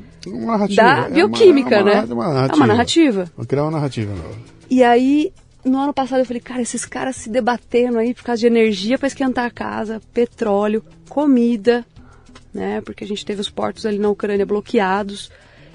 [0.75, 2.13] da é bioquímica, é uma, é uma, né?
[2.13, 2.53] Uma narrativa.
[2.53, 3.31] É uma narrativa.
[3.37, 4.58] Vou criar uma narrativa nova.
[4.69, 5.33] E aí,
[5.63, 8.97] no ano passado, eu falei, cara, esses caras se debatendo aí por causa de energia
[8.97, 11.85] para esquentar a casa, petróleo, comida,
[12.53, 12.81] né?
[12.81, 15.31] Porque a gente teve os portos ali na Ucrânia bloqueados.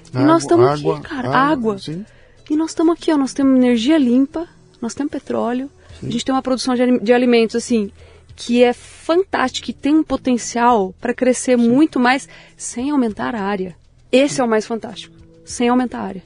[0.09, 1.75] Água, e nós estamos aqui, cara, água.
[1.75, 2.05] água.
[2.49, 4.47] E nós estamos aqui, ó, nós temos energia limpa,
[4.81, 5.69] nós temos petróleo,
[5.99, 6.07] Sim.
[6.07, 7.91] a gente tem uma produção de, de alimentos assim
[8.35, 11.69] que é fantástica, que tem um potencial para crescer Sim.
[11.69, 12.27] muito mais
[12.57, 13.75] sem aumentar a área.
[14.11, 15.15] Esse é o mais fantástico,
[15.45, 16.23] sem aumentar a área.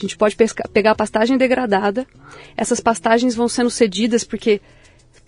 [0.00, 2.06] A gente pode pescar, pegar a pastagem degradada,
[2.56, 4.60] essas pastagens vão sendo cedidas porque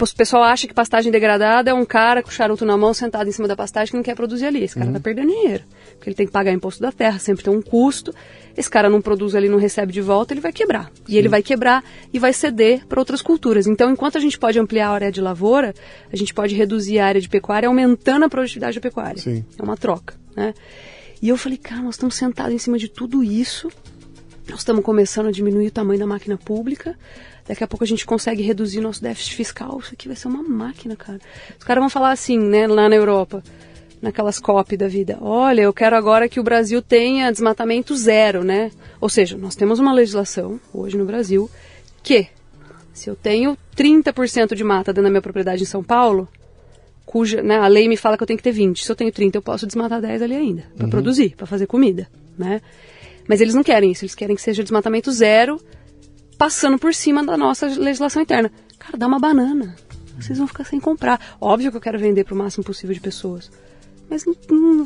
[0.00, 3.32] o pessoal acha que pastagem degradada é um cara com charuto na mão sentado em
[3.32, 4.64] cima da pastagem que não quer produzir ali.
[4.64, 5.02] Esse cara está uhum.
[5.02, 5.62] perdendo dinheiro.
[5.94, 8.12] Porque ele tem que pagar imposto da terra, sempre tem um custo.
[8.56, 10.90] Esse cara não produz ali, não recebe de volta, ele vai quebrar.
[11.06, 11.18] E Sim.
[11.18, 13.66] ele vai quebrar e vai ceder para outras culturas.
[13.66, 15.74] Então, enquanto a gente pode ampliar a área de lavoura,
[16.12, 19.20] a gente pode reduzir a área de pecuária aumentando a produtividade da pecuária.
[19.20, 19.44] Sim.
[19.56, 20.14] É uma troca.
[20.34, 20.54] Né?
[21.20, 23.70] E eu falei, cara, nós estamos sentados em cima de tudo isso.
[24.48, 26.96] Nós estamos começando a diminuir o tamanho da máquina pública.
[27.46, 29.78] Daqui a pouco a gente consegue reduzir nosso déficit fiscal.
[29.80, 31.20] Isso aqui vai ser uma máquina, cara.
[31.58, 33.42] Os caras vão falar assim, né, lá na Europa,
[34.00, 35.18] naquelas COP da vida.
[35.20, 38.70] Olha, eu quero agora que o Brasil tenha desmatamento zero, né?
[39.00, 41.50] Ou seja, nós temos uma legislação hoje no Brasil
[42.02, 42.28] que
[42.92, 46.28] se eu tenho 30% de mata dentro da minha propriedade em São Paulo,
[47.06, 48.84] cuja né, a lei me fala que eu tenho que ter 20.
[48.84, 50.90] Se eu tenho 30, eu posso desmatar 10 ali ainda, para uhum.
[50.90, 52.60] produzir, para fazer comida, né?
[53.32, 55.58] Mas eles não querem isso, eles querem que seja desmatamento zero
[56.36, 58.52] passando por cima da nossa legislação interna.
[58.78, 59.74] Cara, dá uma banana.
[60.20, 61.18] Vocês vão ficar sem comprar.
[61.40, 63.50] Óbvio que eu quero vender para o máximo possível de pessoas.
[64.10, 64.22] Mas,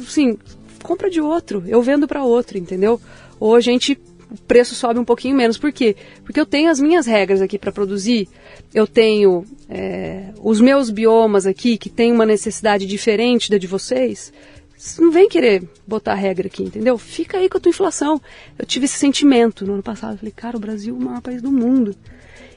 [0.07, 0.39] sim,
[0.81, 1.65] compra de outro.
[1.67, 3.01] Eu vendo para outro, entendeu?
[3.41, 3.99] Ou a gente
[4.31, 5.59] o preço sobe um pouquinho menos.
[5.59, 5.97] Por quê?
[6.23, 8.29] Porque eu tenho as minhas regras aqui para produzir,
[8.73, 14.33] eu tenho é, os meus biomas aqui que tem uma necessidade diferente da de vocês.
[14.77, 16.99] Você não vem querer botar regra aqui, entendeu?
[16.99, 18.21] Fica aí com a tua inflação.
[18.59, 20.13] Eu tive esse sentimento no ano passado.
[20.13, 21.97] Eu falei, cara, o Brasil é o maior país do mundo.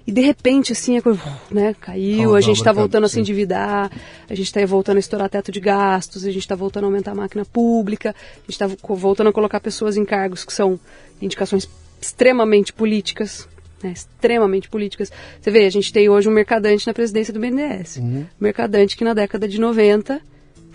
[0.05, 1.21] E de repente, assim, a coisa
[1.51, 3.91] né, caiu, a gente está voltando a se endividar,
[4.27, 7.11] a gente está voltando a estourar teto de gastos, a gente está voltando a aumentar
[7.11, 10.79] a máquina pública, a gente está voltando a colocar pessoas em cargos que são
[11.21, 11.69] indicações
[12.01, 13.47] extremamente políticas,
[13.83, 15.11] né, extremamente políticas.
[15.39, 17.97] Você vê, a gente tem hoje um mercadante na presidência do BNDES.
[17.97, 18.25] Uhum.
[18.39, 20.19] Mercadante que na década de 90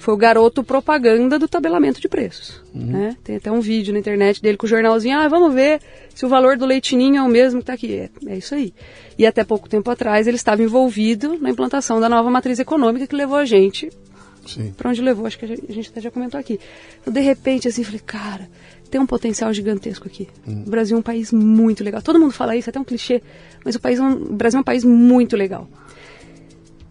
[0.05, 2.61] foi o garoto propaganda do tabelamento de preços.
[2.75, 2.93] Uhum.
[2.93, 3.17] Né?
[3.25, 5.81] Tem até um vídeo na internet dele com o jornalzinho, ah, vamos ver
[6.15, 7.95] se o valor do leitinho é o mesmo que está aqui.
[7.95, 8.75] É, é, isso aí.
[9.19, 13.17] E até pouco tempo atrás ele estava envolvido na implantação da nova matriz econômica que
[13.17, 13.89] levou a gente
[14.77, 16.61] para onde levou, acho que a gente, até já comentou aqui.
[17.01, 18.47] Então, de repente, assim, falei, cara,
[18.91, 20.29] tem um potencial gigantesco aqui.
[20.47, 20.65] Uhum.
[20.67, 22.03] O Brasil é um país muito legal.
[22.03, 23.23] Todo mundo fala isso, é até um clichê,
[23.65, 25.67] mas o, país é um, o Brasil é um país muito legal.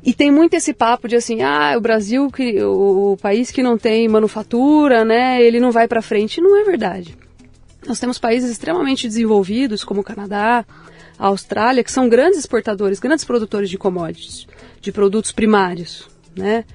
[0.05, 3.63] E tem muito esse papo de assim, ah, o Brasil, que, o, o país que
[3.63, 6.41] não tem manufatura, né, ele não vai para frente.
[6.41, 7.17] Não é verdade.
[7.87, 10.65] Nós temos países extremamente desenvolvidos, como o Canadá,
[11.17, 14.47] a Austrália, que são grandes exportadores, grandes produtores de commodities,
[14.81, 16.65] de produtos primários, né?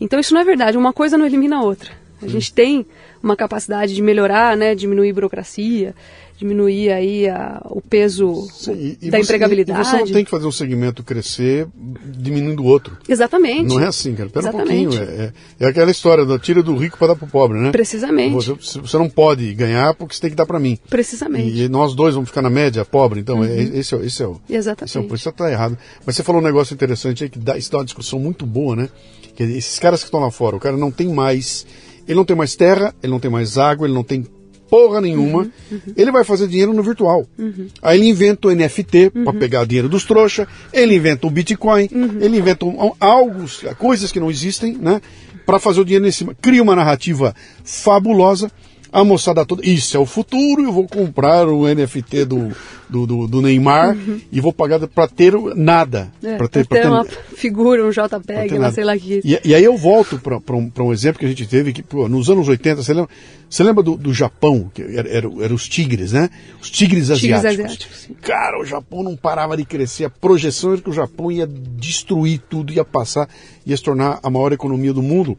[0.00, 1.90] Então isso não é verdade, uma coisa não elimina a outra.
[2.20, 2.86] A gente tem
[3.22, 5.94] uma capacidade de melhorar, né, diminuir burocracia,
[6.36, 9.80] diminuir aí a, o peso Sim, e, da e você, empregabilidade.
[9.80, 11.66] E você não tem que fazer um segmento crescer
[12.04, 12.96] diminuindo o outro.
[13.08, 13.68] Exatamente.
[13.68, 14.28] Não é assim, cara.
[14.28, 14.86] Pera Exatamente.
[14.86, 15.10] um pouquinho.
[15.10, 17.70] É, é, é, aquela história da tira do rico para dar pro pobre, né?
[17.70, 18.34] Precisamente.
[18.34, 20.78] Você, você não pode ganhar porque você tem que dar para mim.
[20.88, 21.62] Precisamente.
[21.62, 23.20] E, nós dois vamos ficar na média pobre.
[23.20, 23.54] Então, é, uhum.
[23.54, 24.40] é, esse, é, esse é o.
[24.48, 24.90] Exatamente.
[24.90, 25.78] Esse é o, isso está errado.
[26.04, 28.76] Mas você falou um negócio interessante aí que dá, isso dá uma discussão muito boa,
[28.76, 28.88] né?
[29.34, 31.66] Que esses caras que estão lá fora, o cara não tem mais.
[32.06, 34.24] Ele não tem mais terra, ele não tem mais água, ele não tem
[34.68, 35.94] porra nenhuma, uhum, uhum.
[35.96, 37.26] ele vai fazer dinheiro no virtual.
[37.38, 37.68] Uhum.
[37.82, 39.38] Aí ele inventa o NFT para uhum.
[39.38, 42.18] pegar dinheiro dos trouxa, ele inventa o Bitcoin, uhum.
[42.20, 43.44] ele inventa um, algo,
[43.78, 45.00] coisas que não existem, né?
[45.44, 46.24] Para fazer o dinheiro nesse.
[46.40, 48.50] Cria uma narrativa fabulosa
[48.96, 52.50] a moçada toda, isso é o futuro, eu vou comprar o NFT do,
[52.88, 54.18] do, do, do Neymar uhum.
[54.32, 56.10] e vou pagar para ter nada.
[56.24, 59.20] É, para ter, pra ter, uma figura, um JPEG, uma sei lá que.
[59.22, 62.08] E, e aí eu volto para um, um exemplo que a gente teve que, pô,
[62.08, 63.10] nos anos 80, você lembra,
[63.50, 66.30] você lembra do, do Japão, que eram era, era os tigres, né?
[66.58, 67.50] Os tigres asiáticos.
[67.50, 71.30] Tigres asiáticos Cara, o Japão não parava de crescer, a projeção era que o Japão
[71.30, 73.28] ia destruir tudo, ia passar,
[73.66, 75.36] ia se tornar a maior economia do mundo.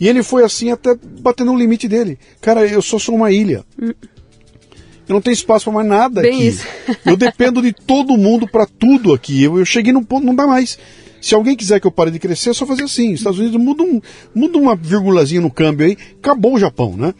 [0.00, 2.18] E ele foi assim até batendo no limite dele.
[2.40, 3.64] Cara, eu só sou uma ilha.
[3.80, 6.46] Eu não tenho espaço para mais nada Bem aqui.
[6.46, 6.66] Isso.
[7.04, 9.42] eu dependo de todo mundo para tudo aqui.
[9.42, 10.78] Eu, eu cheguei num ponto, não dá mais.
[11.20, 13.12] Se alguém quiser que eu pare de crescer, é só fazer assim.
[13.14, 14.00] Os Estados Unidos muda, um,
[14.34, 17.14] muda uma vírgulazinha no câmbio aí, acabou o Japão, né?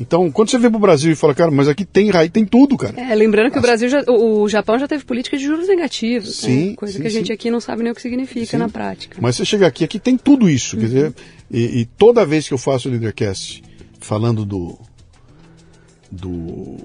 [0.00, 2.46] Então, quando você vem para o Brasil e fala, cara, mas aqui tem raiz, tem
[2.46, 2.98] tudo, cara.
[2.98, 6.42] É, lembrando que o Brasil, já, o, o, Japão já teve política de juros negativos,
[6.42, 6.48] né?
[6.48, 6.74] sim, né?
[6.74, 7.32] coisa sim, que a gente sim.
[7.34, 8.56] aqui não sabe nem o que significa sim.
[8.56, 9.18] na prática.
[9.20, 10.80] Mas você chega aqui, aqui tem tudo isso, uhum.
[10.80, 11.14] quer dizer,
[11.50, 13.62] e, e, toda vez que eu faço o Leadercast
[14.00, 14.78] falando do
[16.10, 16.78] do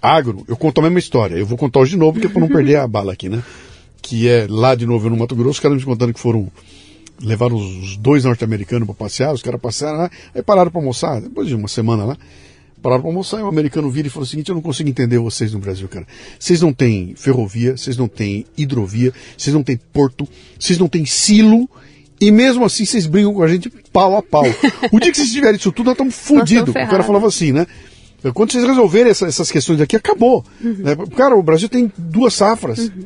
[0.00, 1.36] agro, eu conto a mesma história.
[1.36, 3.42] Eu vou contar hoje de novo, porque é para não perder a bala aqui, né?
[4.00, 6.50] Que é lá de novo no Mato Grosso, os caras me contando que foram
[7.22, 11.48] levaram os dois norte-americanos para passear, os caras passaram lá, aí pararam para almoçar, depois
[11.48, 12.18] de uma semana lá.
[12.82, 15.18] pararam para almoçar e o americano vira e falou o seguinte: eu não consigo entender
[15.18, 16.06] vocês no Brasil, cara.
[16.38, 20.26] Vocês não têm ferrovia, vocês não têm hidrovia, vocês não têm porto,
[20.58, 21.68] vocês não têm silo.
[22.20, 24.44] E mesmo assim vocês brigam com a gente pau a pau.
[24.92, 26.68] O dia que vocês tiverem isso tudo, nós estamos fodidos.
[26.68, 27.66] O cara falava assim, né?
[28.34, 30.44] Quando vocês resolverem essa, essas questões aqui, acabou.
[30.62, 30.74] Uhum.
[30.74, 30.94] Né?
[31.16, 32.78] Cara, o Brasil tem duas safras.
[32.78, 33.04] Uhum.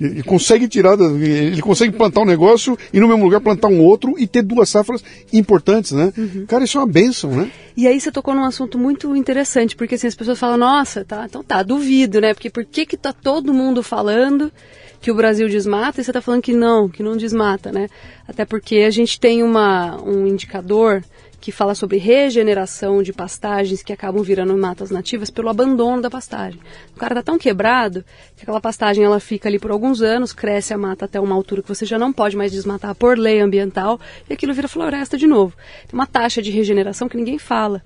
[0.00, 4.14] Ele consegue tirar, ele consegue plantar um negócio e no mesmo lugar plantar um outro
[4.16, 5.02] e ter duas safras
[5.32, 6.12] importantes, né?
[6.16, 6.46] Uhum.
[6.46, 7.50] Cara, isso é uma benção, né?
[7.76, 11.26] E aí você tocou num assunto muito interessante, porque assim, as pessoas falam, nossa, tá,
[11.28, 12.32] então tá, duvido, né?
[12.32, 14.52] Porque por que que tá todo mundo falando
[15.00, 17.88] que o Brasil desmata e você tá falando que não, que não desmata, né?
[18.26, 21.02] Até porque a gente tem uma, um indicador
[21.40, 26.60] que fala sobre regeneração de pastagens que acabam virando matas nativas pelo abandono da pastagem.
[26.94, 28.04] O cara está tão quebrado
[28.36, 31.62] que aquela pastagem ela fica ali por alguns anos, cresce a mata até uma altura
[31.62, 35.26] que você já não pode mais desmatar por lei ambiental e aquilo vira floresta de
[35.26, 35.54] novo.
[35.86, 37.82] Tem uma taxa de regeneração que ninguém fala.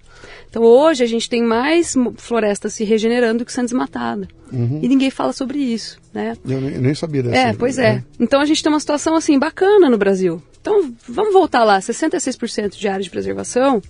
[0.49, 4.29] Então hoje a gente tem mais florestas se regenerando do que sendo desmatada.
[4.51, 4.81] Uhum.
[4.83, 6.37] E ninguém fala sobre isso, né?
[6.47, 7.37] Eu nem, eu nem sabia dessa.
[7.37, 7.87] É, pois é.
[7.87, 8.05] é.
[8.21, 10.43] Então a gente tem uma situação assim bacana no Brasil.
[10.63, 13.83] Então, vamos voltar lá, 66% de área de preservação.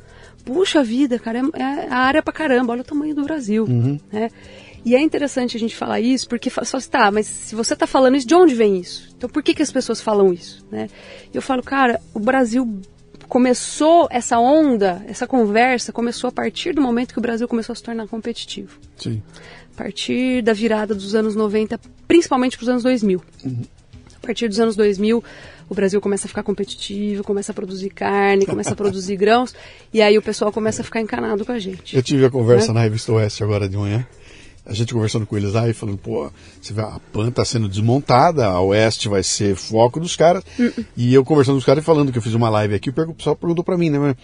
[0.42, 3.64] Puxa vida, cara, é, é a área pra caramba, olha o tamanho do Brasil.
[3.64, 4.00] Uhum.
[4.10, 4.30] Né?
[4.84, 7.86] E é interessante a gente falar isso, porque só assim, tá, mas se você está
[7.86, 9.10] falando isso, de onde vem isso?
[9.16, 10.66] Então por que, que as pessoas falam isso?
[10.72, 10.88] Né?
[11.32, 12.80] Eu falo, cara, o Brasil
[13.28, 17.76] começou essa onda, essa conversa começou a partir do momento que o Brasil começou a
[17.76, 18.78] se tornar competitivo.
[18.96, 19.22] Sim.
[19.72, 21.78] A partir da virada dos anos 90,
[22.08, 23.22] principalmente para os anos 2000.
[23.44, 23.62] Uhum.
[24.16, 25.22] A partir dos anos 2000,
[25.72, 29.54] o Brasil começa a ficar competitivo, começa a produzir carne, começa a produzir grãos,
[29.92, 31.96] e aí o pessoal começa a ficar encanado com a gente.
[31.96, 32.74] Eu tive a conversa né?
[32.74, 34.06] na revista Oeste agora de manhã,
[34.66, 36.30] a gente conversando com eles lá e falando, pô,
[36.60, 40.44] você vê, a PAN está sendo desmontada, a Oeste vai ser foco dos caras.
[40.58, 40.86] Uh -uh.
[40.94, 43.14] E eu conversando com os caras e falando que eu fiz uma live aqui, o
[43.14, 44.14] pessoal perguntou para mim, né,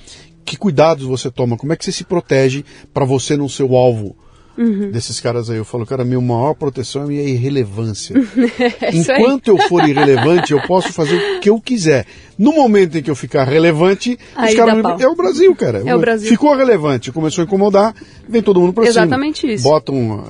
[0.44, 2.62] que cuidados você toma, como é que você se protege
[2.92, 4.14] para você não ser o alvo
[4.58, 4.90] uhum.
[4.90, 5.56] desses caras aí.
[5.56, 8.14] Eu falo, cara, minha maior proteção é a minha irrelevância.
[8.82, 12.04] é Enquanto eu for irrelevante, eu posso fazer o que eu quiser.
[12.38, 15.00] No momento em que eu ficar relevante, aí os caras.
[15.00, 15.82] É o Brasil, cara.
[15.86, 16.28] É o Brasil.
[16.28, 17.94] Ficou relevante, começou a incomodar,
[18.28, 19.52] vem todo mundo pra Exatamente cima.
[19.52, 19.64] Exatamente isso.
[19.64, 20.24] Botam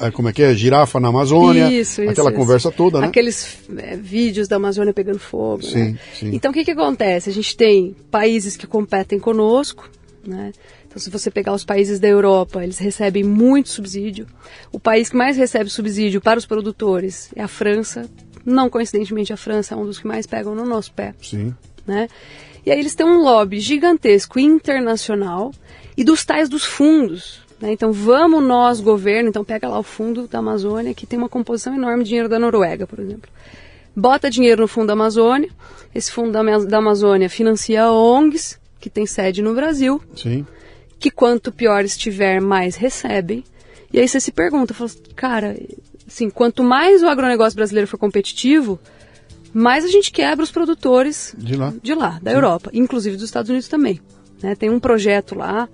[0.00, 2.38] eh, como é que é, girafa na Amazônia, isso, isso, aquela isso.
[2.38, 3.06] conversa toda, né?
[3.06, 5.62] Aqueles é, vídeos da Amazônia pegando fogo.
[5.62, 5.98] Sim, né?
[6.14, 6.30] sim.
[6.32, 7.30] Então o que, que acontece?
[7.30, 9.88] A gente tem países que competem conosco,
[10.26, 10.52] né?
[10.96, 14.26] Então, se você pegar os países da Europa, eles recebem muito subsídio.
[14.72, 18.08] O país que mais recebe subsídio para os produtores é a França.
[18.46, 21.14] Não coincidentemente, a França é um dos que mais pegam no nosso pé.
[21.20, 21.54] Sim.
[21.86, 22.08] Né?
[22.64, 25.52] E aí eles têm um lobby gigantesco internacional
[25.98, 27.42] e dos tais dos fundos.
[27.60, 27.72] Né?
[27.72, 31.74] Então vamos nós, governo, então pega lá o fundo da Amazônia, que tem uma composição
[31.74, 33.28] enorme de dinheiro da Noruega, por exemplo.
[33.94, 35.50] Bota dinheiro no fundo da Amazônia,
[35.94, 40.00] esse fundo da, da Amazônia financia ONGs, que tem sede no Brasil.
[40.16, 40.46] Sim
[40.98, 43.44] que quanto pior estiver, mais recebem.
[43.92, 45.56] E aí você se pergunta, fala, cara,
[46.06, 48.78] assim, quanto mais o agronegócio brasileiro for competitivo,
[49.52, 52.36] mais a gente quebra os produtores de lá, de lá da Sim.
[52.36, 54.00] Europa, inclusive dos Estados Unidos também.
[54.42, 54.54] Né?
[54.54, 55.68] Tem um projeto lá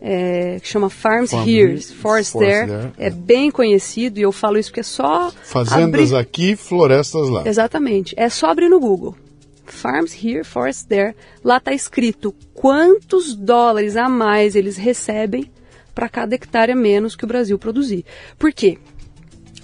[0.00, 4.30] é, que chama Farms Farm Here, Forest, There, there, é, é bem conhecido e eu
[4.30, 6.16] falo isso porque é só fazendas abrir...
[6.16, 7.42] aqui, florestas lá.
[7.46, 9.16] Exatamente, é só abrir no Google.
[9.72, 11.14] Farms Here, Forest There.
[11.44, 15.50] Lá está escrito quantos dólares a mais eles recebem
[15.94, 18.04] para cada hectare a menos que o Brasil produzir.
[18.38, 18.78] Por quê?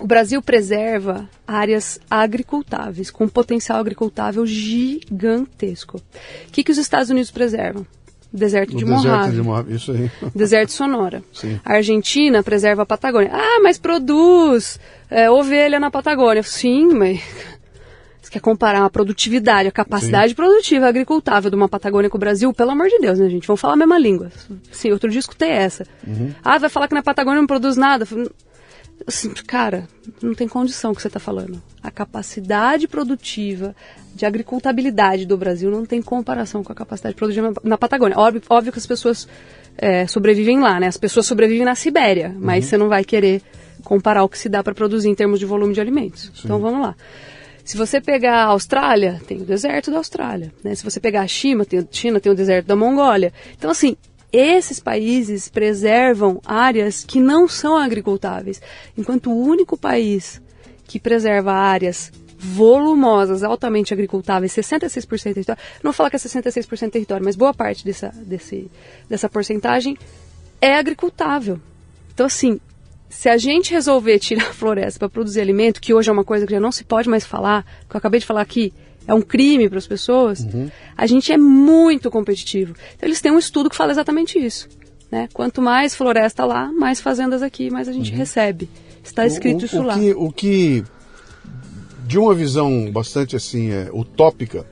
[0.00, 5.98] O Brasil preserva áreas agricultáveis, com potencial agricultável gigantesco.
[5.98, 7.86] O que, que os Estados Unidos preservam?
[8.32, 9.06] Deserto de Mojave.
[9.06, 10.10] Deserto de Mojave, isso aí.
[10.34, 11.22] Deserto Sonora.
[11.32, 11.60] Sim.
[11.64, 13.30] A Argentina preserva a Patagônia.
[13.32, 16.42] Ah, mas produz é, ovelha na Patagônia.
[16.42, 17.20] Sim, mas
[18.30, 20.34] quer comparar a produtividade, a capacidade Sim.
[20.34, 23.46] produtiva agricultável de uma Patagônia com o Brasil, pelo amor de Deus, né, gente?
[23.46, 24.30] Vamos falar a mesma língua.
[24.70, 25.86] Sim, outro dia escutei essa.
[26.06, 26.32] Uhum.
[26.42, 28.06] Ah, vai falar que na Patagônia não produz nada.
[29.06, 29.88] Assim, cara,
[30.22, 31.60] não tem condição o que você está falando.
[31.82, 33.74] A capacidade produtiva
[34.14, 38.16] de agricultabilidade do Brasil não tem comparação com a capacidade produtiva na Patagônia.
[38.18, 39.28] Óbvio, óbvio que as pessoas
[39.76, 40.86] é, sobrevivem lá, né?
[40.86, 42.70] As pessoas sobrevivem na Sibéria, mas uhum.
[42.70, 43.42] você não vai querer
[43.82, 46.30] comparar o que se dá para produzir em termos de volume de alimentos.
[46.34, 46.42] Sim.
[46.44, 46.94] Então vamos lá.
[47.64, 50.52] Se você pegar a Austrália, tem o deserto da Austrália.
[50.62, 50.74] Né?
[50.74, 53.32] Se você pegar a China tem, China, tem o deserto da Mongólia.
[53.56, 53.96] Então, assim,
[54.30, 58.60] esses países preservam áreas que não são agricultáveis,
[58.98, 60.42] enquanto o único país
[60.86, 67.24] que preserva áreas volumosas, altamente agricultáveis, 66% território, não vou falar que é 66% território,
[67.24, 68.70] mas boa parte dessa, desse,
[69.08, 69.96] dessa porcentagem
[70.60, 71.58] é agricultável.
[72.12, 72.60] Então, assim,
[73.14, 76.44] se a gente resolver tirar a floresta para produzir alimento, que hoje é uma coisa
[76.44, 78.72] que já não se pode mais falar, que eu acabei de falar aqui,
[79.06, 80.68] é um crime para as pessoas, uhum.
[80.96, 82.74] a gente é muito competitivo.
[82.96, 84.68] Então, eles têm um estudo que fala exatamente isso.
[85.12, 85.28] Né?
[85.32, 88.18] Quanto mais floresta lá, mais fazendas aqui, mais a gente Uhum.
[88.18, 88.68] recebe.
[89.02, 89.94] Está escrito o, isso o lá.
[89.96, 90.82] Que, o que,
[92.06, 94.66] de uma visão bastante assim, é, utópica,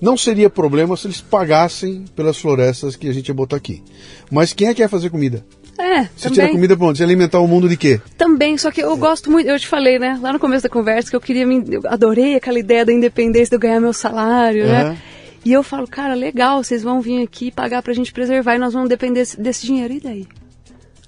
[0.00, 3.82] não seria problema se eles pagassem pelas florestas que a gente ia botar aqui.
[4.30, 5.44] Mas quem é que quer fazer comida?
[5.80, 6.52] É, Você tira também.
[6.52, 6.98] comida pra onde?
[6.98, 8.00] Você alimentar o mundo de quê?
[8.18, 11.08] Também, só que eu gosto muito, eu te falei, né, lá no começo da conversa,
[11.10, 14.64] que eu queria, me, eu adorei aquela ideia da independência, de eu ganhar meu salário,
[14.64, 14.90] Aham.
[14.90, 14.98] né?
[15.44, 18.74] E eu falo, cara, legal, vocês vão vir aqui pagar pra gente preservar e nós
[18.74, 19.94] vamos depender desse, desse dinheiro.
[19.94, 20.26] E daí?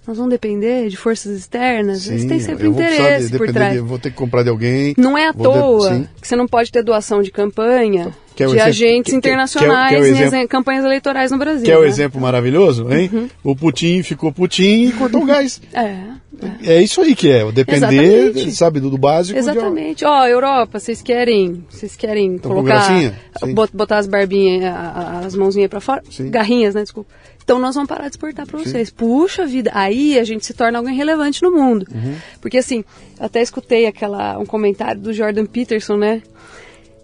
[0.07, 2.09] Nós vamos depender de forças externas?
[2.09, 3.73] Eles têm sempre eu vou precisar interesse de, por trás.
[3.75, 4.95] de- vou ter que comprar de alguém.
[4.99, 6.09] Não é à de- toa sim.
[6.21, 9.17] que você não pode ter doação de campanha Que é de exemplo- agentes que- que-
[9.17, 9.91] internacionais
[10.29, 11.65] que é em campanhas eleitorais no Brasil.
[11.65, 11.87] Quer o né?
[11.89, 13.09] exemplo maravilhoso, hein?
[13.13, 13.29] Uhum.
[13.45, 15.61] O Putin ficou Putin e cortou o gás.
[15.73, 15.97] É,
[16.65, 16.83] é.
[16.83, 18.53] Isso aí que é, depender, Exatamente.
[18.53, 19.35] sabe, do, do básico.
[19.35, 20.05] de- Exatamente.
[20.05, 22.83] Ó, Europa, vocês querem, vocês querem Tão com colocar?
[23.43, 23.55] Sim.
[23.73, 24.73] botar as barbinhas,
[25.25, 26.31] as mãozinhas pra fora, Sim.
[26.31, 27.11] garrinhas, né, desculpa.
[27.45, 28.91] Então nós vamos parar de exportar pra vocês.
[28.91, 31.85] Puxa vida, aí a gente se torna alguém relevante no mundo.
[31.93, 32.15] Uhum.
[32.41, 32.85] Porque assim,
[33.19, 36.23] eu até escutei aquela um comentário do Jordan Peterson, né?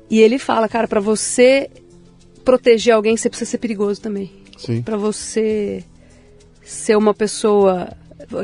[0.09, 1.69] E ele fala, cara, pra você
[2.45, 4.31] proteger alguém, você precisa ser perigoso também.
[4.57, 4.81] Sim.
[4.81, 5.85] Pra você
[6.63, 7.89] ser uma pessoa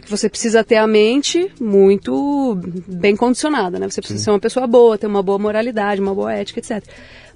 [0.02, 3.88] que você precisa ter a mente muito bem condicionada, né?
[3.88, 6.82] Você precisa ser uma pessoa boa, ter uma boa moralidade, uma boa ética, etc.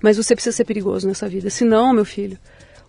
[0.01, 1.51] Mas você precisa ser perigoso nessa vida.
[1.51, 2.39] Senão, meu filho,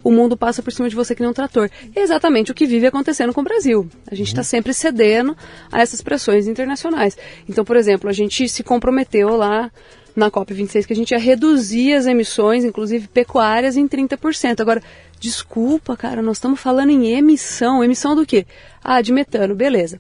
[0.03, 1.69] o mundo passa por cima de você que nem um trator.
[1.95, 3.87] É exatamente o que vive acontecendo com o Brasil.
[4.09, 5.35] A gente está sempre cedendo
[5.71, 7.17] a essas pressões internacionais.
[7.47, 9.71] Então, por exemplo, a gente se comprometeu lá
[10.15, 14.59] na COP26 que a gente ia reduzir as emissões, inclusive pecuárias, em 30%.
[14.61, 14.81] Agora,
[15.19, 17.83] desculpa, cara, nós estamos falando em emissão.
[17.83, 18.45] Emissão do quê?
[18.83, 19.99] Ah, de metano, beleza.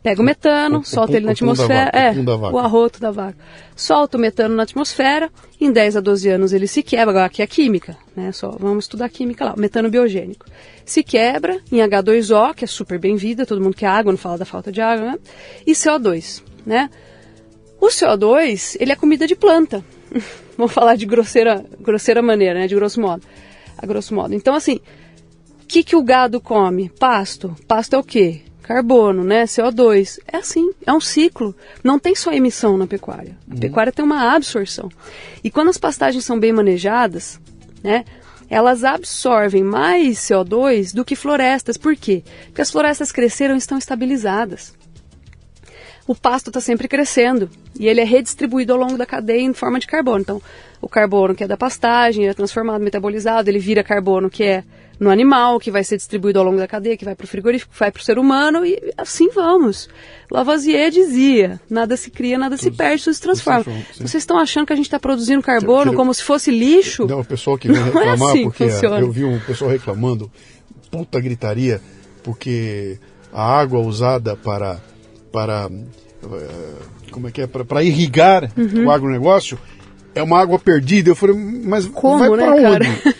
[0.00, 1.84] Pega o metano, o- o solta pum- ele na o atmosfera.
[1.86, 2.54] vaca, o é, vaca.
[2.54, 3.36] o arroto da vaca.
[3.74, 5.28] Solta o metano na atmosfera,
[5.60, 7.10] em 10 a 12 anos ele se quebra.
[7.10, 8.30] Agora aqui é química, né?
[8.30, 10.46] Só vamos estudar química lá, o metano biogênico.
[10.84, 14.44] Se quebra em H2O, que é super bem-vinda, todo mundo quer água, não fala da
[14.44, 15.18] falta de água, né?
[15.66, 16.88] E CO2, né?
[17.80, 19.84] O CO2, ele é comida de planta.
[20.56, 22.66] Vamos falar de grosseira, grosseira maneira, né?
[22.66, 23.22] De grosso modo.
[23.76, 24.34] A grosso modo.
[24.34, 24.80] Então, assim,
[25.62, 26.90] o que, que o gado come?
[26.98, 27.54] Pasto.
[27.68, 28.40] Pasto é o quê?
[28.62, 29.44] Carbono, né?
[29.44, 30.18] CO2.
[30.26, 31.54] É assim, é um ciclo.
[31.84, 33.36] Não tem só emissão na pecuária.
[33.48, 34.88] A pecuária tem uma absorção.
[35.44, 37.40] E quando as pastagens são bem manejadas,
[37.82, 38.04] né?
[38.50, 41.76] Elas absorvem mais CO2 do que florestas.
[41.76, 42.24] Por quê?
[42.46, 44.76] Porque as florestas cresceram e estão estabilizadas
[46.08, 49.78] o pasto está sempre crescendo e ele é redistribuído ao longo da cadeia em forma
[49.78, 50.20] de carbono.
[50.20, 50.42] Então,
[50.80, 54.64] o carbono que é da pastagem é transformado, metabolizado, ele vira carbono que é
[54.98, 57.72] no animal, que vai ser distribuído ao longo da cadeia, que vai para o frigorífico,
[57.78, 59.88] vai para o ser humano e assim vamos.
[60.30, 63.62] Lavoisier dizia: nada se cria, nada se perde, tudo se transforma.
[63.62, 64.06] transforma, sim.
[64.06, 67.06] Vocês estão achando que a gente está produzindo carbono como se fosse lixo?
[67.06, 68.98] Não, o pessoal que vem é reclamar, assim que porque funciona.
[68.98, 70.30] eu vi um pessoal reclamando,
[70.90, 71.80] puta gritaria,
[72.24, 72.98] porque
[73.32, 74.80] a água usada para,
[75.30, 75.70] para
[76.24, 78.86] eh, como é que é, para, irrigar Uhum.
[78.86, 79.58] o agronegócio
[80.14, 81.10] é uma água perdida.
[81.10, 82.62] Eu falei, mas Como, vai né, para onde?
[82.62, 83.14] cara?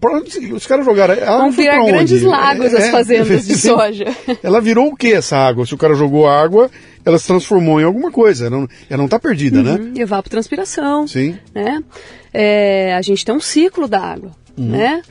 [0.00, 0.52] Pra onde?
[0.52, 1.14] Os caras jogaram.
[1.14, 1.92] Ela Vão virar pra onde?
[1.92, 3.68] grandes lagos as É, fazendas de sim.
[3.68, 4.04] soja.
[4.42, 5.64] Ela virou o que essa água?
[5.64, 6.68] Se o cara jogou água,
[7.04, 8.46] ela se transformou em alguma coisa.
[8.46, 9.74] Ela não, ela não tá perdida, né?
[9.74, 11.06] Uhum, evapotranspiração.
[11.06, 11.36] Sim.
[11.54, 11.80] Né?
[12.34, 14.70] É, a gente tem um ciclo da água, Uhum.
[14.70, 15.02] né?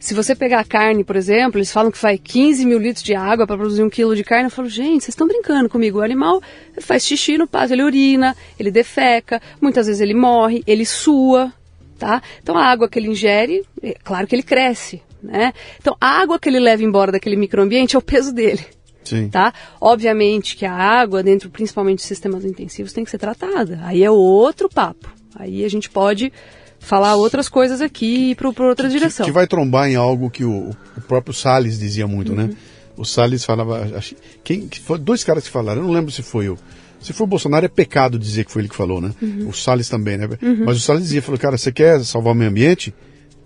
[0.00, 3.14] Se você pegar a carne, por exemplo, eles falam que faz 15 mil litros de
[3.14, 4.46] água para produzir um quilo de carne.
[4.46, 5.98] Eu falo, gente, vocês estão brincando comigo.
[5.98, 6.42] O animal
[6.80, 11.52] faz xixi no pasto, ele urina, ele defeca, muitas vezes ele morre, ele sua,
[11.98, 12.22] tá?
[12.42, 15.52] Então a água que ele ingere, é claro que ele cresce, né?
[15.78, 18.64] Então a água que ele leva embora daquele microambiente é o peso dele.
[19.04, 19.28] Sim.
[19.28, 19.52] Tá?
[19.78, 23.80] Obviamente que a água, dentro principalmente de sistemas intensivos, tem que ser tratada.
[23.82, 25.12] Aí é outro papo.
[25.36, 26.32] Aí a gente pode
[26.80, 29.24] falar outras coisas aqui para outra direção.
[29.24, 32.44] Que vai trombar em algo que o, o próprio Salles dizia muito, né?
[32.44, 32.56] Uhum.
[32.96, 33.96] O Salles falava.
[33.96, 36.58] acho- Quem, que foi, dois caras que falaram, eu não lembro se foi o.
[37.00, 39.10] Se foi o Bolsonaro, é pecado dizer que foi ele que falou, né?
[39.22, 39.48] Uhum.
[39.48, 40.28] O Salles também, né?
[40.66, 42.92] Mas o Salles dizia, falou, cara, você quer salvar o meio ambiente?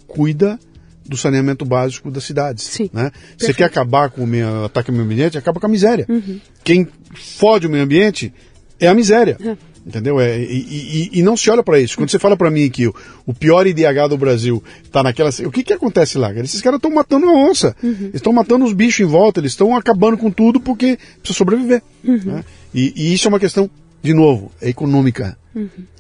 [0.09, 0.59] Cuida
[1.07, 2.65] do saneamento básico das cidades.
[2.65, 3.13] Sim, Né?
[3.39, 5.37] Você quer acabar com o meio, ataque ao meio ambiente?
[5.39, 6.07] Acaba com a miséria.
[6.09, 6.41] Uhum.
[6.65, 8.33] Quem fode o meio ambiente
[8.81, 9.37] é a miséria.
[9.45, 9.57] É.
[9.87, 10.19] Entendeu?
[10.19, 11.97] É, e, e- e não se olha para isso.
[11.97, 12.95] Quando você fala para mim que o,
[13.27, 15.29] o pior IDH do Brasil tá naquela.
[15.45, 16.29] O que que acontece lá?
[16.29, 16.41] cara?
[16.45, 17.77] Esses caras estão matando a onça.
[17.83, 21.83] Eles estão matando os bichos em volta, eles estão acabando com tudo porque precisa sobreviver.
[22.03, 22.43] né?
[22.75, 23.69] E, e isso é uma questão,
[24.03, 25.37] de novo, é econômica.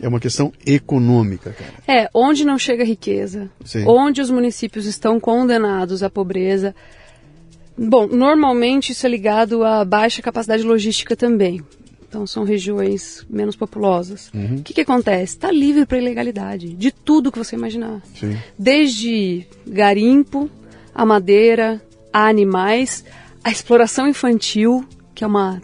[0.01, 2.01] É uma questão econômica, cara.
[2.01, 3.85] É, onde não chega riqueza, Sim.
[3.87, 6.75] onde os municípios estão condenados à pobreza.
[7.77, 11.61] Bom, normalmente isso é ligado à baixa capacidade logística também.
[12.15, 14.31] Então são regiões menos populosas.
[14.33, 14.59] Uhum.
[14.59, 15.35] O que, que acontece?
[15.35, 18.03] Está livre para ilegalidade, de tudo que você imaginar.
[18.15, 18.39] Sim.
[18.57, 20.49] Desde garimpo,
[20.95, 21.83] a madeira,
[22.13, 23.05] a animais,
[23.43, 25.61] a exploração infantil, que é uma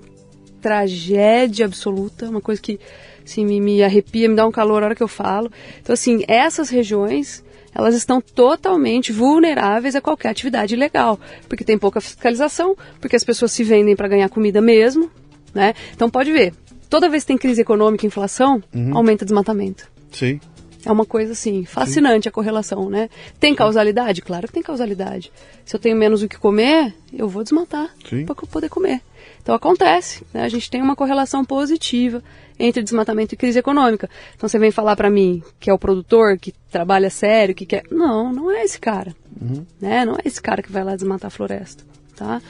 [0.60, 2.80] tragédia absoluta, uma coisa que
[3.24, 5.52] assim, me, me arrepia, me dá um calor a hora que eu falo.
[5.80, 12.00] Então, assim, essas regiões elas estão totalmente vulneráveis a qualquer atividade ilegal, porque tem pouca
[12.00, 15.08] fiscalização, porque as pessoas se vendem para ganhar comida mesmo,
[15.54, 15.74] né?
[15.94, 16.54] Então pode ver,
[16.88, 18.96] toda vez que tem crise econômica e inflação, uhum.
[18.96, 19.88] aumenta o desmatamento.
[20.12, 20.40] Sim.
[20.84, 22.28] É uma coisa assim, fascinante Sim.
[22.30, 23.10] a correlação, né?
[23.38, 24.22] Tem causalidade?
[24.22, 25.30] Claro que tem causalidade.
[25.64, 27.94] Se eu tenho menos o que comer, eu vou desmatar
[28.24, 29.02] para poder comer.
[29.42, 30.42] Então acontece, né?
[30.42, 32.22] a gente tem uma correlação positiva
[32.58, 34.08] entre desmatamento e crise econômica.
[34.34, 37.84] Então você vem falar para mim que é o produtor, que trabalha sério, que quer.
[37.90, 39.14] Não, não é esse cara.
[39.40, 39.64] Uhum.
[39.80, 40.04] Né?
[40.04, 41.84] Não é esse cara que vai lá desmatar a floresta.
[42.16, 42.40] Tá?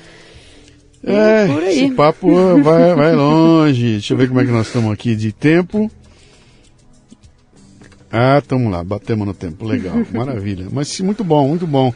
[1.03, 1.85] É, por aí.
[1.85, 3.93] esse papo vai, vai longe.
[3.93, 5.91] Deixa eu ver como é que nós estamos aqui de tempo.
[8.13, 9.65] Ah, estamos lá, batemos no tempo.
[9.65, 10.67] Legal, maravilha.
[10.71, 11.95] Mas muito bom, muito bom.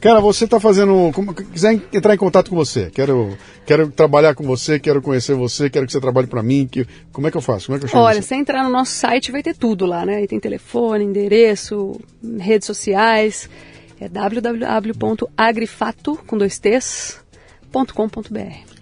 [0.00, 1.10] Cara, você está fazendo.
[1.12, 3.36] Como, quiser entrar em contato com você, quero,
[3.66, 6.66] quero trabalhar com você, quero conhecer você, quero que você trabalhe para mim.
[6.70, 7.66] Que, como é que eu faço?
[7.66, 8.28] Como é que eu chamo Olha, você?
[8.28, 10.26] se entrar no nosso site vai ter tudo lá, né?
[10.26, 12.00] tem telefone, endereço,
[12.38, 13.50] redes sociais.
[14.00, 17.20] É www.agrifato com dois t's,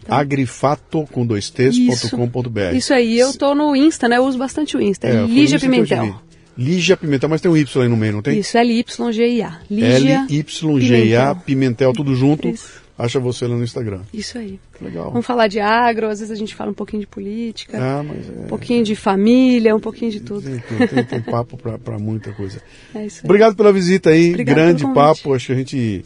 [0.08, 2.74] Agrifato com dois t's.com.br.
[2.74, 4.16] Isso aí, eu tô no Insta, né?
[4.16, 5.06] Eu uso bastante o Insta.
[5.06, 6.20] É, Lígia Pimentel.
[6.56, 8.38] Lígia Pimentel, mas tem um Y aí no meio, não tem?
[8.38, 9.60] Isso, L-Y-G-I-A.
[9.70, 12.48] L-Y-G-I-A, Pimentel, tudo junto.
[12.48, 12.88] Isso.
[12.98, 14.00] Acha você lá no Instagram.
[14.12, 14.58] Isso aí.
[14.80, 15.12] Legal.
[15.12, 18.40] Vamos falar de agro, às vezes a gente fala um pouquinho de política, ah, é,
[18.40, 20.42] um pouquinho de família, um pouquinho de tudo.
[20.42, 22.60] Tem, tem, tem papo para muita coisa.
[22.92, 23.24] É isso aí.
[23.24, 25.32] Obrigado pela visita aí, Obrigado grande papo.
[25.32, 26.04] Acho que a gente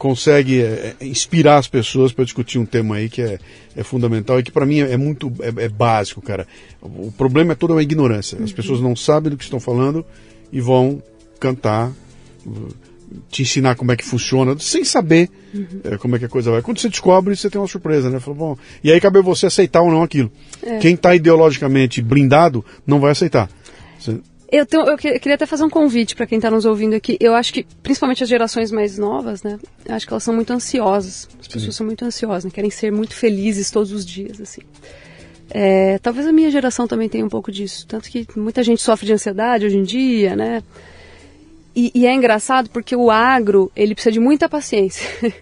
[0.00, 3.38] consegue é, é, inspirar as pessoas para discutir um tema aí que é,
[3.76, 6.48] é fundamental e que para mim é, muito é, é, básico, cara.
[6.80, 8.38] O problema é toda uma ignorância.
[8.42, 8.56] As uhum.
[8.56, 10.02] pessoas não sabem do que estão falando
[10.50, 11.02] e vão
[11.38, 11.92] cantar,
[13.28, 15.66] te ensinar como é que funciona, sem saber uhum.
[15.84, 16.62] é, como é que a coisa vai.
[16.62, 18.18] Quando você descobre, você tem uma surpresa, né?
[18.20, 20.32] Fala, bom, e aí cabe você aceitar ou não aquilo.
[20.62, 20.78] É.
[20.78, 23.50] Quem está ideologicamente blindado não vai aceitar.
[23.98, 24.18] Você,
[24.50, 27.16] eu, tenho, eu queria até fazer um convite para quem está nos ouvindo aqui.
[27.20, 29.58] Eu acho que, principalmente as gerações mais novas, né?
[29.86, 31.28] Eu acho que elas são muito ansiosas.
[31.38, 31.52] As Sim.
[31.52, 32.50] pessoas são muito ansiosas, né?
[32.50, 34.62] querem ser muito felizes todos os dias, assim.
[35.50, 37.86] É, talvez a minha geração também tenha um pouco disso.
[37.86, 40.62] Tanto que muita gente sofre de ansiedade hoje em dia, né?
[41.74, 45.08] E, e, é engraçado porque o agro, ele precisa de muita paciência.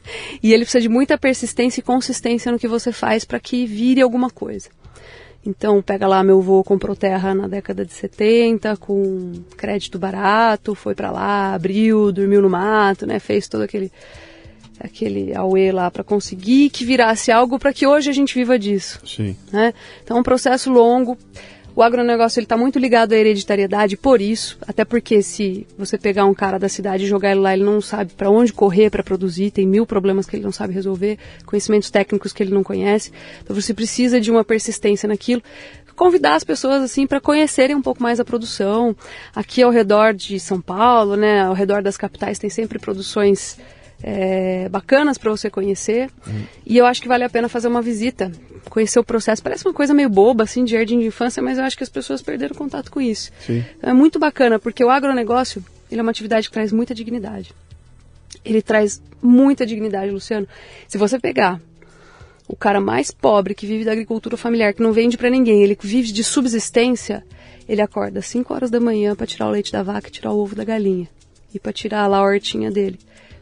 [0.43, 4.03] e ele precisa de muita persistência e consistência no que você faz para que vire
[4.03, 4.69] alguma coisa.
[5.45, 10.95] Então, pega lá, meu avô comprou terra na década de 70 com crédito barato, foi
[10.95, 13.91] para lá, abriu, dormiu no mato, né, fez todo aquele
[14.81, 19.01] aquele auê lá para conseguir que virasse algo para que hoje a gente viva disso.
[19.05, 19.37] Sim.
[19.53, 19.75] Né?
[20.05, 21.19] Então, é um processo longo.
[21.79, 26.35] O agronegócio está muito ligado à hereditariedade por isso, até porque se você pegar um
[26.35, 29.53] cara da cidade e jogar ele lá, ele não sabe para onde correr para produzir,
[29.53, 33.13] tem mil problemas que ele não sabe resolver, conhecimentos técnicos que ele não conhece.
[33.45, 35.41] Então você precisa de uma persistência naquilo
[35.95, 38.97] convidar as pessoas assim para conhecerem um pouco mais a produção.
[39.33, 43.57] Aqui ao redor de São Paulo, né, ao redor das capitais tem sempre produções
[44.03, 46.11] é, bacanas para você conhecer.
[46.27, 46.45] Hum.
[46.65, 48.31] E eu acho que vale a pena fazer uma visita,
[48.71, 49.43] conhecer o processo.
[49.43, 51.89] Parece uma coisa meio boba, assim, de jardim de infância, mas eu acho que as
[51.89, 53.31] pessoas perderam contato com isso.
[53.41, 53.65] Sim.
[53.83, 57.53] é muito bacana, porque o agronegócio ele é uma atividade que traz muita dignidade.
[58.45, 60.47] Ele traz muita dignidade, Luciano.
[60.87, 61.61] Se você pegar
[62.47, 65.77] o cara mais pobre que vive da agricultura familiar, que não vende para ninguém, ele
[65.81, 67.25] vive de subsistência,
[67.69, 70.33] ele acorda às 5 horas da manhã para tirar o leite da vaca e tirar
[70.33, 71.09] o ovo da galinha.
[71.53, 72.99] E para tirar lá a hortinha dele